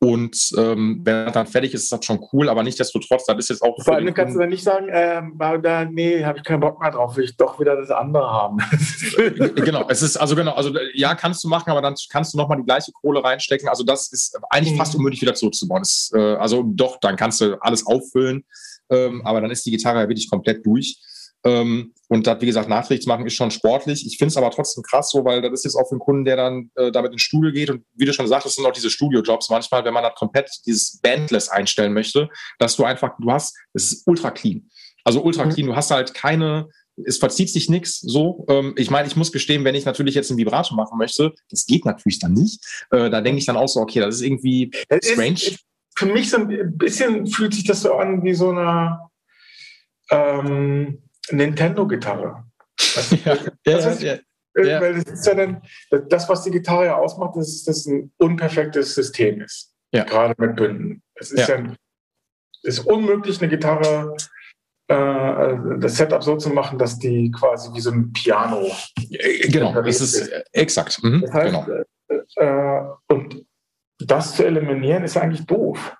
[0.00, 3.48] Und ähm, wenn das dann fertig ist, ist das schon cool, aber nichtsdestotrotz, das ist
[3.48, 3.76] jetzt auch.
[3.82, 6.92] Vor allem kannst du dann nicht sagen, ähm, da, nee, habe ich keinen Bock mehr
[6.92, 8.58] drauf, will ich doch wieder das andere haben.
[9.56, 12.58] genau, es ist also genau, also ja, kannst du machen, aber dann kannst du nochmal
[12.58, 13.68] die gleiche Kohle reinstecken.
[13.68, 14.78] Also das ist eigentlich mhm.
[14.78, 15.80] fast unmöglich wieder zurückzubauen.
[15.82, 18.44] Das, äh, also doch, dann kannst du alles auffüllen,
[18.90, 20.96] ähm, aber dann ist die Gitarre ja wirklich komplett durch.
[21.44, 24.06] Ähm, und das, wie gesagt, nachträglich machen ist schon sportlich.
[24.06, 26.24] Ich finde es aber trotzdem krass so, weil das ist jetzt auch für einen Kunden,
[26.24, 27.70] der dann äh, damit ins Studio geht.
[27.70, 30.50] Und wie du schon sagst, das sind auch diese Studio-Jobs manchmal, wenn man das komplett
[30.66, 32.28] dieses Bandless einstellen möchte,
[32.58, 34.68] dass du einfach, du hast, es ist ultra clean.
[35.04, 35.50] Also ultra mhm.
[35.50, 35.66] clean.
[35.68, 36.68] Du hast halt keine,
[37.04, 38.46] es verzieht sich nichts so.
[38.48, 41.66] Ähm, ich meine, ich muss gestehen, wenn ich natürlich jetzt ein Vibrato machen möchte, das
[41.66, 42.64] geht natürlich dann nicht.
[42.90, 45.34] Äh, da denke ich dann auch so, okay, das ist irgendwie das strange.
[45.34, 45.58] Ist,
[45.94, 49.00] für mich so ein bisschen fühlt sich das so an wie so eine
[50.10, 51.02] ähm,
[51.32, 52.44] Nintendo-Gitarre.
[53.24, 53.36] Ja,
[53.66, 54.18] ja, ja,
[54.64, 55.62] ja, Weil das ist ja dann,
[56.08, 59.72] das, was die Gitarre ja ausmacht, das ist, dass es ein unperfektes System ist.
[59.92, 60.04] Ja.
[60.04, 61.02] Gerade mit Bünden.
[61.14, 61.74] Es ist ja, ja
[62.62, 64.16] ist unmöglich, eine Gitarre,
[64.88, 68.70] äh, das Setup so zu machen, dass die quasi wie so ein Piano.
[69.48, 70.32] Genau, das ist, ist.
[70.52, 71.02] exakt.
[71.02, 71.66] Mhm, das heißt, genau.
[72.08, 73.44] Äh, äh, und
[73.98, 75.96] das zu eliminieren, ist eigentlich doof.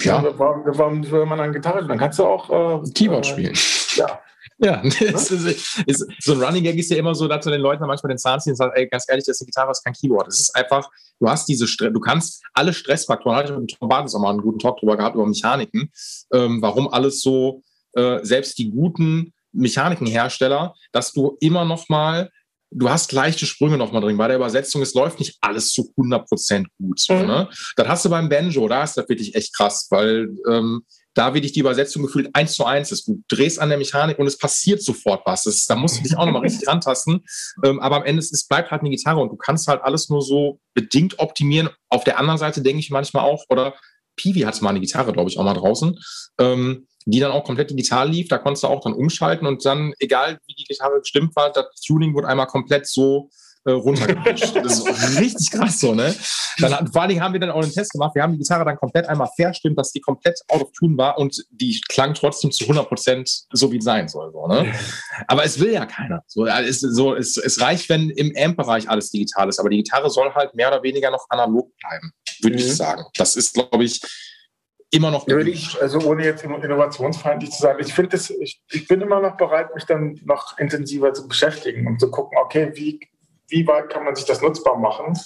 [0.00, 0.24] Ja.
[0.36, 1.86] Warum, warum will man an Gitarre?
[1.86, 3.54] Dann kannst du auch äh, Keyboard äh, spielen.
[3.96, 4.20] Ja.
[4.58, 7.84] Ja, ist, ist, so ein Running Gag ist ja immer so, dass du den Leuten
[7.84, 9.84] manchmal den Zahn ziehen und sagst, ey, ganz ehrlich, das ist eine Gitarre, das ist
[9.84, 10.28] kein Keyboard.
[10.28, 10.88] Es ist einfach,
[11.18, 14.30] du hast diese Stress, du kannst alle Stressfaktoren, hatte ich mit Tom Barnes auch mal
[14.30, 15.90] einen guten Talk drüber gehabt, über Mechaniken,
[16.32, 17.62] ähm, warum alles so,
[17.94, 22.30] äh, selbst die guten Mechanikenhersteller, dass du immer noch mal
[22.74, 24.16] du hast leichte Sprünge noch mal drin.
[24.16, 27.00] Bei der Übersetzung, es läuft nicht alles zu 100% gut.
[27.00, 27.26] So, mhm.
[27.26, 27.48] ne?
[27.76, 30.82] Das hast du beim Banjo, da ist das wirklich echt krass, weil ähm,
[31.14, 33.06] da wirklich die Übersetzung gefühlt eins zu eins ist.
[33.06, 35.44] Du drehst an der Mechanik und es passiert sofort was.
[35.44, 37.24] Das, da musst du dich auch noch mal richtig rantasten.
[37.64, 40.08] Ähm, aber am Ende ist, es bleibt halt eine Gitarre und du kannst halt alles
[40.08, 41.68] nur so bedingt optimieren.
[41.90, 43.74] Auf der anderen Seite denke ich manchmal auch, oder
[44.16, 45.98] Piwi hat mal eine Gitarre, glaube ich, auch mal draußen.
[46.38, 48.28] Ähm, die dann auch komplett digital lief.
[48.28, 51.66] Da konntest du auch dann umschalten und dann, egal wie die Gitarre gestimmt war, das
[51.86, 53.30] Tuning wurde einmal komplett so
[53.64, 54.56] äh, runtergepusht.
[54.62, 56.14] das ist richtig krass so, ne?
[56.58, 58.14] Dann, vor allen Dingen haben wir dann auch einen Test gemacht.
[58.14, 61.18] Wir haben die Gitarre dann komplett einmal verstimmt, dass die komplett out of tune war
[61.18, 64.32] und die klang trotzdem zu 100 Prozent so, wie es sein soll.
[64.32, 64.74] So, ne?
[65.28, 66.22] Aber es will ja keiner.
[66.26, 69.58] So, es, so, es, es reicht, wenn im Amp-Bereich alles digital ist.
[69.58, 72.12] Aber die Gitarre soll halt mehr oder weniger noch analog bleiben,
[72.42, 72.62] würde mhm.
[72.62, 73.04] ich sagen.
[73.16, 74.00] Das ist, glaube ich,
[74.92, 79.20] immer noch ich, also ohne jetzt innovationsfeindlich zu sein, ich finde ich, ich bin immer
[79.20, 83.00] noch bereit, mich dann noch intensiver zu beschäftigen und zu gucken, okay, wie,
[83.48, 85.18] wie weit kann man sich das nutzbar machen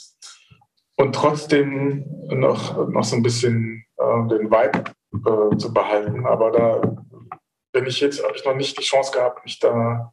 [0.97, 4.85] und trotzdem noch, noch so ein bisschen äh, den Vibe
[5.27, 6.27] äh, zu behalten.
[6.27, 6.97] Aber da
[7.73, 10.13] bin ich jetzt, habe ich noch nicht die Chance gehabt, mich da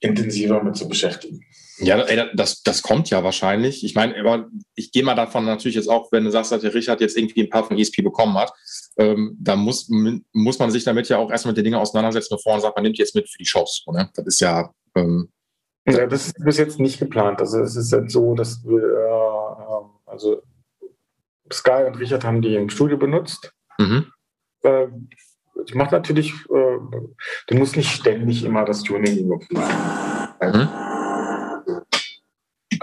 [0.00, 1.42] intensiver mit zu beschäftigen.
[1.78, 3.84] Ja, ey, das, das kommt ja wahrscheinlich.
[3.84, 6.74] Ich meine, aber ich gehe mal davon natürlich jetzt auch, wenn du sagst, dass der
[6.74, 8.52] Richard jetzt irgendwie ein paar von ESP bekommen hat,
[8.96, 9.88] ähm, da muss,
[10.32, 12.84] muss man sich damit ja auch erstmal mit den Dingen auseinandersetzen, bevor man sagt, man
[12.84, 13.84] nimmt jetzt mit für die Shows.
[13.92, 14.08] Ne?
[14.14, 14.72] Das ist ja.
[14.94, 15.28] Ähm,
[15.86, 17.40] ja, das ist bis jetzt nicht geplant.
[17.40, 20.42] Also es ist jetzt so, dass wir, äh, also
[21.52, 23.52] Sky und Richard haben die im Studio benutzt.
[23.78, 24.06] Mhm.
[24.62, 24.86] Äh,
[25.66, 26.78] ich mache natürlich, äh,
[27.48, 29.64] du musst nicht ständig immer das Tuning überprüfen.
[30.40, 30.93] Mhm.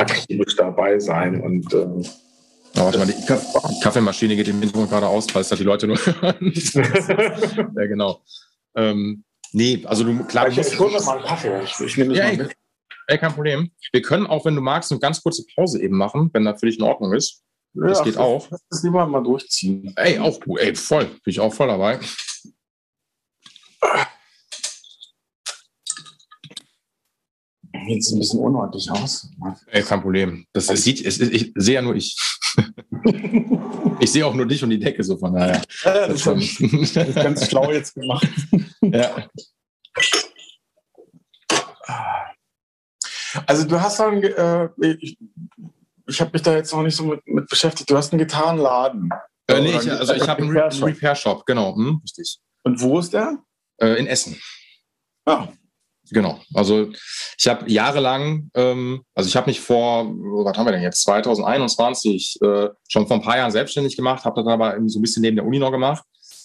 [0.02, 2.04] Akribisch dabei sein und ähm,
[2.78, 5.98] Oh, warte mal, die Kaffeemaschine geht im Hintergrund gerade aus, falls das die Leute nur
[6.22, 6.54] hören.
[7.76, 8.22] ja, genau.
[8.76, 10.48] Ähm, nee, also du, klar.
[10.48, 11.62] Ich, ich hole mal einen Kaffee.
[11.64, 12.56] Ich, ich nehme das ja, mal mit.
[13.08, 13.72] Ey, kein Problem.
[13.92, 16.68] Wir können auch, wenn du magst, eine ganz kurze Pause eben machen, wenn das für
[16.68, 17.44] dich in Ordnung ist.
[17.74, 18.48] Das ja, geht auch.
[18.50, 19.94] Lass das lieber mal durchziehen.
[19.98, 20.60] Ey, auch gut.
[20.60, 21.06] Ey, voll.
[21.06, 22.00] Bin ich auch voll dabei.
[27.88, 29.30] Jetzt ein bisschen unordentlich aus.
[29.68, 30.46] Ey, kein Problem.
[30.54, 32.16] Das, es sieht, es, ich sehe ja nur ich.
[34.00, 35.62] ich sehe auch nur dich und die Decke, so von daher.
[35.84, 38.28] Ja, das, das, ist, das ist ganz schlau jetzt gemacht.
[38.82, 39.28] ja.
[43.48, 45.18] Also du hast dann, äh, ich,
[46.08, 47.90] ich habe mich da jetzt noch nicht so mit, mit, beschäftigt.
[47.90, 49.10] Du hast einen Gitarrenladen.
[49.48, 52.40] Äh, nee, ich, also ich habe einen Repair-Shop, genau, hm, richtig.
[52.64, 53.38] Und wo ist der?
[53.78, 54.38] Äh, in Essen.
[55.26, 55.48] Ah.
[56.12, 56.40] Genau.
[56.54, 56.90] Also
[57.38, 62.40] ich habe jahrelang, ähm, also ich habe mich vor, was haben wir denn jetzt, 2021
[62.42, 65.38] äh, schon vor ein paar Jahren selbstständig gemacht, habe das aber so ein bisschen neben
[65.38, 66.04] der Uni noch gemacht.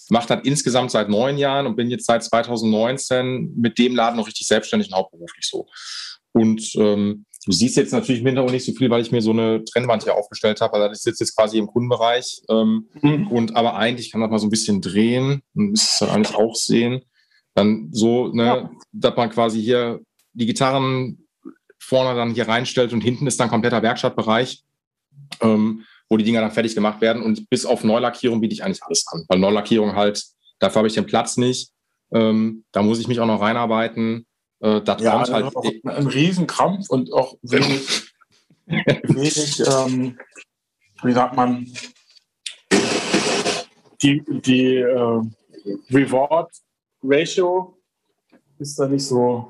[0.09, 4.27] Mache das insgesamt seit neun Jahren und bin jetzt seit 2019 mit dem Laden noch
[4.27, 5.67] richtig selbstständig und hauptberuflich so.
[6.31, 9.31] Und ähm, du siehst jetzt natürlich im Hintergrund nicht so viel, weil ich mir so
[9.31, 10.75] eine Trennwand hier aufgestellt habe.
[10.75, 12.41] Also das sitzt jetzt quasi im Kundenbereich.
[12.49, 13.27] Ähm, mhm.
[13.27, 15.41] Und aber eigentlich kann man das mal so ein bisschen drehen.
[15.53, 17.01] Man müsste es dann eigentlich auch sehen.
[17.57, 18.69] Dann so, ne, ja.
[18.91, 19.99] dass man quasi hier
[20.33, 21.27] die Gitarren
[21.79, 24.63] vorne dann hier reinstellt und hinten ist dann kompletter Werkstattbereich,
[25.41, 27.23] ähm, wo die Dinger dann fertig gemacht werden.
[27.23, 29.25] Und bis auf Neulackierung biete ich eigentlich alles an.
[29.27, 30.23] Weil Neulackierung halt,
[30.59, 31.71] dafür habe ich den Platz nicht.
[32.11, 34.27] Ähm, da muss ich mich auch noch reinarbeiten.
[34.59, 35.83] Äh, das ja, kommt halt.
[35.83, 38.13] Ein Riesenkrampf und auch wenig,
[38.67, 40.15] wenig ähm,
[41.01, 41.65] wie sagt man,
[44.03, 45.21] die, die äh,
[45.89, 46.51] Reward
[47.07, 47.77] Ratio
[48.59, 49.49] ist da nicht so.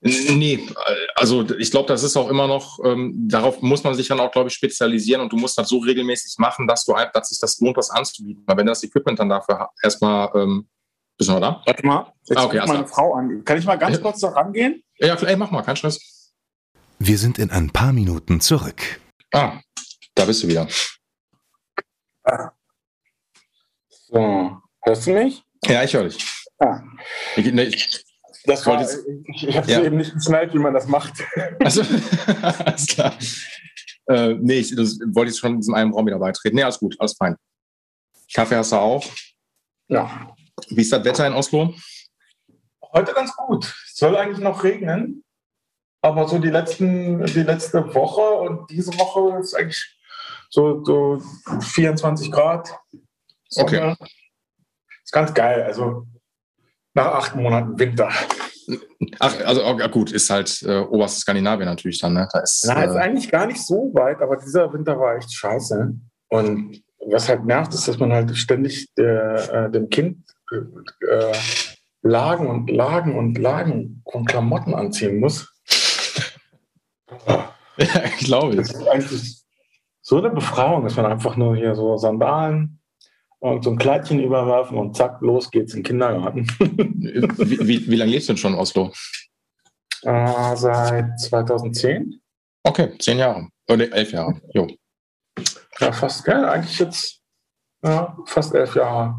[0.00, 0.68] Nee,
[1.14, 4.30] also ich glaube, das ist auch immer noch, ähm, darauf muss man sich dann auch,
[4.30, 7.58] glaube ich, spezialisieren und du musst das so regelmäßig machen, dass du dass sich das
[7.60, 8.44] lohnt, was anzubieten.
[8.46, 10.68] Weil wenn du das Equipment dann dafür erstmal, ähm,
[11.16, 11.62] bist du noch da?
[11.64, 12.86] Warte mal, jetzt ah, okay, meine also.
[12.94, 13.42] Frau an.
[13.44, 14.82] Kann ich mal ganz kurz da rangehen?
[14.98, 16.34] Ja, ey, mach mal, kein Stress.
[16.98, 19.00] Wir sind in ein paar Minuten zurück.
[19.32, 19.60] Ah,
[20.14, 20.68] da bist du wieder.
[22.24, 22.50] Ah.
[23.88, 25.42] So, hörst du mich?
[25.64, 26.35] Ja, ich höre dich.
[26.58, 26.82] Ah.
[27.36, 28.04] Ich, ne, ich,
[28.46, 29.82] das war, ich, ich habe ja.
[29.82, 31.14] eben nicht geschnallt, wie man das macht.
[31.60, 31.82] Also,
[32.42, 33.16] alles klar.
[34.08, 36.56] Äh, nee, ich das, wollte jetzt schon in diesem einen Raum wieder beitreten.
[36.56, 37.36] Nee, alles gut, alles fein.
[38.32, 39.04] Kaffee hast du auch?
[39.88, 40.34] Ja.
[40.68, 41.74] Wie ist das Wetter in Oslo?
[42.92, 43.64] Heute ganz gut.
[43.64, 45.24] Es soll eigentlich noch regnen.
[46.02, 49.98] Aber so die, letzten, die letzte Woche und diese Woche ist eigentlich
[50.50, 51.20] so, so
[51.60, 52.78] 24 Grad.
[53.48, 53.66] Sonne.
[53.66, 54.06] Okay.
[55.02, 55.62] Ist ganz geil.
[55.62, 56.06] Also
[56.96, 58.08] nach acht Monaten Winter.
[59.20, 62.26] Ach, also oh, gut, ist halt äh, oberstes Skandinavien natürlich dann, ne?
[62.32, 65.32] Da ist, Na, ist äh, eigentlich gar nicht so weit, aber dieser Winter war echt
[65.32, 65.94] scheiße.
[66.28, 71.32] Und was halt nervt, ist, dass man halt ständig der, äh, dem Kind äh,
[72.02, 75.52] Lagen und Lagen und Lagen von Klamotten anziehen muss.
[77.26, 78.56] ja, ich glaube.
[78.56, 79.42] Das ist eigentlich
[80.00, 82.80] so eine Befreiung, dass man einfach nur hier so Sandalen,
[83.46, 86.46] und so ein Kleidchen überwerfen und zack, los geht's in den Kindergarten.
[86.58, 88.92] wie, wie, wie lange lebst du denn schon in Oslo?
[90.02, 92.20] Äh, seit 2010.
[92.62, 93.48] Okay, zehn Jahre.
[93.68, 94.40] Oder elf Jahre.
[94.52, 94.66] Jo.
[95.80, 97.20] Ja, fast, ja, eigentlich jetzt
[97.82, 99.14] ja, fast elf Jahre.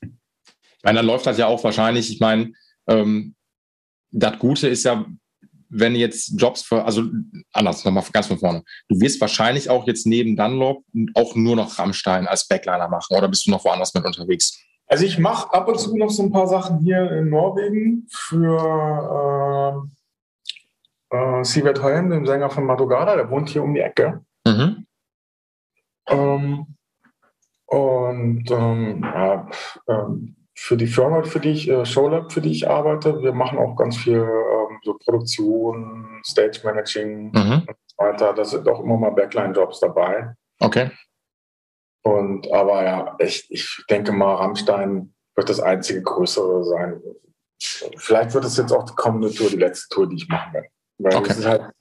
[0.00, 2.52] Ich meine, dann läuft das ja auch wahrscheinlich, ich meine,
[2.88, 3.34] ähm,
[4.10, 5.06] das Gute ist ja,
[5.72, 7.02] wenn jetzt Jobs für, also
[7.52, 8.62] anders, nochmal ganz von vorne.
[8.88, 10.84] Du wirst wahrscheinlich auch jetzt neben Dunlop
[11.14, 14.62] auch nur noch Rammstein als Backliner machen oder bist du noch woanders mit unterwegs?
[14.86, 19.88] Also ich mache ab und zu noch so ein paar Sachen hier in Norwegen für
[21.10, 24.22] äh, äh, Sivert Holm, dem Sänger von Madrugada, der wohnt hier um die Ecke.
[24.46, 24.86] Mhm.
[26.08, 26.66] Ähm,
[27.66, 29.48] und ähm, ja,
[29.88, 33.58] ähm, für die Firma, für die ich, äh, Showlab, für die ich arbeite, wir machen
[33.58, 37.64] auch ganz viel ähm, so Produktion, Stage Managing mhm.
[37.66, 38.32] und so weiter.
[38.32, 40.34] Da sind auch immer mal Backline-Jobs dabei.
[40.60, 40.90] Okay.
[42.02, 47.00] Und aber ja, ich, ich denke mal, Rammstein wird das einzige größere sein.
[47.96, 50.68] vielleicht wird es jetzt auch die kommende Tour, die letzte Tour, die ich machen werde.
[50.98, 51.44] Weil okay.
[51.44, 51.72] halt,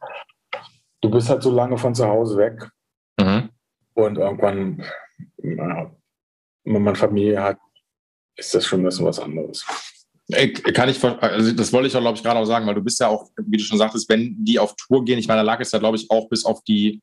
[1.02, 2.70] du bist halt so lange von zu Hause weg
[3.20, 3.50] mhm.
[3.94, 4.86] und irgendwann,
[5.38, 7.58] wenn man Familie hat,
[8.36, 9.66] ist das schon ein bisschen was anderes.
[10.74, 13.00] Kann ich, also das wollte ich auch, glaube ich, gerade auch sagen, weil du bist
[13.00, 15.60] ja auch, wie du schon sagtest, wenn die auf Tour gehen, ich meine, da lag
[15.60, 17.02] es ja, glaube ich, auch bis auf die,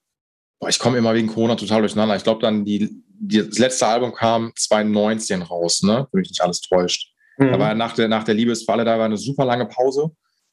[0.61, 2.17] boah, ich komme immer wegen Corona total durcheinander.
[2.17, 6.07] Ich glaube, dann die, die, das letzte Album kam 2019 raus, ne?
[6.13, 7.13] Wenn mich nicht alles täuscht.
[7.39, 7.53] Mhm.
[7.53, 10.11] Da war nach der, nach der Liebesfalle, da war eine super lange Pause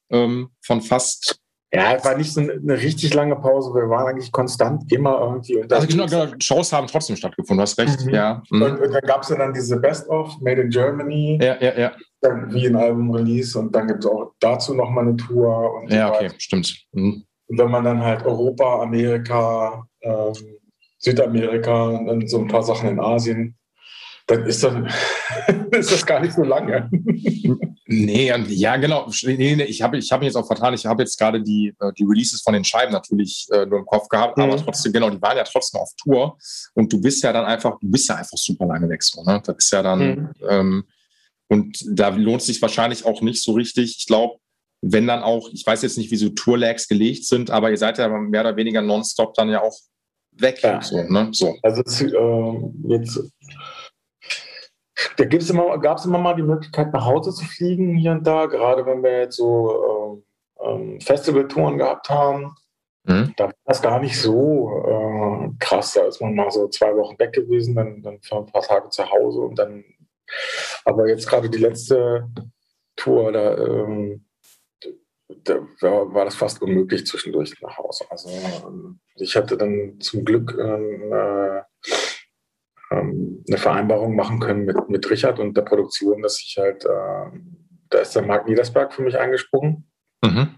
[0.10, 1.40] ähm, von fast
[1.74, 3.74] ja, es war nicht so eine, eine, richtig lange Pause.
[3.74, 5.74] Wir waren eigentlich konstant immer irgendwie unterwegs.
[5.74, 8.06] Also genau, genau, Shows haben trotzdem stattgefunden, du hast recht.
[8.06, 8.14] Mhm.
[8.14, 8.44] Ja.
[8.50, 8.62] Mhm.
[8.62, 11.38] Und, und, dann gab es ja dann diese Best-of, Made in Germany.
[11.42, 11.92] Ja, ja, ja.
[12.26, 15.76] Dann wie ein Album-Release und dann gibt es auch dazu nochmal eine Tour.
[15.76, 16.86] Und ja, okay, stimmt.
[16.92, 17.24] Mhm.
[17.48, 20.34] Und wenn man dann halt Europa, Amerika, ähm,
[20.98, 23.56] Südamerika und so ein paar Sachen in Asien
[24.28, 24.86] dann ist, dann,
[25.72, 26.90] ist das gar nicht so lange.
[27.86, 29.08] nee, ja, genau.
[29.24, 30.74] Nee, nee, ich habe ich hab mich jetzt auch vertan.
[30.74, 33.86] Ich habe jetzt gerade die, äh, die Releases von den Scheiben natürlich äh, nur im
[33.86, 34.44] Kopf gehabt, mhm.
[34.44, 36.38] aber trotzdem, genau, die waren ja trotzdem auf Tour.
[36.74, 39.04] Und du bist ja dann einfach, du bist ja einfach super lange weg.
[39.04, 39.42] So, ne?
[39.46, 40.30] Das ist ja dann, mhm.
[40.50, 40.84] ähm,
[41.48, 43.98] und da lohnt es sich wahrscheinlich auch nicht so richtig.
[44.00, 44.38] Ich glaube,
[44.82, 47.98] wenn dann auch, ich weiß jetzt nicht, wie so Tour-Lags gelegt sind, aber ihr seid
[47.98, 49.78] ja mehr oder weniger nonstop dann ja auch
[50.32, 50.62] weg.
[50.62, 50.82] Ja.
[50.82, 51.30] So, ne?
[51.32, 51.56] so.
[51.62, 53.20] Also äh, jetzt
[55.18, 58.26] da gibt's immer, gab es immer mal die Möglichkeit, nach Hause zu fliegen hier und
[58.26, 60.24] da, gerade wenn wir jetzt so
[60.62, 62.56] ähm, ähm Festivaltouren gehabt haben.
[63.04, 63.34] Mhm.
[63.38, 65.94] Da war das gar nicht so äh, krass.
[65.94, 68.90] Da ist man mal so zwei Wochen weg gewesen, dann, dann für ein paar Tage
[68.90, 69.84] zu Hause und dann.
[70.84, 72.30] Aber jetzt gerade die letzte
[72.96, 74.26] Tour, da, ähm,
[75.44, 78.06] da war, das fast unmöglich zwischendurch nach Hause.
[78.10, 78.30] Also
[79.16, 81.62] ich hatte dann zum Glück ähm, äh,
[82.92, 87.40] ähm, eine Vereinbarung machen können mit, mit Richard und der Produktion, dass ich halt, äh,
[87.90, 89.92] da ist der Marc Niedersberg für mich eingesprungen,
[90.24, 90.58] mhm.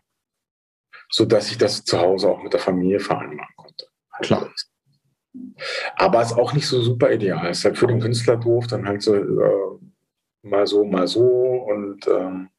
[1.10, 3.88] sodass ich das zu Hause auch mit der Familie vereinbaren konnte.
[4.22, 4.52] Klar.
[5.96, 7.48] Aber es ist auch nicht so super ideal.
[7.48, 9.78] Es ist halt für den Künstler doof, dann halt so äh,
[10.44, 12.50] mal so, mal so und ähm,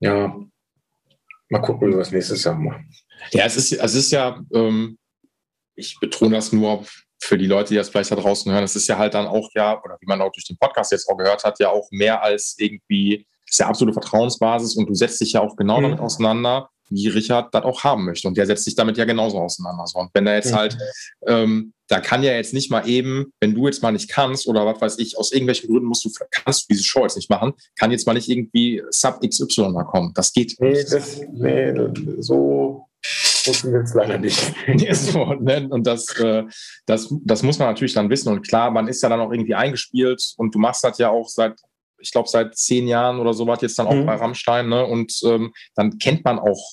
[0.00, 0.36] ja,
[1.48, 2.88] mal gucken, wie wir das nächstes Jahr machen.
[3.30, 4.98] Ja, es ist, es ist ja, ähm,
[5.76, 6.84] ich betone das nur
[7.22, 9.48] für die Leute, die das vielleicht da draußen hören, es ist ja halt dann auch
[9.54, 12.22] ja, oder wie man auch durch den Podcast jetzt auch gehört hat, ja auch mehr
[12.22, 15.84] als irgendwie, ist ja absolute Vertrauensbasis und du setzt dich ja auch genau mhm.
[15.84, 18.28] damit auseinander, wie Richard das auch haben möchte.
[18.28, 19.86] Und der setzt sich damit ja genauso auseinander.
[19.86, 19.98] So.
[19.98, 20.56] Und wenn er jetzt mhm.
[20.56, 20.78] halt,
[21.26, 24.64] ähm, da kann ja jetzt nicht mal eben, wenn du jetzt mal nicht kannst oder
[24.64, 27.52] was weiß ich, aus irgendwelchen Gründen musst du, kannst du diese Show jetzt nicht machen,
[27.78, 30.12] kann jetzt mal nicht irgendwie Sub XY mal kommen.
[30.14, 30.56] Das geht.
[30.58, 31.74] Nee, das, nee,
[32.20, 32.88] so
[33.46, 34.54] wir jetzt leider nicht.
[34.92, 35.68] so, ne?
[35.68, 36.44] Und das, äh,
[36.86, 38.32] das, das muss man natürlich dann wissen.
[38.32, 41.28] Und klar, man ist ja dann auch irgendwie eingespielt und du machst das ja auch
[41.28, 41.60] seit,
[42.04, 44.06] ich glaube, seit zehn Jahren oder so was jetzt dann auch mhm.
[44.06, 44.68] bei Rammstein.
[44.68, 44.84] Ne?
[44.84, 46.72] Und ähm, dann kennt man auch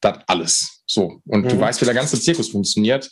[0.00, 0.82] das alles.
[0.86, 1.20] So.
[1.26, 1.48] Und mhm.
[1.48, 3.10] du weißt, wie der ganze Zirkus funktioniert.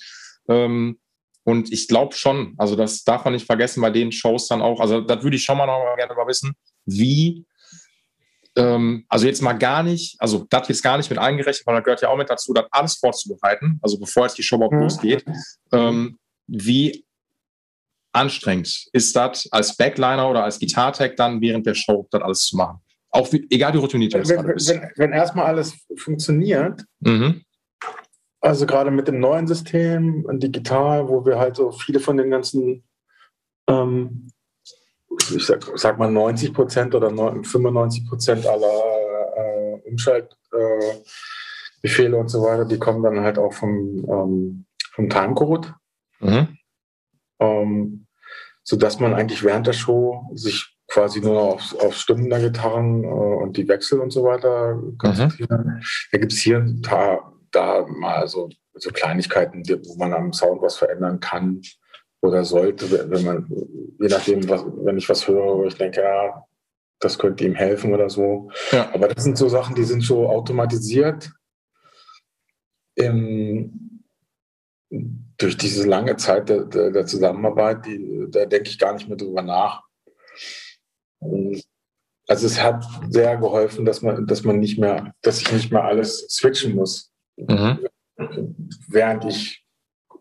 [0.49, 0.99] Ähm,
[1.45, 4.81] und ich glaube schon, also das darf man nicht vergessen bei den Shows dann auch.
[4.81, 6.55] Also das würde ich schon mal noch mal gerne mal wissen,
[6.85, 7.47] wie
[8.57, 11.81] ähm, also jetzt mal gar nicht, also das jetzt gar nicht mit eingerechnet, weil da
[11.81, 14.83] gehört ja auch mit dazu, das alles vorzubereiten, also bevor jetzt die Show überhaupt mhm.
[14.83, 15.25] losgeht.
[15.73, 16.19] Ähm,
[16.49, 17.06] wie
[18.17, 22.57] anstrengend ist das als Backliner oder als Gitartech dann während der Show das alles zu
[22.57, 22.81] machen?
[23.11, 27.43] Auch wie, egal wie routiniert du wenn, wenn, wenn, erstmal alles funktioniert, mhm.
[28.41, 32.83] also gerade mit dem neuen System, digital, wo wir halt so viele von den ganzen
[33.69, 34.29] ähm,
[35.35, 38.67] ich sag, sag mal 90 Prozent oder 95 Prozent aller
[39.37, 45.75] äh, Umschaltbefehle äh, und so weiter, die kommen dann halt auch vom, ähm, vom Timecode.
[46.21, 46.59] Mhm.
[47.39, 48.06] Ähm,
[48.67, 53.07] sodass man eigentlich während der Show sich quasi nur auf, auf Stimmen der Gitarren äh,
[53.07, 55.51] und die Wechsel und so weiter konzentriert.
[55.51, 55.81] Mhm.
[56.13, 60.77] Da gibt es hier da, da mal so, so Kleinigkeiten, wo man am Sound was
[60.77, 61.63] verändern kann
[62.21, 63.47] oder sollte, wenn man,
[64.01, 66.45] je nachdem, was, wenn ich was höre, wo ich denke, ja,
[66.99, 68.51] das könnte ihm helfen oder so.
[68.73, 68.93] Ja.
[68.93, 71.31] Aber das sind so Sachen, die sind so automatisiert
[72.97, 74.03] im,
[75.39, 79.17] durch diese lange Zeit der, der, der Zusammenarbeit, die, da denke ich gar nicht mehr
[79.17, 79.83] drüber nach.
[82.29, 85.85] Also es hat sehr geholfen, dass man, dass man nicht mehr, dass ich nicht mehr
[85.85, 87.87] alles switchen muss, mhm.
[88.89, 89.65] während ich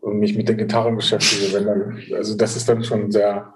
[0.02, 3.54] mich mit den Gitarren beschäftige, wenn dann, also das ist dann schon sehr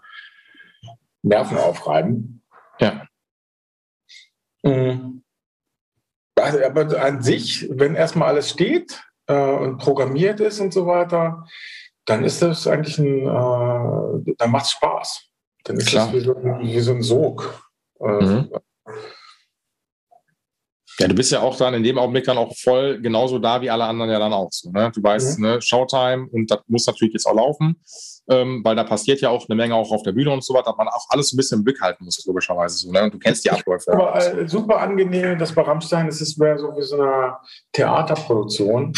[1.23, 2.43] nervenaufreibend.
[2.81, 3.07] Ja.
[4.63, 5.23] Mhm.
[6.35, 9.01] Also, aber an sich, wenn erstmal alles steht
[9.31, 11.47] äh, und programmiert ist und so weiter,
[12.05, 15.27] dann ist das eigentlich ein, äh, dann macht es Spaß.
[15.65, 16.07] Dann ist Klar.
[16.07, 17.63] das wie so, wie so, ein Sog.
[18.01, 18.51] Äh, mhm.
[20.99, 23.71] Ja, du bist ja auch dann in dem Augenblick dann auch voll genauso da wie
[23.71, 24.71] alle anderen ja dann auch so.
[24.71, 24.91] Ne?
[24.95, 25.47] Du weißt, mhm.
[25.47, 27.81] ne, Showtime und das muss natürlich jetzt auch laufen,
[28.29, 30.67] ähm, weil da passiert ja auch eine Menge auch auf der Bühne und so weiter,
[30.67, 32.93] dass man auch alles ein bisschen im Blick halten muss, logischerweise so.
[32.93, 33.05] Ne?
[33.05, 33.93] Und du kennst die Abläufe.
[33.93, 37.37] Aber äh, super angenehm, das bei Rammstein es ist mehr so wie so eine
[37.73, 38.93] Theaterproduktion.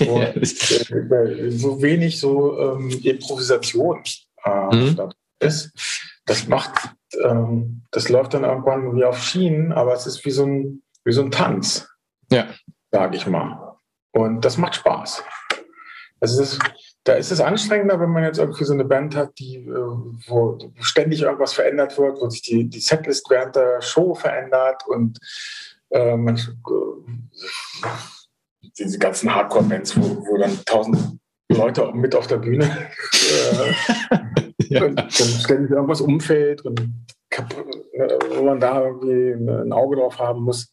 [0.00, 4.02] Und, äh, so wenig so ähm, Improvisation
[4.44, 5.10] äh, mhm.
[5.40, 5.72] ist.
[6.26, 6.90] Das macht,
[7.22, 11.12] ähm, das läuft dann irgendwann wie auf Schienen, aber es ist wie so ein wie
[11.12, 11.88] so ein Tanz.
[12.30, 12.48] Ja.
[12.90, 13.76] Sage ich mal.
[14.12, 15.22] Und das macht Spaß.
[16.20, 16.58] Also ist,
[17.04, 19.70] da ist es anstrengender, wenn man jetzt irgendwie so eine Band hat, die, äh,
[20.26, 25.18] wo ständig irgendwas verändert wird, wo sich die, die Setlist während der Show verändert und
[25.90, 26.36] äh, man,
[28.78, 31.18] diese ganzen Hardcore-Bands, wo, wo dann tausend
[31.48, 33.72] Leute mit auf der Bühne äh,
[34.68, 34.84] ja.
[34.84, 36.80] und dann ständig irgendwas umfällt und
[38.36, 40.72] wo man da irgendwie ein Auge drauf haben muss.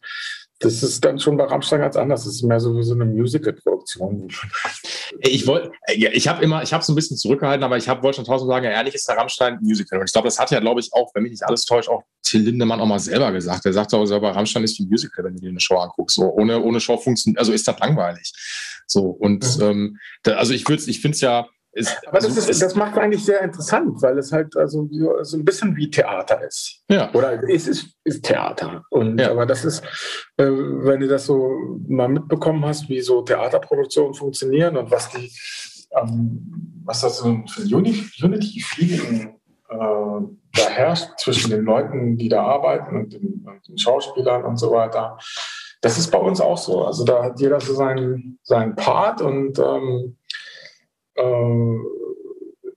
[0.64, 2.24] Das ist dann schon bei Rammstein ganz anders.
[2.24, 4.30] Das ist mehr so wie so eine Musical-Produktion.
[5.20, 8.26] Ich wollte, ich habe immer, ich habe es ein bisschen zurückgehalten, aber ich wollte schon
[8.26, 10.00] tausend sagen, ehrlich ist der Rammstein Musical.
[10.00, 12.04] Und ich glaube, das hat ja, glaube ich, auch, wenn mich nicht alles täuscht, auch
[12.24, 13.66] Till Lindemann auch mal selber gesagt.
[13.66, 16.16] Er sagt auch selber, Rammstein ist wie Musical, wenn du dir eine Show anguckst.
[16.16, 18.32] So, ohne, ohne Show funktioniert, also ist das langweilig.
[18.88, 19.64] So, und mhm.
[19.64, 22.98] ähm, da, also ich würde, ich finde es ja, ist, Aber das, ist, das macht
[23.00, 24.88] eigentlich sehr interessant, weil es halt also
[25.24, 26.84] so ein bisschen wie Theater ist.
[26.88, 27.12] Ja.
[27.14, 28.84] Oder es ist, ist Theater.
[28.92, 29.32] Und, ja.
[29.32, 29.84] Aber das ist,
[30.38, 31.52] äh, wenn du das so
[31.88, 35.32] mal mitbekommen hast, wie so Theaterproduktionen funktionieren und was die,
[36.00, 39.36] ähm, was das so für Unity-Feeling
[39.70, 39.76] äh,
[40.56, 44.72] da herrscht zwischen den Leuten, die da arbeiten und den, und den Schauspielern und so
[44.72, 45.18] weiter.
[45.82, 46.86] Das ist bei uns auch so.
[46.86, 50.18] Also da hat jeder so seinen, seinen Part und ähm,
[51.16, 51.78] äh,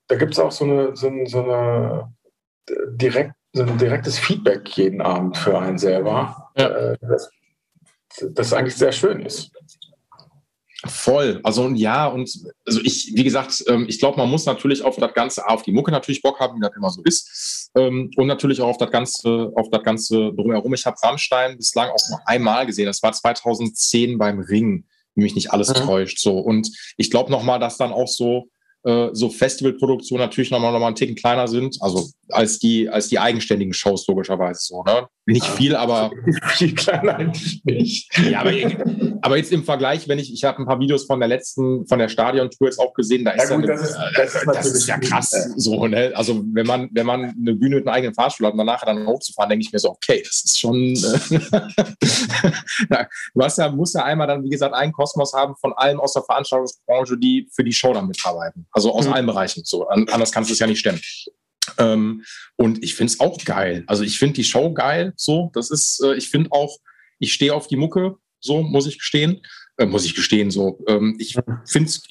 [0.08, 2.12] da gibt es auch so, eine, so, so eine
[2.92, 6.68] direkt, so ein direktes Feedback jeden Abend für einen selber, ja.
[6.68, 7.30] äh, das,
[8.32, 9.50] das eigentlich sehr schön ist.
[10.84, 11.40] Voll.
[11.42, 12.30] Also und ja, und
[12.64, 15.72] also ich, wie gesagt, ähm, ich glaube, man muss natürlich auf das Ganze, auf die
[15.72, 17.70] Mucke natürlich Bock haben, wie das immer so ist.
[17.74, 20.74] Ähm, und natürlich auch auf das Ganze, auf das Ganze drumherum.
[20.74, 22.86] Ich habe Rammstein bislang auch nur einmal gesehen.
[22.86, 24.84] Das war 2010 beim Ring
[25.16, 25.86] mich nicht alles mhm.
[25.86, 26.18] täuscht.
[26.18, 26.38] So.
[26.38, 28.48] Und ich glaube nochmal, dass dann auch so,
[28.86, 33.08] äh, so Festivalproduktionen natürlich nochmal noch mal einen Ticken kleiner sind, also als die, als
[33.08, 34.84] die eigenständigen Shows logischerweise so.
[34.84, 35.08] Ne?
[35.28, 36.12] Nicht viel, aber.
[36.54, 37.32] Viel kleiner
[37.64, 38.16] nicht.
[38.30, 38.52] Ja, aber,
[39.22, 41.98] aber jetzt im Vergleich, wenn ich, ich habe ein paar Videos von der letzten, von
[41.98, 44.46] der Stadion-Tour jetzt auch gesehen, da ist ja, gut, ja, eine, das, ist, das, ist
[44.46, 45.30] das ist ja krass.
[45.56, 46.12] So, ne?
[46.14, 49.04] Also wenn man, wenn man eine Bühne mit einem eigenen Fahrstuhl hat und danach dann
[49.04, 50.76] hochzufahren, denke ich mir so, okay, das ist schon.
[50.76, 51.40] Äh,
[53.34, 56.12] du hast ja, musst ja einmal dann, wie gesagt, einen Kosmos haben von allen aus
[56.12, 58.64] der Veranstaltungsbranche, die für die Show dann mitarbeiten.
[58.77, 59.15] Also aus mhm.
[59.15, 59.62] allen Bereichen.
[59.65, 61.01] So, anders kannst du es ja nicht stemmen.
[61.78, 62.23] Ähm,
[62.57, 63.85] und ich finde es auch geil.
[63.86, 65.15] Also ich finde die Show geil.
[65.16, 66.77] So, das ist, äh, ich finde auch,
[67.19, 69.40] ich stehe auf die Mucke, so muss ich gestehen.
[69.78, 70.78] Äh, muss ich gestehen, so.
[70.89, 72.03] Ähm, ich finde es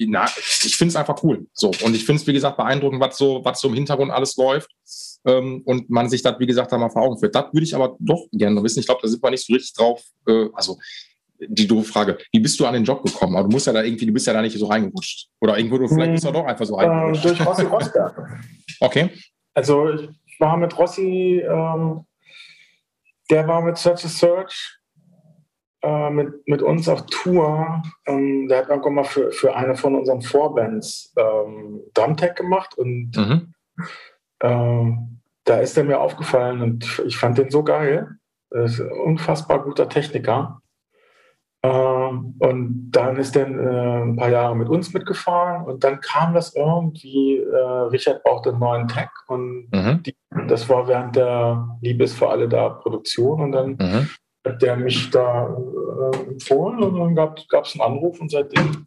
[0.64, 1.46] ich find's einfach cool.
[1.52, 1.70] So.
[1.84, 4.70] Und ich finde es, wie gesagt, beeindruckend, was so, was so im Hintergrund alles läuft.
[5.24, 7.34] Ähm, und man sich das, wie gesagt, da mal vor Augen führt.
[7.34, 8.80] Das würde ich aber doch gerne wissen.
[8.80, 10.02] Ich glaube, da sind wir nicht so richtig drauf.
[10.26, 10.78] Äh, also,
[11.40, 13.36] die doofe Frage, wie bist du an den Job gekommen?
[13.36, 15.28] Aber du musst ja da irgendwie, du bist ja da nicht so reingerutscht.
[15.40, 17.24] Oder irgendwo, du, vielleicht bist du doch einfach so hm, reingerutscht.
[17.24, 18.40] Äh, durch Rossi Rosberg.
[18.80, 19.10] Okay.
[19.54, 22.06] Also ich war mit Rossi, ähm,
[23.30, 24.78] der war mit Search a Search
[25.82, 27.82] äh, mit, mit uns auf Tour.
[28.06, 33.12] Ähm, der hat irgendwann mal für, für eine von unseren Vorbands ähm, Drumtech gemacht und
[33.16, 33.54] mhm.
[34.40, 34.92] äh,
[35.44, 38.08] da ist er mir aufgefallen und ich fand den so geil.
[38.50, 40.60] Ist ein unfassbar guter Techniker.
[41.62, 46.34] Ähm, und dann ist er äh, ein paar Jahre mit uns mitgefahren und dann kam
[46.34, 47.56] das irgendwie, äh,
[47.90, 50.02] Richard brauchte einen neuen Tag und mhm.
[50.02, 50.14] die,
[50.48, 54.08] das war während der Liebes für alle da Produktion und dann mhm.
[54.46, 57.14] hat der mich da äh, empfohlen und dann
[57.48, 58.86] gab es einen Anruf und seitdem,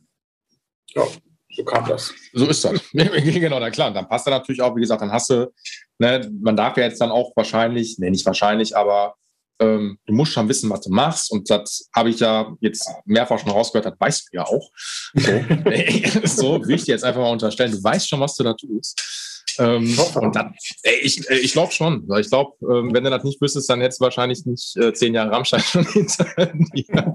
[0.96, 1.04] ja,
[1.52, 2.14] so kam das.
[2.34, 2.80] So ist das.
[2.94, 3.92] genau, na klar.
[3.92, 5.52] Dann passt er natürlich auch, wie gesagt, dann hast du,
[5.98, 9.16] ne, man darf ja jetzt dann auch wahrscheinlich, ne, nicht wahrscheinlich, aber
[9.60, 11.32] ähm, du musst schon wissen, was du machst.
[11.32, 14.70] Und das habe ich ja jetzt mehrfach schon rausgehört, das weißt du ja auch.
[15.14, 15.32] So,
[16.60, 17.72] so will ich dir jetzt einfach mal unterstellen.
[17.72, 19.20] Du weißt schon, was du da tust.
[19.58, 22.08] Ähm, und dann, ey, ich, ich glaube schon.
[22.20, 25.14] Ich glaube, ähm, wenn du das nicht wüsstest, dann hättest du wahrscheinlich nicht äh, zehn
[25.14, 26.26] Jahre Rammstein schon hinter
[26.74, 27.14] dir.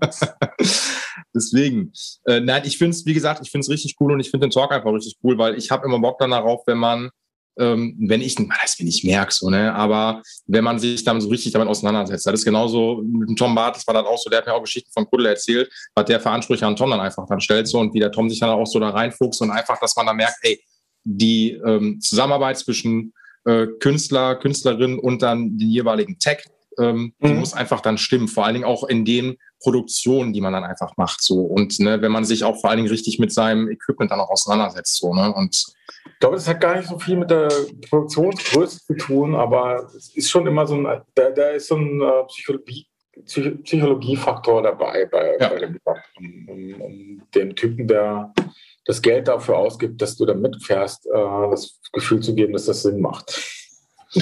[1.35, 1.93] Deswegen,
[2.27, 4.47] äh, nein, ich finde es, wie gesagt, ich finde es richtig cool und ich finde
[4.47, 7.11] den Talk einfach richtig cool, weil ich habe immer Bock dann darauf, wenn man
[7.59, 11.29] ähm, wenn ich, das wenn ich merke, so, ne, aber wenn man sich dann so
[11.29, 14.29] richtig damit auseinandersetzt, das ist genauso mit dem Tom Barth, das war dann auch so,
[14.29, 17.01] der hat mir auch Geschichten von Kuddel erzählt, was der für Ansprüche an Tom dann
[17.01, 19.51] einfach dann stellt, so, und wie der Tom sich dann auch so da reinfuchst und
[19.51, 20.61] einfach, dass man dann merkt, ey,
[21.05, 23.13] die ähm, Zusammenarbeit zwischen
[23.45, 26.45] äh, Künstler, Künstlerin und dann den jeweiligen Tag
[26.79, 27.29] ähm, mhm.
[27.29, 28.29] die muss einfach dann stimmen.
[28.29, 31.23] Vor allen Dingen auch in den Produktionen, die man dann einfach macht.
[31.23, 31.41] So.
[31.41, 34.29] Und ne, wenn man sich auch vor allen Dingen richtig mit seinem Equipment dann auch
[34.29, 34.97] auseinandersetzt.
[34.97, 35.33] So, ne?
[35.35, 35.65] Und
[36.07, 37.49] ich glaube, das hat gar nicht so viel mit der
[37.89, 42.01] Produktionsgröße zu tun, aber es ist schon immer so ein, da, da ist so ein
[42.01, 42.87] äh, Psychologie,
[43.25, 45.49] Psychologiefaktor dabei bei, ja.
[45.49, 45.79] bei dem,
[46.17, 48.35] um, um, um dem Typen, der
[48.85, 52.83] das Geld dafür ausgibt, dass du da mitfährst, äh, das Gefühl zu geben, dass das
[52.83, 53.43] Sinn macht.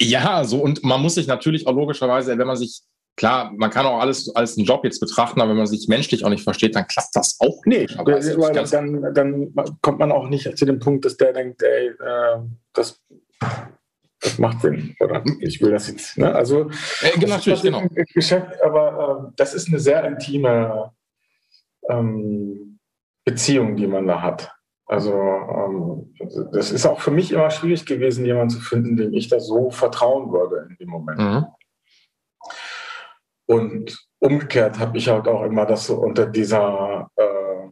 [0.00, 2.82] ja, so und man muss sich natürlich auch logischerweise, wenn man sich
[3.16, 6.24] klar, man kann auch alles als einen Job jetzt betrachten, aber wenn man sich menschlich
[6.24, 7.96] auch nicht versteht, dann klappt das auch nicht.
[7.98, 12.38] Weil dann, dann kommt man auch nicht zu dem Punkt, dass der denkt, ey, äh,
[12.72, 13.02] das,
[14.20, 14.94] das macht Sinn.
[15.00, 16.18] Oder ich will das jetzt.
[16.18, 16.34] Ne?
[16.34, 16.70] Also
[17.02, 17.82] äh, genau, natürlich, genau.
[18.14, 20.92] Geschäft, aber äh, das ist eine sehr intime
[21.88, 22.78] ähm,
[23.24, 24.52] Beziehung, die man da hat.
[24.86, 26.14] Also ähm,
[26.52, 29.70] das ist auch für mich immer schwierig gewesen, jemanden zu finden, dem ich da so
[29.70, 31.18] vertrauen würde in dem Moment.
[31.18, 31.44] Mhm.
[33.46, 37.70] Und umgekehrt habe ich halt auch immer das so unter dieser, äh,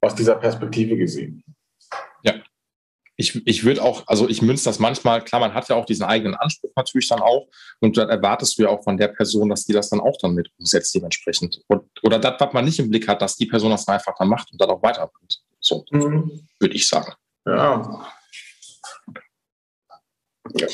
[0.00, 1.44] aus dieser Perspektive gesehen.
[2.22, 2.34] Ja.
[3.16, 6.04] Ich, ich würde auch, also ich münze das manchmal, klar, man hat ja auch diesen
[6.04, 7.46] eigenen Anspruch natürlich dann auch
[7.80, 10.34] und dann erwartest du ja auch von der Person, dass die das dann auch dann
[10.34, 11.60] mit umsetzt dementsprechend.
[11.68, 14.28] Und, oder das, was man nicht im Blick hat, dass die Person das einfach dann
[14.28, 15.42] macht und dann auch weiterbringt.
[15.60, 16.48] So, mhm.
[16.58, 17.12] würde ich sagen.
[17.46, 18.06] Ja.
[20.54, 20.66] ja.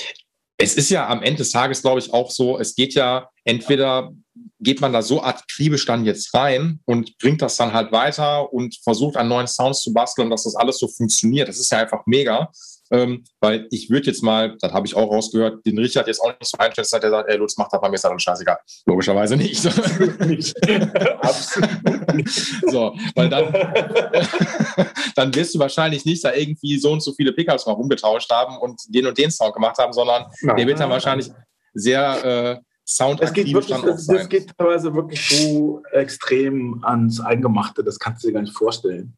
[0.60, 4.12] Es ist ja am Ende des Tages, glaube ich, auch so, es geht ja entweder
[4.60, 8.76] geht man da so akribisch dann jetzt rein und bringt das dann halt weiter und
[8.82, 11.48] versucht an neuen Sounds zu basteln, dass das alles so funktioniert.
[11.48, 12.50] Das ist ja einfach mega.
[12.90, 16.32] Ähm, weil ich würde jetzt mal, das habe ich auch rausgehört, den Richard jetzt auch
[16.38, 18.58] nicht so einschätzen, der sagt, ey, Lutz, mach das bei mir, ist dann scheißegal.
[18.86, 19.66] Logischerweise nicht.
[21.20, 22.30] Absolut nicht.
[22.66, 23.52] so, weil dann,
[25.16, 28.56] dann wirst du wahrscheinlich nicht da irgendwie so und so viele Pickups mal rumgetauscht haben
[28.58, 30.56] und den und den Sound gemacht haben, sondern Nein.
[30.56, 31.30] der wird dann wahrscheinlich
[31.74, 37.84] sehr äh, Sound das geht wirklich, das, das, geht teilweise wirklich so extrem ans Eingemachte,
[37.84, 39.14] das kannst du dir gar nicht vorstellen.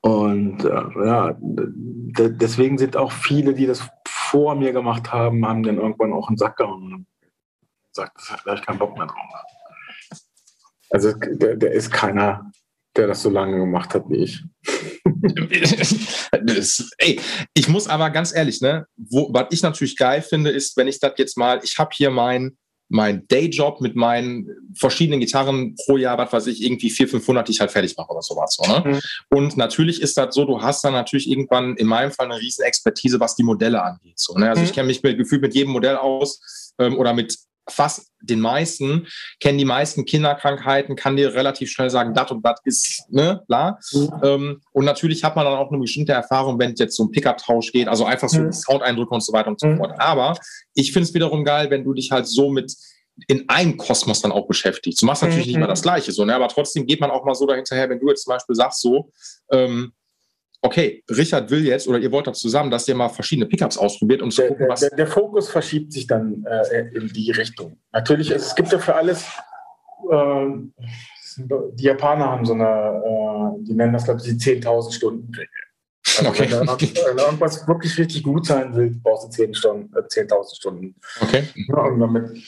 [0.00, 5.78] Und äh, ja, deswegen sind auch viele, die das vor mir gemacht haben, haben dann
[5.78, 7.06] irgendwann auch einen Sack gehauen und
[7.92, 9.34] gesagt, da habe ich keinen Bock mehr drauf.
[10.90, 12.50] Also der, der ist keiner,
[12.96, 14.42] der das so lange gemacht hat wie ich.
[16.42, 17.20] das, ey,
[17.54, 21.00] ich muss aber ganz ehrlich, ne, wo, was ich natürlich geil finde, ist, wenn ich
[21.00, 22.56] das jetzt mal, ich habe hier mein,
[22.88, 27.52] mein Dayjob mit meinen verschiedenen Gitarren pro Jahr, was weiß ich, irgendwie 400, 500, die
[27.52, 28.56] ich halt fertig mache oder sowas.
[28.58, 28.82] So, ne?
[28.84, 29.00] Mhm.
[29.36, 32.64] Und natürlich ist das so, du hast dann natürlich irgendwann in meinem Fall eine riesen
[32.64, 34.18] Expertise, was die Modelle angeht.
[34.18, 34.48] So, ne?
[34.48, 34.66] Also mhm.
[34.66, 37.36] ich kenne mich mit, gefühlt mit jedem Modell aus ähm, oder mit
[37.70, 39.06] fast den meisten,
[39.40, 43.78] kennen die meisten Kinderkrankheiten, kann dir relativ schnell sagen, das und das ist, ne, klar.
[43.92, 44.10] Mhm.
[44.22, 47.10] Ähm, und natürlich hat man dann auch eine bestimmte Erfahrung, wenn es jetzt so um
[47.10, 48.52] Pickup-Tausch geht, also einfach so mhm.
[48.52, 49.78] Soundeindrücke und so weiter und so mhm.
[49.78, 49.94] fort.
[49.98, 50.36] Aber
[50.74, 52.74] ich finde es wiederum geil, wenn du dich halt so mit
[53.26, 55.02] in einem Kosmos dann auch beschäftigst.
[55.02, 55.52] Du machst natürlich mhm.
[55.52, 56.34] nicht mal das Gleiche so, ne?
[56.34, 59.10] aber trotzdem geht man auch mal so dahinterher, wenn du jetzt zum Beispiel sagst so,
[59.50, 59.92] ähm,
[60.62, 64.22] okay, Richard will jetzt oder ihr wollt das zusammen, dass ihr mal verschiedene Pickups ausprobiert
[64.22, 64.80] und zu gucken, was.
[64.80, 67.78] Der, der, Fokus verschiebt sich dann äh, in die Richtung.
[67.92, 69.24] Natürlich, es gibt ja für alles,
[70.10, 70.46] äh,
[71.38, 75.48] die Japaner haben so eine, äh, die nennen das, glaube ich, die 10.000 Stunden Regel.
[76.18, 76.50] Also okay.
[76.50, 76.66] wenn,
[77.16, 80.94] wenn irgendwas wirklich richtig gut sein will, brauchst du 10 Stunden, äh, 10.000 Stunden.
[81.20, 81.44] Okay.
[81.68, 82.42] Ja, und, damit,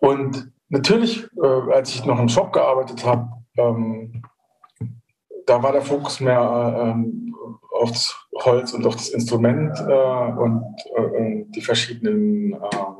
[0.00, 4.22] und natürlich, äh, als ich noch im Shop gearbeitet habe, ähm,
[5.46, 7.34] da war der Fokus mehr ähm,
[7.70, 10.62] aufs Holz und auf das Instrument äh, und
[10.96, 12.58] äh, die verschiedenen äh,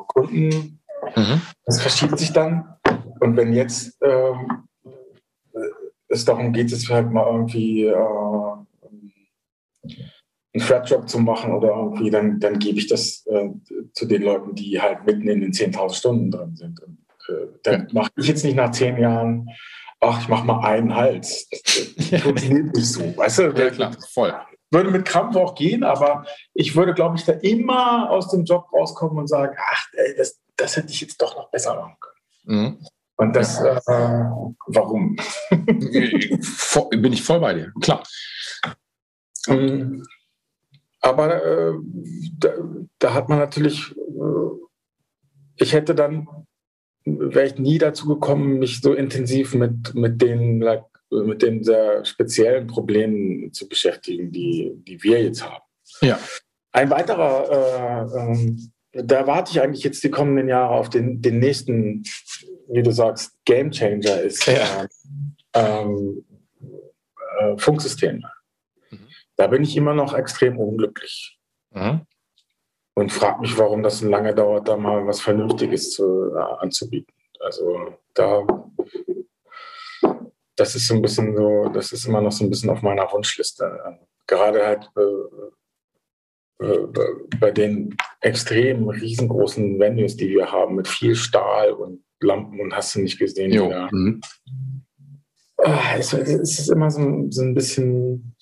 [0.09, 0.81] Kunden.
[1.17, 1.41] Mhm.
[1.65, 2.77] Das verschiebt sich dann.
[3.21, 4.67] Und wenn jetzt ähm,
[6.13, 7.95] es darum geht, es halt mal irgendwie äh,
[10.55, 13.49] einen Flatjob zu machen oder irgendwie, dann, dann gebe ich das äh,
[13.95, 16.81] zu den Leuten, die halt mitten in den 10.000 Stunden drin sind.
[16.83, 16.99] Und,
[17.29, 19.49] äh, dann mache ich jetzt nicht nach zehn Jahren
[20.03, 21.49] ach, ich mach mal einen Hals.
[21.49, 23.43] Das funktioniert nicht so, weißt du?
[23.53, 24.35] Ja, klar, voll.
[24.71, 26.25] Würde mit Krampf auch gehen, aber
[26.55, 30.41] ich würde, glaube ich, da immer aus dem Job rauskommen und sagen, ach, ey, das,
[30.57, 32.61] das hätte ich jetzt doch noch besser machen können.
[32.61, 32.87] Mhm.
[33.17, 33.81] Und das, äh,
[34.67, 35.17] warum?
[35.51, 38.03] Bin ich voll bei dir, klar.
[39.49, 40.03] Ähm,
[41.01, 41.75] aber äh,
[42.39, 42.51] da,
[42.99, 44.51] da, hat man natürlich, äh,
[45.57, 46.42] ich hätte dann
[47.05, 50.65] wäre ich nie dazu gekommen, mich so intensiv mit, mit, den,
[51.11, 55.63] mit den sehr speziellen Problemen zu beschäftigen, die, die wir jetzt haben.
[56.01, 56.19] Ja.
[56.73, 61.39] Ein weiterer, äh, äh, da warte ich eigentlich jetzt die kommenden Jahre auf den, den
[61.39, 62.03] nächsten,
[62.69, 64.87] wie du sagst, Game Changer ist ja.
[65.55, 66.25] ähm,
[67.39, 68.31] äh, Funksysteme.
[68.91, 69.09] Mhm.
[69.37, 71.39] Da bin ich immer noch extrem unglücklich.
[71.71, 72.03] Mhm.
[72.95, 77.13] Und frage mich, warum das so lange dauert, da mal was Vernünftiges zu, äh, anzubieten.
[77.41, 78.47] Also da,
[80.57, 83.11] das ist so ein bisschen so, das ist immer noch so ein bisschen auf meiner
[83.13, 83.99] Wunschliste.
[84.27, 86.89] Gerade halt äh, äh,
[87.41, 92.95] bei den extrem riesengroßen Venues, die wir haben, mit viel Stahl und Lampen und hast
[92.95, 93.53] du nicht gesehen.
[93.53, 93.73] Jo.
[93.91, 94.21] Mhm.
[95.59, 98.37] Ah, es, es ist immer so, so ein bisschen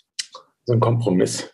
[0.64, 1.52] so ein Kompromiss.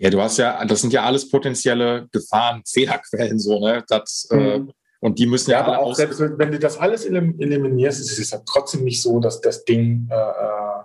[0.00, 3.84] Ja, du hast ja, das sind ja alles potenzielle Gefahren, Fehlerquellen, so, ne?
[3.86, 4.68] Das, äh, mhm.
[4.68, 8.18] äh, und die müssen ja, ja aber auch selbst wenn du das alles eliminierst, ist
[8.18, 10.82] es ja trotzdem nicht so, dass das Ding äh, äh,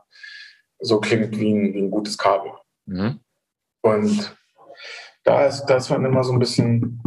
[0.79, 2.51] so klingt wie ein, wie ein gutes Kabel.
[2.85, 3.19] Mhm.
[3.81, 4.35] Und
[5.23, 7.01] da ist, da ist man immer so ein bisschen,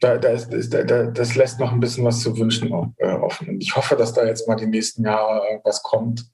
[0.00, 3.48] da, da ist, ist da, das lässt noch ein bisschen was zu wünschen äh, offen.
[3.48, 6.30] Und ich hoffe, dass da jetzt mal die nächsten Jahre was kommt,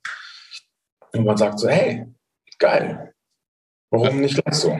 [1.12, 2.06] und man sagt so, hey,
[2.58, 3.14] geil,
[3.90, 4.78] warum nicht gleich so?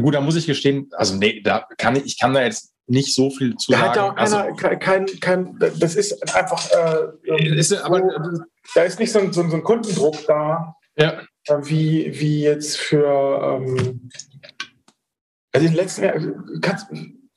[0.00, 3.14] gut, da muss ich gestehen, also nee, da kann ich, ich kann da jetzt nicht
[3.14, 3.88] so viel zu da sagen.
[3.90, 8.02] Hat ja auch keiner, also, kein, kein, das ist einfach, äh, ist, so, aber,
[8.74, 11.22] da ist nicht so ein, so ein Kundendruck da, ja.
[11.62, 14.10] wie, wie jetzt für ähm,
[15.52, 16.44] also in den letzten Jahren,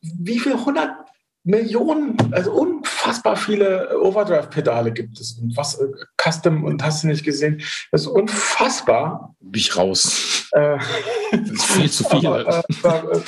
[0.01, 1.04] wie viel hundert
[1.45, 7.23] Millionen, also unfassbar viele Overdrive-Pedale gibt es und was äh, Custom und hast du nicht
[7.23, 7.61] gesehen.
[7.91, 9.35] Das ist unfassbar.
[9.39, 10.49] Bin ich raus.
[10.53, 10.79] Äh,
[11.31, 12.27] das ist viel zu viel.
[12.27, 12.63] Aber,
[13.11, 13.21] äh,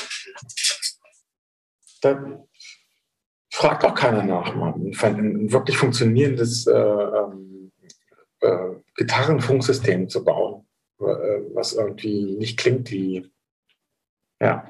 [2.02, 2.44] da
[3.54, 4.92] fragt auch keiner nach, man.
[5.00, 7.72] Ein wirklich funktionierendes äh, ähm,
[8.42, 10.66] äh, Gitarrenfunksystem zu bauen,
[11.00, 11.06] äh,
[11.54, 13.32] was irgendwie nicht klingt wie
[14.40, 14.64] ja.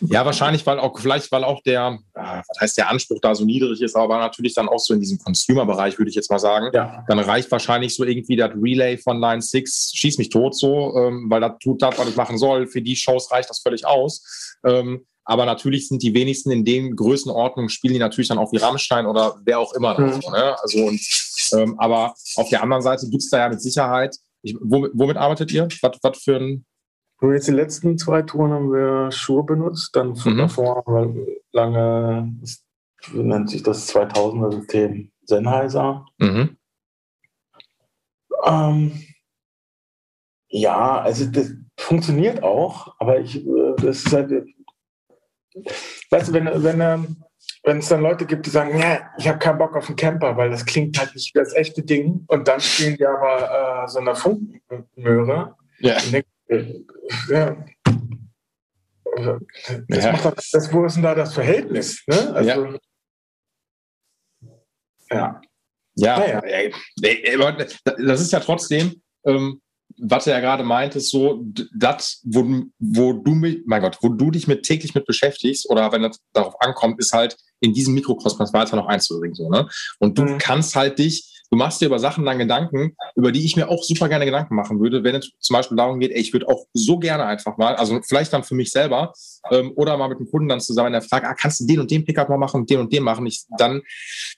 [0.00, 3.44] Ja, wahrscheinlich, weil auch, vielleicht, weil auch der, äh, was heißt der Anspruch da so
[3.44, 6.70] niedrig ist, aber natürlich dann auch so in diesem Consumer-Bereich, würde ich jetzt mal sagen.
[6.72, 7.04] Ja.
[7.08, 11.26] Dann reicht wahrscheinlich so irgendwie das Relay von Line 6, schieß mich tot so, ähm,
[11.28, 12.66] weil das tut das, was ich machen soll.
[12.68, 14.56] Für die Shows reicht das völlig aus.
[14.64, 18.56] Ähm, aber natürlich sind die wenigsten in den Größenordnungen, spielen die natürlich dann auch wie
[18.56, 19.98] Rammstein oder wer auch immer.
[19.98, 20.20] Mhm.
[20.20, 20.56] So, ne?
[20.60, 21.00] Also und,
[21.52, 25.16] ähm, aber auf der anderen Seite gibt es da ja mit Sicherheit, ich, womit, womit
[25.16, 25.68] arbeitet ihr?
[25.82, 26.64] Was, was für ein
[27.22, 30.38] nur jetzt die letzten zwei Touren haben wir Schuhe benutzt, dann mhm.
[30.38, 32.34] davor haben wir lange,
[33.12, 36.04] wie nennt sich das 2000er System, Sennheiser.
[36.18, 36.56] Mhm.
[38.44, 39.04] Ähm,
[40.48, 44.44] ja, also das funktioniert auch, aber ich, äh, das ist halt,
[46.10, 47.22] weißt du, wenn, wenn, ähm,
[47.62, 50.36] wenn es dann Leute gibt, die sagen, nee, ich habe keinen Bock auf einen Camper,
[50.36, 53.88] weil das klingt halt nicht wie das echte Ding und dann spielen die aber äh,
[53.88, 55.54] so eine Funkmöhre.
[55.78, 55.96] Ja
[57.28, 57.64] ja.
[59.88, 60.12] Das, ja.
[60.12, 62.02] Macht das, wo ist denn da das Verhältnis?
[62.06, 62.34] Ne?
[62.34, 62.78] Also,
[65.10, 65.40] ja.
[65.94, 66.42] Ja, ja.
[66.46, 67.52] ja.
[67.52, 69.60] das ist ja trotzdem, ähm,
[69.98, 71.44] was er ja gerade meint, ist so,
[71.76, 75.92] das, wo, wo du mich, mein Gott, wo du dich mit täglich mit beschäftigst oder
[75.92, 79.34] wenn das darauf ankommt, ist halt in diesem Mikrokosmos weiter noch einzubringen.
[79.34, 79.68] So, ne?
[79.98, 80.38] Und du mhm.
[80.38, 83.84] kannst halt dich du machst dir über Sachen dann Gedanken, über die ich mir auch
[83.84, 86.64] super gerne Gedanken machen würde, wenn es zum Beispiel darum geht, ey, ich würde auch
[86.72, 89.12] so gerne einfach mal, also vielleicht dann für mich selber
[89.50, 91.90] ähm, oder mal mit dem Kunden dann zusammen, der fragt, ah, kannst du den und
[91.90, 93.26] den Pickup mal machen, den und den machen?
[93.26, 93.82] Ich dann,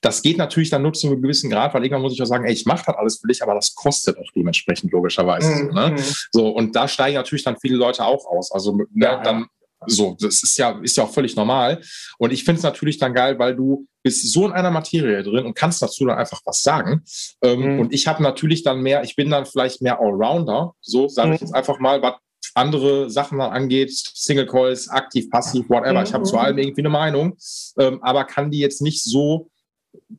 [0.01, 2.47] das geht natürlich dann nur zu einem gewissen Grad, weil irgendwann muss ich auch sagen,
[2.47, 5.49] ey, ich mache das alles für dich, aber das kostet auch dementsprechend logischerweise.
[5.49, 5.69] Mhm.
[5.69, 5.91] So, ne?
[5.91, 6.05] Mhm.
[6.33, 8.51] so, und da steigen natürlich dann viele Leute auch aus.
[8.51, 9.47] Also ne, ja, dann
[9.87, 11.81] so, das ist ja, ist ja auch völlig normal.
[12.19, 15.47] Und ich finde es natürlich dann geil, weil du bist so in einer Materie drin
[15.47, 17.03] und kannst dazu dann einfach was sagen.
[17.43, 17.81] Ähm, mhm.
[17.81, 21.35] Und ich habe natürlich dann mehr, ich bin dann vielleicht mehr Allrounder, so sage mhm.
[21.35, 22.15] ich jetzt einfach mal, was
[22.55, 26.01] andere Sachen dann angeht, Single Calls, aktiv, passiv, whatever.
[26.01, 26.07] Mhm.
[26.07, 27.37] Ich habe zu allem irgendwie eine Meinung,
[27.79, 29.51] ähm, aber kann die jetzt nicht so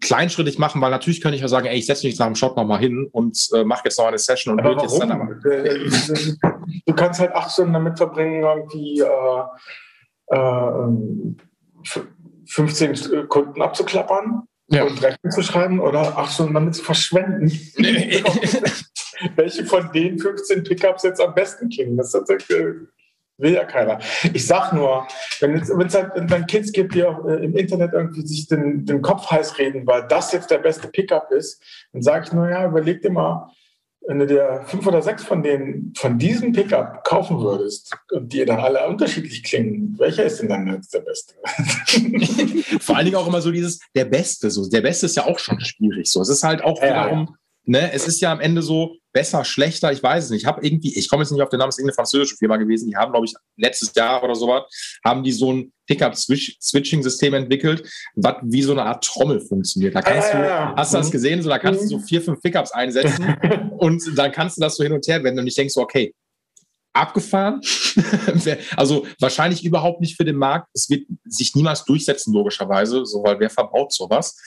[0.02, 2.56] kleinschrittig machen, weil natürlich könnte ich ja sagen, ey, ich setze mich nach dem Shot
[2.56, 5.36] nochmal hin und äh, mache jetzt noch eine Session und würde jetzt dann aber.
[6.86, 9.44] Du kannst halt acht Stunden damit verbringen, irgendwie äh,
[10.28, 10.88] äh,
[12.48, 14.84] 15 Kunden abzuklappern ja.
[14.84, 17.48] und Rechnung zu schreiben oder acht Stunden damit zu verschwenden.
[19.36, 21.98] Welche von den 15 Pickups jetzt am besten klingen?
[21.98, 22.60] Das ist tatsächlich
[23.38, 24.00] Will ja keiner.
[24.34, 25.08] Ich sag nur,
[25.42, 29.02] wenn es halt wenn Kids gibt, die auch äh, im Internet irgendwie sich den, den
[29.02, 32.66] Kopf heiß reden, weil das jetzt der beste Pickup ist, dann sage ich nur, ja,
[32.66, 33.52] überleg dir mal,
[34.08, 38.46] wenn du dir fünf oder sechs von denen, von diesem Pickup kaufen würdest und die
[38.46, 41.34] dann alle unterschiedlich klingen, welcher ist denn dann jetzt der beste?
[42.80, 45.40] Vor allen Dingen auch immer so dieses, der Beste, so, der Beste ist ja auch
[45.40, 46.22] schon schwierig, so.
[46.22, 47.36] Es ist halt auch ja, wiederum, ja
[47.66, 50.42] ne, es ist ja am Ende so besser, schlechter, ich weiß es nicht.
[50.42, 52.58] Ich habe irgendwie, ich komme jetzt nicht auf den Namen, es ist irgendeine französische Firma
[52.58, 54.64] gewesen, die haben, glaube ich, letztes Jahr oder sowas,
[55.06, 59.96] haben die so ein Pickup-Switching-System entwickelt, was wie so eine Art Trommel funktioniert.
[59.96, 61.12] Da kannst ah, du, ja, hast du das mhm.
[61.12, 61.42] gesehen?
[61.42, 62.04] So, da kannst du so mhm.
[62.04, 63.38] vier, fünf Pickups einsetzen
[63.78, 66.14] und dann kannst du das so hin und her wenden und ich denke so, okay,
[66.92, 67.62] abgefahren.
[68.76, 70.70] also wahrscheinlich überhaupt nicht für den Markt.
[70.74, 74.38] Es wird sich niemals durchsetzen, logischerweise, so, weil wer verbaut sowas?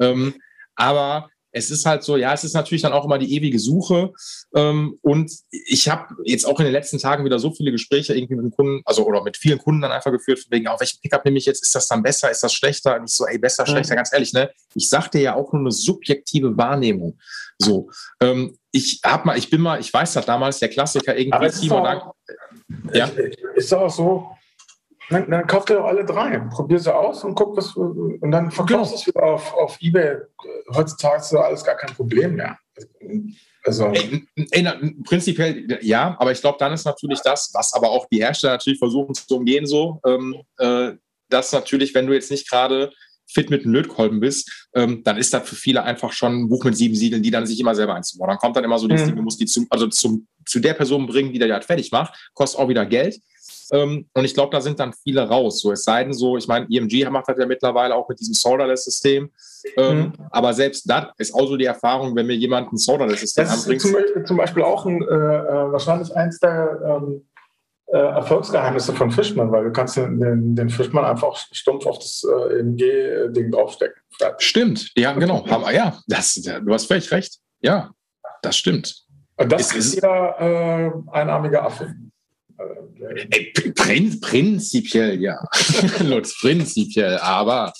[0.00, 0.34] Ähm,
[0.74, 4.12] aber es ist halt so, ja, es ist natürlich dann auch immer die ewige Suche.
[4.54, 8.34] Ähm, und ich habe jetzt auch in den letzten Tagen wieder so viele Gespräche irgendwie
[8.34, 11.24] mit den Kunden, also oder mit vielen Kunden dann einfach geführt, wegen, auf welchen Pickup
[11.24, 11.62] nehme ich jetzt?
[11.62, 12.30] Ist das dann besser?
[12.30, 12.96] Ist das schlechter?
[12.96, 13.96] Und ich so, ey, besser, schlechter, mhm.
[13.96, 14.50] ganz ehrlich, ne?
[14.74, 17.18] Ich sagte ja auch nur eine subjektive Wahrnehmung.
[17.58, 21.32] So, ähm, ich hab mal, ich bin mal, ich weiß das damals, der Klassiker irgendwie.
[21.32, 22.14] Aber ist, doch,
[22.92, 23.10] ja?
[23.54, 24.30] ist doch auch so,
[25.10, 26.38] dann, dann kauft ihr doch alle drei.
[26.38, 30.16] Probier sie aus und guck, was und dann verkaufst du es wieder auf, auf Ebay.
[30.74, 32.58] Heutzutage ist das alles gar kein Problem mehr.
[33.64, 33.86] Also.
[33.86, 38.18] Ey, ey, prinzipiell ja, aber ich glaube, dann ist natürlich das, was aber auch die
[38.18, 40.92] Hersteller natürlich versuchen zu umgehen, so, ähm, äh,
[41.28, 42.92] dass natürlich, wenn du jetzt nicht gerade
[43.30, 46.64] fit mit einem Lötkolben bist, ähm, dann ist das für viele einfach schon ein Buch
[46.64, 48.28] mit sieben Siegeln, die dann sich immer selber einzubauen.
[48.28, 49.06] Dann kommt dann immer so, das mhm.
[49.06, 51.92] Ding, du musst die zum, also zum, zu der Person bringen, die der halt fertig
[51.92, 53.20] macht, kostet auch wieder Geld.
[53.72, 55.60] Ähm, und ich glaube, da sind dann viele raus.
[55.60, 58.34] So, es sei denn so, ich meine, EMG macht das ja mittlerweile auch mit diesem
[58.34, 59.30] Solderless-System.
[59.76, 60.12] Ähm, mhm.
[60.30, 63.82] Aber selbst das ist auch so die Erfahrung, wenn mir jemand ein Solderless-System anbringt.
[63.82, 67.26] Das ist zum Beispiel, zum Beispiel auch ein, äh, äh, wahrscheinlich eins der ähm,
[67.86, 72.60] äh, Erfolgsgeheimnisse von Fischmann, weil du kannst den, den Fischmann einfach stumpf auf das äh,
[72.60, 74.00] EMG-Ding draufstecken.
[74.38, 75.44] Stimmt, ja, genau.
[75.48, 77.38] Aber ja, das, du hast völlig recht.
[77.60, 77.90] Ja,
[78.42, 79.04] das stimmt.
[79.36, 81.94] Und das ist, ist jeder äh, einarmige Affe.
[83.30, 85.38] Ey, prin prinzipiell ja.
[86.00, 87.72] Lutz, prinzipiell, aber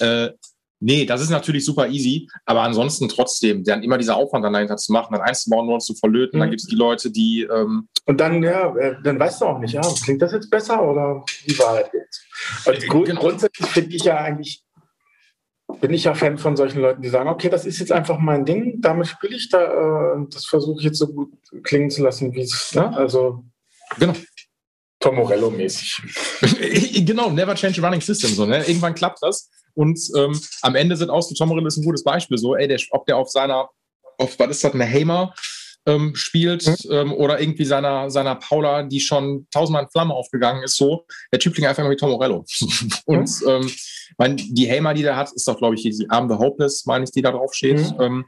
[0.00, 0.30] äh,
[0.80, 4.76] nee, das ist natürlich super easy, aber ansonsten trotzdem, dann immer dieser Aufwand dann dahinter
[4.76, 6.40] zu machen, dann einzubauen, nur zu verlöten, mhm.
[6.40, 7.48] dann gibt es die Leute, die.
[7.50, 10.82] Ähm, und dann, ja, äh, dann weißt du auch nicht, ja, klingt das jetzt besser
[10.82, 12.26] oder die Wahrheit jetzt?
[12.66, 13.20] Also grund genau.
[13.20, 14.62] grundsätzlich finde ich ja eigentlich
[15.80, 18.46] bin ich ja Fan von solchen Leuten, die sagen, okay, das ist jetzt einfach mein
[18.46, 21.30] Ding, damit spiele ich da, äh, das versuche ich jetzt so gut
[21.62, 22.96] klingen zu lassen, wie es, ne?
[22.96, 23.44] Also
[23.98, 24.14] Genau.
[25.00, 26.02] Tom Morello-mäßig.
[27.06, 28.30] genau, never change a running system.
[28.30, 28.64] So, ne?
[28.66, 29.48] Irgendwann klappt das.
[29.74, 32.36] Und ähm, am Ende sind aus, Tom Morello ist ein gutes Beispiel.
[32.36, 33.68] So, ey, der, ob der auf seiner,
[34.18, 35.32] auf, was ist das, eine Hammer
[35.86, 36.90] ähm, spielt mhm.
[36.90, 41.38] ähm, oder irgendwie seiner, seiner Paula, die schon tausendmal in Flamme aufgegangen ist, so, der
[41.38, 42.44] Typ klingt einfach immer wie Tom Morello.
[43.06, 43.70] Und mhm.
[44.18, 47.04] mein, die Hammer, die der hat, ist doch, glaube ich, die Arm the Hopeless, meine
[47.04, 47.78] ich, die da drauf steht.
[47.98, 48.24] Mhm.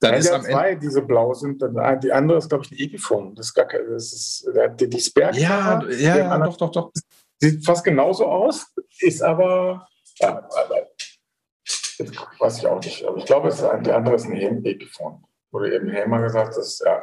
[0.00, 1.60] Dann ja, ist am zwei, Ende, diese blau sind.
[1.60, 3.34] Dann, die andere ist, glaube ich, ein Epiphone.
[3.34, 4.48] Das ist gar kein, das ist
[4.78, 5.34] die, die Sperr.
[5.34, 6.92] Ja, ja, ja doch, doch, doch.
[7.40, 8.66] Sieht fast genauso aus,
[9.00, 9.88] ist aber,
[10.18, 10.48] ja,
[12.38, 13.04] weiß ich auch nicht.
[13.04, 15.22] Aber ich glaube, es die andere ist ein Epiphone.
[15.50, 17.00] Wurde eben Helmer gesagt, das ist, ja.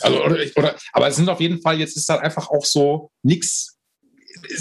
[0.00, 3.10] Also, oder, oder, aber es sind auf jeden Fall, jetzt ist halt einfach auch so
[3.22, 3.78] nichts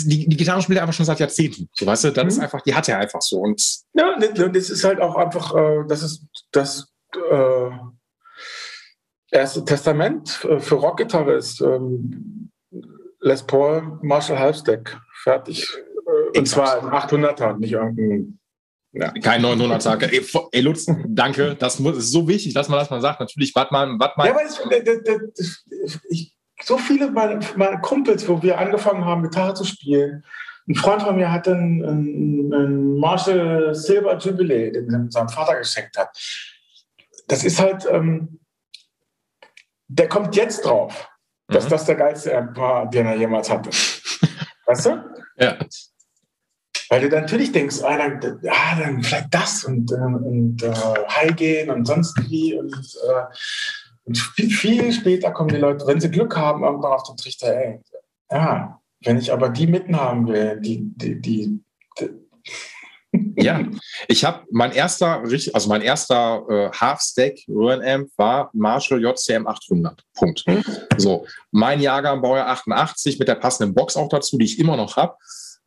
[0.04, 1.70] die, die Gitarre spielt er einfach schon seit Jahrzehnten.
[1.74, 2.30] So, weißt du, das mhm.
[2.30, 3.40] ist einfach, die hat er einfach so.
[3.40, 7.70] Und ja, und das ist halt auch einfach, äh, das ist das äh,
[9.32, 11.62] Erste Testament äh, für Rockgitarrist.
[11.62, 12.52] Ähm,
[13.22, 15.66] Les Paul, Marshall Halfstack, fertig.
[16.06, 18.40] Äh, und zwar ein 800er, nicht irgendein.
[18.92, 19.10] Ja.
[19.24, 20.06] Kein 900er.
[20.08, 21.56] Ey, ey, Lutz, danke.
[21.56, 23.22] Das muss, ist so wichtig, dass man das mal sagt.
[23.22, 24.28] Natürlich, warte mal, warte mal.
[24.28, 24.62] Ja, aber das,
[25.06, 30.26] das, das, ich, so viele meiner meine Kumpels, wo wir angefangen haben, Gitarre zu spielen,
[30.68, 35.98] ein Freund von mir hatte einen, einen Marshall Silver Jubilee, den er seinem Vater geschenkt
[35.98, 36.10] hat
[37.32, 38.41] das ist halt, ähm,
[39.88, 41.10] der kommt jetzt drauf,
[41.48, 41.53] mhm.
[41.53, 43.70] dass das der geilste war, den er jemals hatte.
[44.66, 45.03] weißt du?
[45.38, 45.58] Ja.
[46.90, 50.74] Weil du dann natürlich denkst, ah, dann, ah, dann vielleicht das und, ähm, und äh,
[50.74, 52.60] High gehen und sonst wie.
[52.60, 53.24] Und, äh,
[54.03, 57.56] und viel, viel, später kommen die Leute, wenn sie Glück haben, irgendwann auf den Trichter,
[57.56, 57.80] ey,
[58.30, 61.64] ja, wenn ich aber die mitten haben will, die, die, die,
[61.98, 62.10] die
[63.36, 63.62] ja,
[64.08, 65.22] ich habe mein erster,
[65.54, 70.04] also mein erster äh, Half-Stack Röhrenamp war Marshall JCM 800.
[70.16, 70.44] Punkt.
[70.48, 70.64] Mhm.
[70.98, 74.96] So, mein Jahrgang Baujahr 88 mit der passenden Box auch dazu, die ich immer noch
[74.96, 75.16] habe.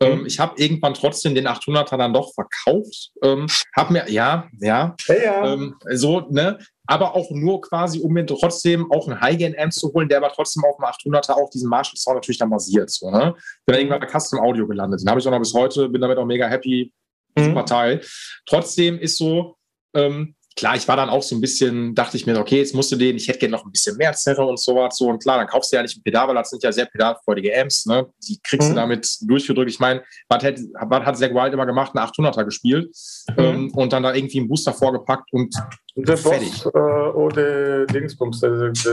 [0.00, 0.26] Ähm, mhm.
[0.26, 3.12] ich habe irgendwann trotzdem den 800er dann doch verkauft.
[3.22, 3.46] Ähm,
[3.76, 5.52] hab mir, ja, ja, ja, ja.
[5.52, 10.08] Ähm, so, ne, aber auch nur quasi, um mir trotzdem auch einen High-Gain-Amp zu holen,
[10.08, 12.90] der aber trotzdem auf dem 800er auch diesen Marshall-Sound natürlich dann basiert.
[12.90, 13.34] So, ne?
[13.64, 15.00] Bin dann irgendwann bei Custom Audio gelandet.
[15.00, 16.92] Den habe ich auch noch bis heute, bin damit auch mega happy
[17.36, 17.44] mhm.
[17.44, 18.00] super Teil.
[18.46, 19.56] Trotzdem ist so,
[19.94, 22.92] ähm, klar, ich war dann auch so ein bisschen, dachte ich mir, okay, jetzt musst
[22.92, 24.96] du den, ich hätte gerne noch ein bisschen mehr Zerre und sowas.
[24.96, 26.86] So, und klar, dann kaufst du ja nicht ein Pedal, weil das sind ja sehr
[26.86, 28.06] pedalfreudige Amps, ne?
[28.28, 28.74] Die kriegst mhm.
[28.74, 29.70] du damit durchgedrückt.
[29.70, 30.58] Ich meine, was hat,
[30.88, 31.92] was hat Zack Wild immer gemacht?
[31.94, 32.94] Eine 800er gespielt
[33.36, 33.44] mhm.
[33.44, 35.54] ähm, und dann da irgendwie einen Booster vorgepackt und
[35.96, 36.62] der fertig.
[36.62, 38.84] Boss, äh, oder Dingsbums, das,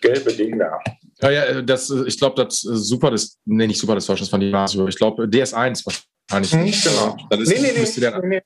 [0.00, 0.78] gelbe Ding da.
[1.20, 4.88] Ja, ja, das, ich glaube, das super, das, nee, nicht super, das von die Masio.
[4.88, 5.84] Ich glaube, DS1
[6.30, 6.84] eigentlich hm, nicht.
[6.84, 7.16] Genau.
[7.30, 8.42] Das ist, nee, nee, nee, der, nee,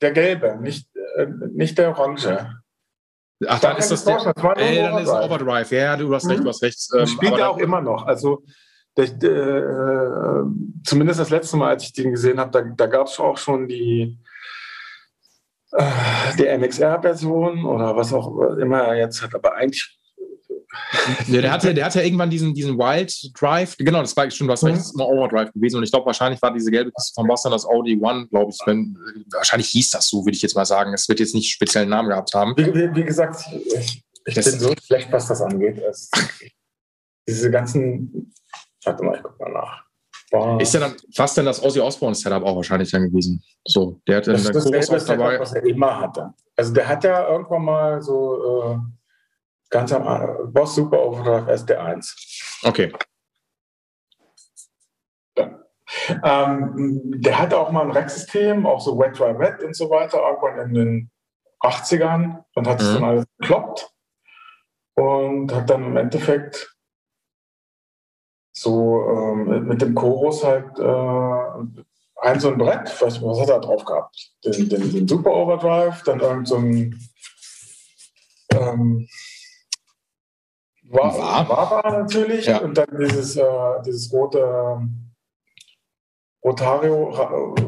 [0.00, 2.48] Der gelbe, nicht, äh, nicht der orange.
[3.46, 5.70] Ach, dann ist das, der, das war ey, dann ist Overdrive.
[5.72, 6.78] Ja, du hast recht, du hast recht.
[6.96, 8.06] Ähm, spielt er auch immer noch.
[8.06, 8.44] Also
[8.96, 10.44] der, äh,
[10.84, 13.66] zumindest das letzte Mal, als ich den gesehen habe, da, da gab es auch schon
[13.66, 14.18] die,
[15.72, 19.34] äh, die MXR-Version oder was auch immer er jetzt hat.
[19.34, 19.98] Aber eigentlich
[21.28, 23.76] ja, der hatte, der hatte ja irgendwann diesen, diesen Wild Drive.
[23.78, 25.78] Genau, das war schon, recht, das ist immer Overdrive gewesen.
[25.78, 28.58] Und ich glaube, wahrscheinlich war diese gelbe Kiste von Boston das Audi One, glaube ich.
[28.66, 28.96] Wenn,
[29.32, 30.92] wahrscheinlich hieß das so, würde ich jetzt mal sagen.
[30.94, 32.54] Es wird jetzt nicht speziellen Namen gehabt haben.
[32.56, 33.44] Wie, wie, wie gesagt,
[33.74, 35.82] ich, ich bin so schlecht, was das angeht.
[35.84, 36.08] Also,
[37.28, 38.32] diese ganzen.
[38.84, 39.84] Warte mal, ich guck mal nach.
[40.32, 40.60] Wow.
[40.60, 43.42] Ist ja dann fast dann das Ozzy Osbourne Setup auch wahrscheinlich dann gewesen.
[43.66, 45.38] So, der hatte das, das auch dabei.
[45.38, 46.32] was er immer hatte.
[46.56, 48.78] Also der hat ja irgendwann mal so äh,
[49.72, 52.60] Ganz am Boss Super Overdrive SD1.
[52.62, 52.92] Okay.
[55.36, 55.58] Ja.
[56.22, 60.18] Ähm, der hatte auch mal ein Racksystem, auch so Wet Dry Wet und so weiter,
[60.18, 61.10] irgendwann in den
[61.60, 62.44] 80ern.
[62.54, 62.94] Dann hat es mhm.
[62.94, 63.90] dann alles gekloppt
[64.94, 66.76] und hat dann im Endeffekt
[68.52, 71.86] so ähm, mit dem Chorus halt äh,
[72.20, 74.32] ein so ein Brett, was, was hat er drauf gehabt?
[74.44, 77.00] Den, den, den Super Overdrive, dann irgend so ein
[78.50, 79.08] ähm,
[80.92, 82.46] war, war, war, natürlich.
[82.46, 82.58] Ja.
[82.58, 83.42] Und dann dieses, äh,
[83.84, 84.80] dieses rote
[86.44, 87.10] Rotario,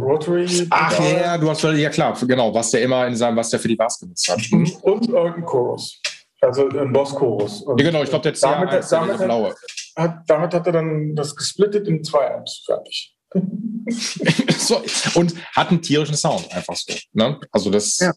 [0.01, 0.67] Rotary.
[0.71, 3.69] Ach ja, du hast ja klar, genau, was der immer in seinem, was der für
[3.69, 4.41] die Bass benutzt hat.
[4.51, 6.01] Und, und irgendein Chorus.
[6.41, 7.65] Also ein Boss-Chorus.
[7.67, 9.55] Ja, genau, ich glaube, der damit, damit, damit, blaue.
[9.97, 13.14] Hat, damit hat er dann das gesplittet in zwei Amps fertig.
[14.59, 14.83] so,
[15.15, 16.95] und hat einen tierischen Sound, einfach so.
[17.13, 17.39] Ne?
[17.51, 18.13] Also das, ja.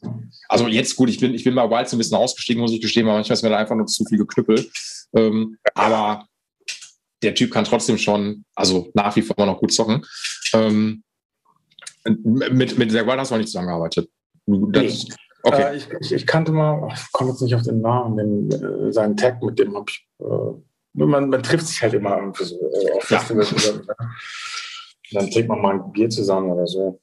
[0.48, 2.82] also jetzt gut, ich bin, ich bin bei Wild so ein bisschen ausgestiegen, muss ich
[2.82, 4.70] gestehen, weil manchmal ist mir da einfach nur zu viel geknüppelt.
[5.16, 6.26] Ähm, aber
[7.24, 10.06] der Typ kann trotzdem schon, also nach wie vor noch gut zocken.
[10.54, 11.04] Ähm,
[12.06, 14.10] mit, mit Zach Wild hast du auch nicht zusammengearbeitet.
[14.46, 15.14] Das, nee.
[15.44, 15.62] okay.
[15.62, 18.94] Äh, ich, ich, ich, kannte mal, ich komme jetzt nicht auf den Namen, den, äh,
[18.94, 22.56] seinen Tag, mit dem habe ich, äh, man, man, trifft sich halt immer irgendwie so
[22.56, 23.52] äh, auf Festivals.
[23.52, 23.96] Ja.
[25.12, 27.00] Dann trinkt man mal ein Bier zusammen oder so.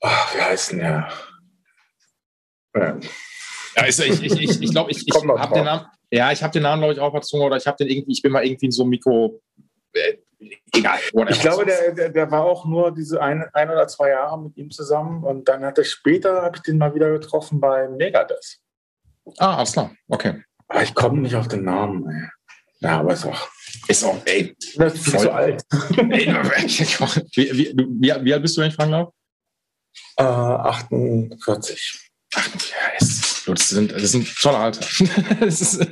[0.00, 1.08] Ach, wie heißt denn der?
[2.74, 2.98] Ja.
[3.76, 6.52] Ja, ich glaube, ich, ich, ich, glaub, ich, ich habe den Namen, ja, ich habe
[6.52, 8.66] den Namen, glaube ich, auch verzwungen oder ich habe den irgendwie, ich bin mal irgendwie
[8.66, 9.42] in so einem Mikro,
[9.92, 10.16] äh,
[10.72, 10.98] egal.
[11.12, 11.30] Whatever.
[11.30, 14.56] Ich glaube, der, der, der, war auch nur diese ein, ein oder zwei Jahre mit
[14.56, 18.60] ihm zusammen und dann hat er später, habe ich den mal wieder getroffen bei Megadeth.
[19.38, 20.42] Ah, alles klar, okay.
[20.68, 22.28] Aber ich komme nicht auf den Namen, ey.
[22.80, 23.48] Ja, aber ist auch.
[23.88, 24.56] Ist auch, ey.
[24.76, 25.20] Das ist voll.
[25.20, 25.64] zu alt.
[26.10, 26.26] ey,
[27.34, 29.10] wie, wie, wie, wie, alt bist du, wenn ich fragen darf?
[30.16, 32.10] Äh, 48.
[32.34, 34.80] 48, ja, ist das sind, das sind tolle Alter.
[35.40, 35.86] es, ist,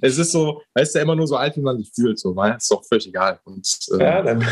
[0.00, 2.36] es ist so, es ist ja immer nur so alt, wie man sich fühlt, so,
[2.36, 3.40] weil es ist doch völlig egal.
[3.44, 4.46] Und, ähm, ja, dann,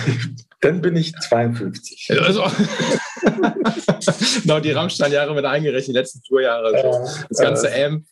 [0.60, 2.10] dann, bin ich 52.
[2.20, 2.44] Also,
[4.42, 6.70] genau, die Rammstein-Jahre mit eingerechnet, die letzten Tourjahre.
[6.82, 7.26] So.
[7.28, 8.06] Das ganze äh, Amp,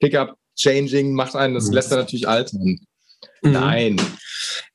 [0.00, 2.78] Pickup, Changing macht einen, das lässt er natürlich altern.
[3.42, 3.52] Mhm.
[3.52, 4.00] Nein.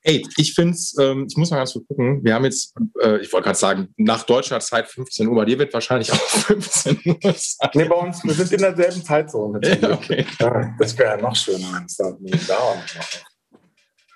[0.02, 2.24] Ey, ich finde es, ähm, ich muss mal ganz kurz gucken.
[2.24, 5.36] Wir haben jetzt, äh, ich wollte gerade sagen, nach deutscher Zeit 15 Uhr.
[5.36, 7.70] Bei dir wird wahrscheinlich auch 15 Uhr sein.
[7.74, 9.60] Nee, bei uns, wir sind in derselben Zeitzone.
[9.80, 10.26] Ja, okay.
[10.40, 12.10] ja, das wäre ja noch schöner, wenn es da
[12.48, 12.82] dauern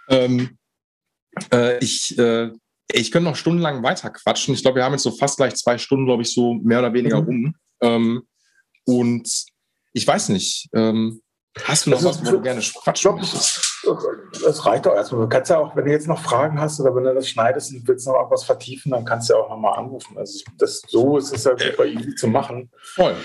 [0.08, 0.58] ähm,
[1.52, 2.50] äh, Ich, äh,
[2.92, 4.54] ich könnte noch stundenlang weiter quatschen.
[4.54, 6.92] Ich glaube, wir haben jetzt so fast gleich zwei Stunden, glaube ich, so mehr oder
[6.92, 7.26] weniger mhm.
[7.26, 7.54] rum.
[7.80, 8.22] Ähm,
[8.84, 9.28] und
[9.92, 11.20] ich weiß nicht, ähm,
[11.64, 15.22] Hast du noch was, wo du gerne quatschen Das reicht doch erstmal.
[15.22, 17.72] Du kannst ja auch, wenn du jetzt noch Fragen hast oder wenn du das schneidest
[17.72, 20.18] und willst noch was vertiefen, dann kannst du ja auch nochmal anrufen.
[20.18, 22.70] Also das, so ist es ja super easy zu machen.
[22.82, 23.16] Voll.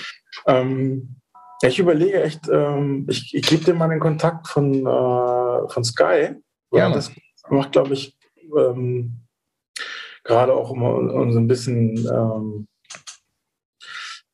[0.48, 1.16] Ähm,
[1.62, 6.36] ich überlege echt, ähm, ich, ich gebe dir mal den Kontakt von, äh, von Sky.
[6.72, 7.12] Ja, das
[7.50, 8.18] macht, glaube ich,
[8.58, 9.28] ähm,
[10.24, 12.68] gerade auch immer um so ein bisschen ähm,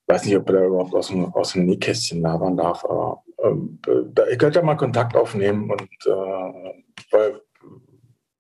[0.08, 4.28] weiß nicht, ob er da überhaupt aus dem, aus dem Nähkästchen labern darf, aber da,
[4.28, 7.42] ihr könnt ja mal Kontakt aufnehmen und äh, weil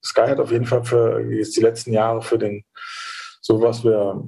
[0.03, 2.63] Sky hat auf jeden Fall für jetzt die letzten Jahre für den,
[3.41, 4.23] so was wir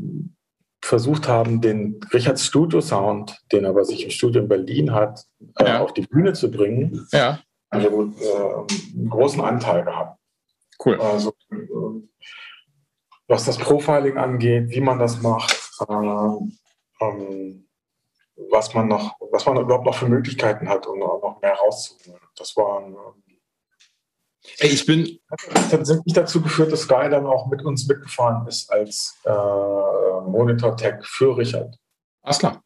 [0.82, 5.26] versucht haben, den Richards Studio Sound, den er bei sich im Studio in Berlin hat,
[5.58, 5.80] äh, ja.
[5.82, 7.08] auf die Bühne zu bringen.
[7.12, 7.40] Ja.
[7.70, 10.20] Also äh, einen großen Anteil gehabt.
[10.84, 11.00] Cool.
[11.00, 11.58] Also, äh,
[13.28, 15.56] was das Profiling angeht, wie man das macht,
[15.88, 17.69] äh, ähm,
[18.50, 22.20] was man noch, was man überhaupt noch für Möglichkeiten hat, um noch mehr rauszuholen.
[22.36, 22.96] Das war ein,
[24.58, 25.20] Ey, ich bin
[25.70, 31.04] tatsächlich dazu geführt, dass Sky dann auch mit uns mitgefahren ist als äh, Monitor Tech
[31.04, 31.76] für Richard.
[32.22, 32.64] Alles klar.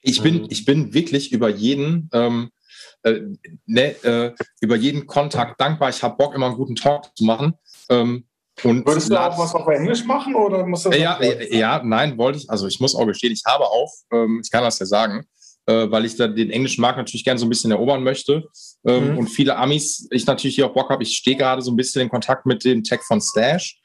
[0.00, 0.46] Ich bin, mhm.
[0.50, 2.50] ich bin wirklich über jeden, ähm,
[3.02, 3.20] äh,
[3.66, 5.90] ne, äh, über jeden Kontakt dankbar.
[5.90, 7.54] Ich habe Bock, immer einen guten Talk zu machen.
[7.88, 8.26] Ähm,
[8.64, 10.96] und Würdest du auch was auf Englisch machen oder muss das?
[10.96, 12.50] Ja, ja, ja, nein, wollte ich.
[12.50, 15.26] Also ich muss auch gestehen, ich habe auch, ähm, ich kann das ja sagen,
[15.66, 18.44] äh, weil ich da den englischen Markt natürlich gerne so ein bisschen erobern möchte.
[18.86, 19.18] Ähm, mhm.
[19.18, 21.02] Und viele Amis, ich natürlich hier auch Bock habe.
[21.02, 23.80] Ich stehe gerade so ein bisschen in Kontakt mit dem Tech von Stash.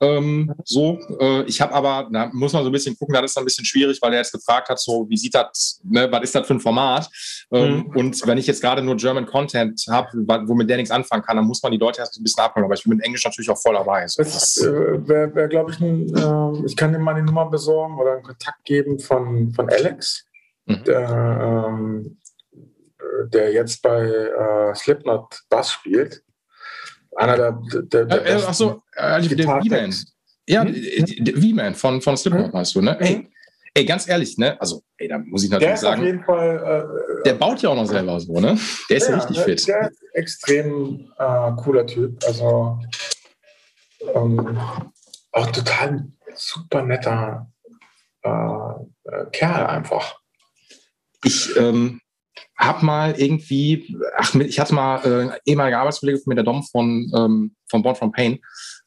[0.00, 3.36] Ähm, so, äh, ich habe aber, da muss man so ein bisschen gucken, da ist
[3.36, 6.34] ein bisschen schwierig, weil er jetzt gefragt hat, so, wie sieht das, ne, was ist
[6.34, 7.08] das für ein Format?
[7.50, 7.96] Ähm, mhm.
[7.96, 10.08] Und wenn ich jetzt gerade nur German Content habe,
[10.46, 12.64] womit der nichts anfangen kann, dann muss man die Leute erst ein bisschen abholen.
[12.64, 14.06] Aber ich bin mit Englisch natürlich auch voll dabei.
[14.06, 14.22] So.
[14.22, 17.98] Das äh, wäre, wär, glaube ich, ein, äh, ich kann dir mal die Nummer besorgen
[17.98, 20.24] oder einen Kontakt geben von, von Alex,
[20.66, 20.84] mhm.
[20.84, 22.18] der, ähm,
[23.32, 26.22] der jetzt bei äh, Slipknot Bass spielt
[27.16, 29.94] einer der, der, der äh, Ach so, äh, der V-Man.
[30.46, 31.26] Ja, hm?
[31.26, 32.52] V-Man von, von Slipknot, hm?
[32.52, 32.98] weißt du, ne?
[33.00, 33.28] Ey,
[33.74, 34.60] ey, ganz ehrlich, ne?
[34.60, 36.00] Also, ey, da muss ich natürlich der sagen.
[36.00, 36.88] Auf jeden Fall,
[37.20, 38.58] äh, der baut ja auch noch selber so, ne?
[38.88, 39.68] Der ist ja, ja richtig fit.
[39.68, 42.18] Der ist extrem äh, cooler Typ.
[42.26, 42.78] Also,
[44.14, 44.58] ähm,
[45.32, 47.50] auch total super netter
[48.22, 50.18] äh, äh Kerl einfach.
[51.24, 52.00] Ich, ähm,
[52.56, 57.10] habe mal irgendwie, ach, ich hatte mal äh, ehemaliger Arbeitskollege von mir, der Dom von,
[57.14, 58.38] ähm, von Born from Pain,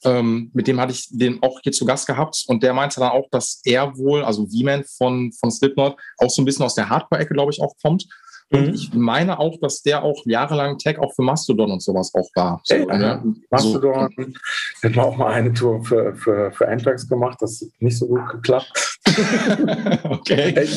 [0.04, 3.12] ähm, mit dem hatte ich den auch hier zu Gast gehabt und der meinte dann
[3.12, 6.90] auch, dass er wohl, also V-Man von, von Slipknot, auch so ein bisschen aus der
[6.90, 8.08] Hardcore-Ecke, glaube ich, auch kommt.
[8.52, 8.74] Und mhm.
[8.74, 12.62] ich meine auch, dass der auch jahrelang Tag auch für Mastodon und sowas auch war.
[12.66, 13.24] So, Ey, ne?
[13.50, 14.88] Mastodon so.
[14.88, 18.08] hat man auch mal eine Tour für, für, für Anthrax gemacht, das hat nicht so
[18.08, 19.00] gut geklappt.
[20.04, 20.68] okay.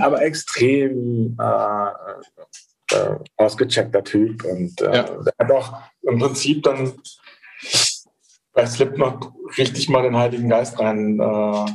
[0.00, 1.88] Aber extrem äh,
[2.94, 4.44] äh, ausgecheckter Typ.
[4.44, 5.02] Und äh, ja.
[5.02, 5.72] der hat auch
[6.02, 6.92] im Prinzip dann
[8.52, 11.66] bei Slipknot richtig mal den Heiligen Geist rein äh,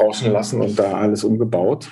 [0.00, 1.90] rauschen lassen und da alles umgebaut.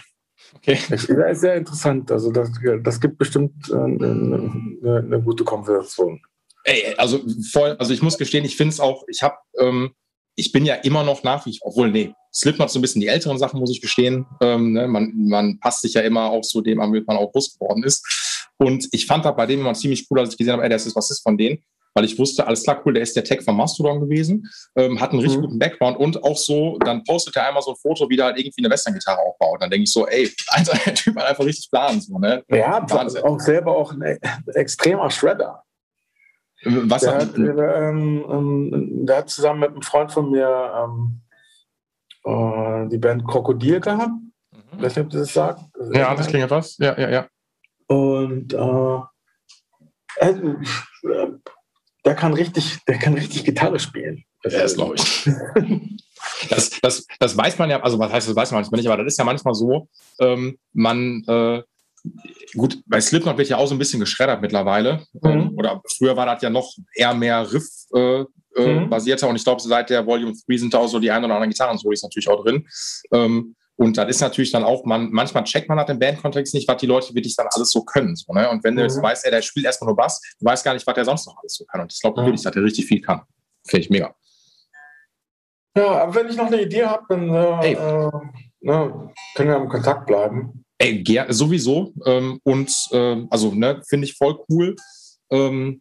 [0.57, 0.79] Okay.
[0.89, 2.11] Das ist sehr interessant.
[2.11, 2.51] Also das,
[2.83, 6.21] das gibt bestimmt äh, eine, eine, gute Konversation.
[6.65, 7.21] Ey, also
[7.53, 9.93] voll, also ich muss gestehen, ich finde es auch, ich habe, ähm,
[10.35, 13.39] ich bin ja immer noch nach wie, obwohl, nee, Slipknot so ein bisschen die älteren
[13.39, 14.27] Sachen, muss ich gestehen.
[14.41, 17.33] Ähm, ne, man, man passt sich ja immer auch so dem an, wie man auch
[17.33, 18.51] groß geworden ist.
[18.59, 20.87] Und ich fand da bei dem immer ziemlich cool, als ich gesehen habe, ey, das
[20.87, 21.65] ist, was ist von denen?
[21.95, 25.11] Weil ich wusste, alles klar, cool, der ist der Tech von Mastodon gewesen, ähm, hat
[25.11, 25.45] einen richtig mhm.
[25.45, 28.39] guten Background und auch so, dann postet er einmal so ein Foto, wie der halt
[28.39, 29.61] irgendwie eine Western-Gitarre aufbaut.
[29.61, 32.01] Dann denke ich so, ey, also, der Typ hat einfach richtig Plan.
[32.01, 32.45] So, ne?
[32.49, 33.23] Ja, Wahnsinn.
[33.23, 34.19] auch selber auch ein
[34.55, 35.65] extremer Shredder.
[36.63, 41.23] Was der, hat, der, ähm, ähm, der hat zusammen mit einem Freund von mir ähm,
[42.25, 44.11] äh, die Band Krokodil gehabt.
[44.11, 44.83] Mhm.
[44.83, 45.63] Weiß nicht, ob das sagt.
[45.93, 46.77] Ja, das klingt etwas.
[46.77, 47.27] Ja, ja, ja.
[47.87, 49.01] Und äh,
[52.05, 54.25] der kann richtig, der kann richtig Gitarre spielen.
[54.43, 55.25] Das, das glaube ich.
[56.49, 59.13] das, das, das weiß man ja, also was heißt, das weiß man nicht, aber das
[59.13, 61.63] ist ja manchmal so, ähm, man, äh,
[62.57, 65.05] gut, bei Slipknot wird ja auch so ein bisschen geschreddert mittlerweile.
[65.13, 65.31] Mhm.
[65.31, 68.25] Ähm, oder früher war das ja noch eher mehr Riff äh,
[68.57, 68.91] äh, mhm.
[68.91, 71.35] basierter und ich glaube, seit der Volume 3 sind da auch so die ein oder
[71.35, 72.67] anderen Gitarren-Solis natürlich auch drin.
[73.13, 76.69] Ähm, und das ist natürlich dann auch, man, manchmal checkt man nach dem Bandkontext nicht,
[76.69, 78.15] was die Leute wirklich dann alles so können.
[78.15, 78.51] So, ne?
[78.51, 78.79] Und wenn mhm.
[78.79, 81.07] du jetzt weißt, ey, der spielt erstmal nur Bass, du weißt gar nicht, was der
[81.07, 81.81] sonst noch alles so kann.
[81.81, 82.27] Und ich glaube mhm.
[82.27, 83.23] wirklich, dass der richtig viel kann.
[83.67, 84.15] Finde ich mega.
[85.75, 88.11] Ja, aber wenn ich noch eine Idee habe, dann äh, äh,
[88.61, 90.63] ne, können wir im Kontakt bleiben.
[90.77, 91.95] Ey, ger sowieso.
[92.05, 94.77] Ähm, und ähm, also, ne, finde ich voll cool.
[95.31, 95.81] Ähm,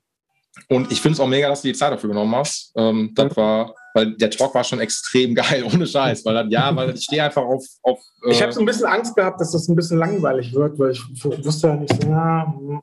[0.70, 2.72] und ich finde es auch mega, dass du die Zeit dafür genommen hast.
[2.78, 6.26] Ähm, das war weil der Talk war schon extrem geil, ohne Scheiß.
[6.26, 7.66] Weil dann, ja, weil ich stehe einfach auf.
[7.84, 10.78] auf äh ich habe so ein bisschen Angst gehabt, dass das ein bisschen langweilig wird,
[10.80, 12.54] weil ich wusste ja nicht so, ja.
[12.58, 12.82] Hm.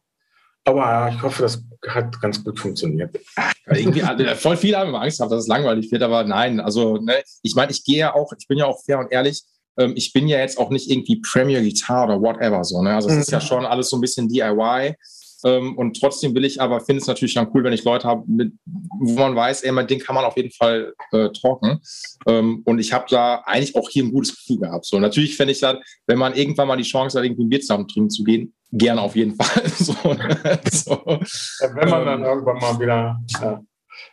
[0.64, 3.16] Aber ja, ich hoffe, das hat ganz gut funktioniert.
[3.70, 6.96] irgendwie, äh, voll viele haben immer Angst gehabt, dass es langweilig wird, aber nein, also
[6.96, 9.44] ne, ich meine, ich gehe ja auch, ich bin ja auch fair und ehrlich,
[9.78, 12.82] ähm, ich bin ja jetzt auch nicht irgendwie Premier Guitar oder whatever so.
[12.82, 12.94] Ne?
[12.94, 13.20] Also es mhm.
[13.20, 13.42] ist ja mhm.
[13.44, 14.94] schon alles so ein bisschen DIY.
[15.46, 18.24] Ähm, und trotzdem will ich aber, finde es natürlich dann cool, wenn ich Leute habe,
[18.26, 21.80] wo man weiß, ey, mit denen kann man auf jeden Fall äh, talken.
[22.26, 24.86] Ähm, und ich habe da eigentlich auch hier ein gutes Gefühl gehabt.
[24.86, 25.78] So, natürlich fände ich da,
[26.08, 29.00] wenn man irgendwann mal die Chance hat, irgendwie ein Bier zusammen trinken zu gehen, gerne
[29.00, 29.68] auf jeden Fall.
[29.68, 29.94] so,
[30.72, 31.04] so.
[31.60, 33.62] Ja, wenn man dann ähm, irgendwann mal wieder, ja.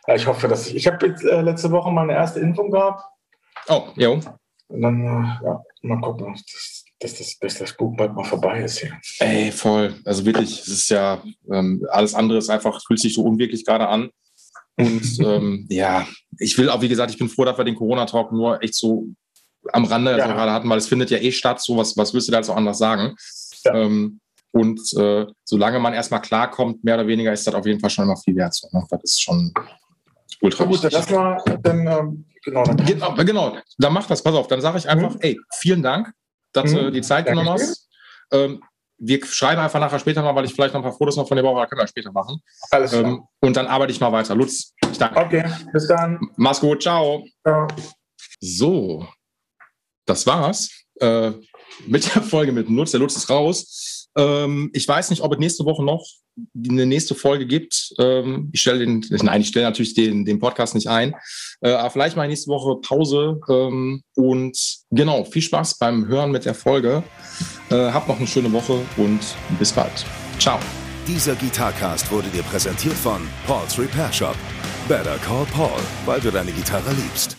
[0.06, 3.02] ja ich hoffe, dass ich, ich habe jetzt äh, letzte Woche meine erste Impfung gehabt.
[3.68, 4.20] Oh, jo.
[4.68, 6.32] Und dann, äh, ja, mal gucken.
[6.32, 8.98] Das, dass das, dass das Buch bald mal vorbei ist hier.
[9.18, 9.94] Ey, voll.
[10.04, 11.22] Also wirklich, es ist ja,
[11.52, 14.10] ähm, alles andere ist einfach, fühlt sich so unwirklich gerade an.
[14.76, 16.06] Und ähm, ja,
[16.38, 19.08] ich will auch, wie gesagt, ich bin froh, dass wir den Corona-Talk nur echt so
[19.72, 20.26] am Rande ja.
[20.26, 21.60] gerade hatten, weil es findet ja eh statt.
[21.60, 23.14] So was, was willst du da jetzt auch anders sagen?
[23.64, 23.74] Ja.
[23.74, 24.20] Ähm,
[24.52, 28.04] und äh, solange man erstmal klarkommt, mehr oder weniger, ist das auf jeden Fall schon
[28.04, 28.54] immer viel wert.
[28.54, 28.82] So, ne?
[28.88, 29.52] Das ist schon
[30.40, 30.82] ultra gut.
[30.82, 34.60] Dann lass mal, dann, ähm, genau, dann genau, genau, dann mach das, pass auf, dann
[34.60, 35.20] sage ich einfach, mhm.
[35.20, 36.12] ey, vielen Dank
[36.54, 36.92] dass du mhm.
[36.92, 37.88] die Zeit genommen hast.
[38.32, 38.62] Ähm,
[38.98, 41.36] wir schreiben einfach nachher später mal, weil ich vielleicht noch ein paar Fotos noch von
[41.36, 42.40] dir brauche, da können wir später machen.
[42.70, 43.04] Alles klar.
[43.04, 44.34] Ähm, und dann arbeite ich mal weiter.
[44.34, 45.20] Lutz, ich danke.
[45.20, 46.20] Okay, bis dann.
[46.36, 47.24] Mach's gut, ciao.
[47.42, 47.66] ciao.
[48.40, 49.06] So,
[50.06, 50.70] das war's.
[51.00, 51.32] Äh,
[51.86, 52.92] mit der Folge mit Lutz.
[52.92, 53.93] Der Lutz ist raus.
[54.16, 56.06] Ähm, ich weiß nicht, ob es nächste Woche noch
[56.68, 57.94] eine nächste Folge gibt.
[57.98, 61.14] Ähm, ich stelle den, nein, ich stelle natürlich den, den Podcast nicht ein.
[61.60, 63.40] Äh, aber vielleicht mal nächste Woche Pause.
[63.48, 64.58] Ähm, und
[64.90, 67.02] genau, viel Spaß beim Hören mit der Folge.
[67.70, 69.20] Äh, habt noch eine schöne Woche und
[69.58, 70.04] bis bald.
[70.38, 70.58] Ciao.
[71.06, 74.36] Dieser Gitarcast wurde dir präsentiert von Paul's Repair Shop.
[74.88, 77.36] Better call Paul, weil du deine Gitarre liebst.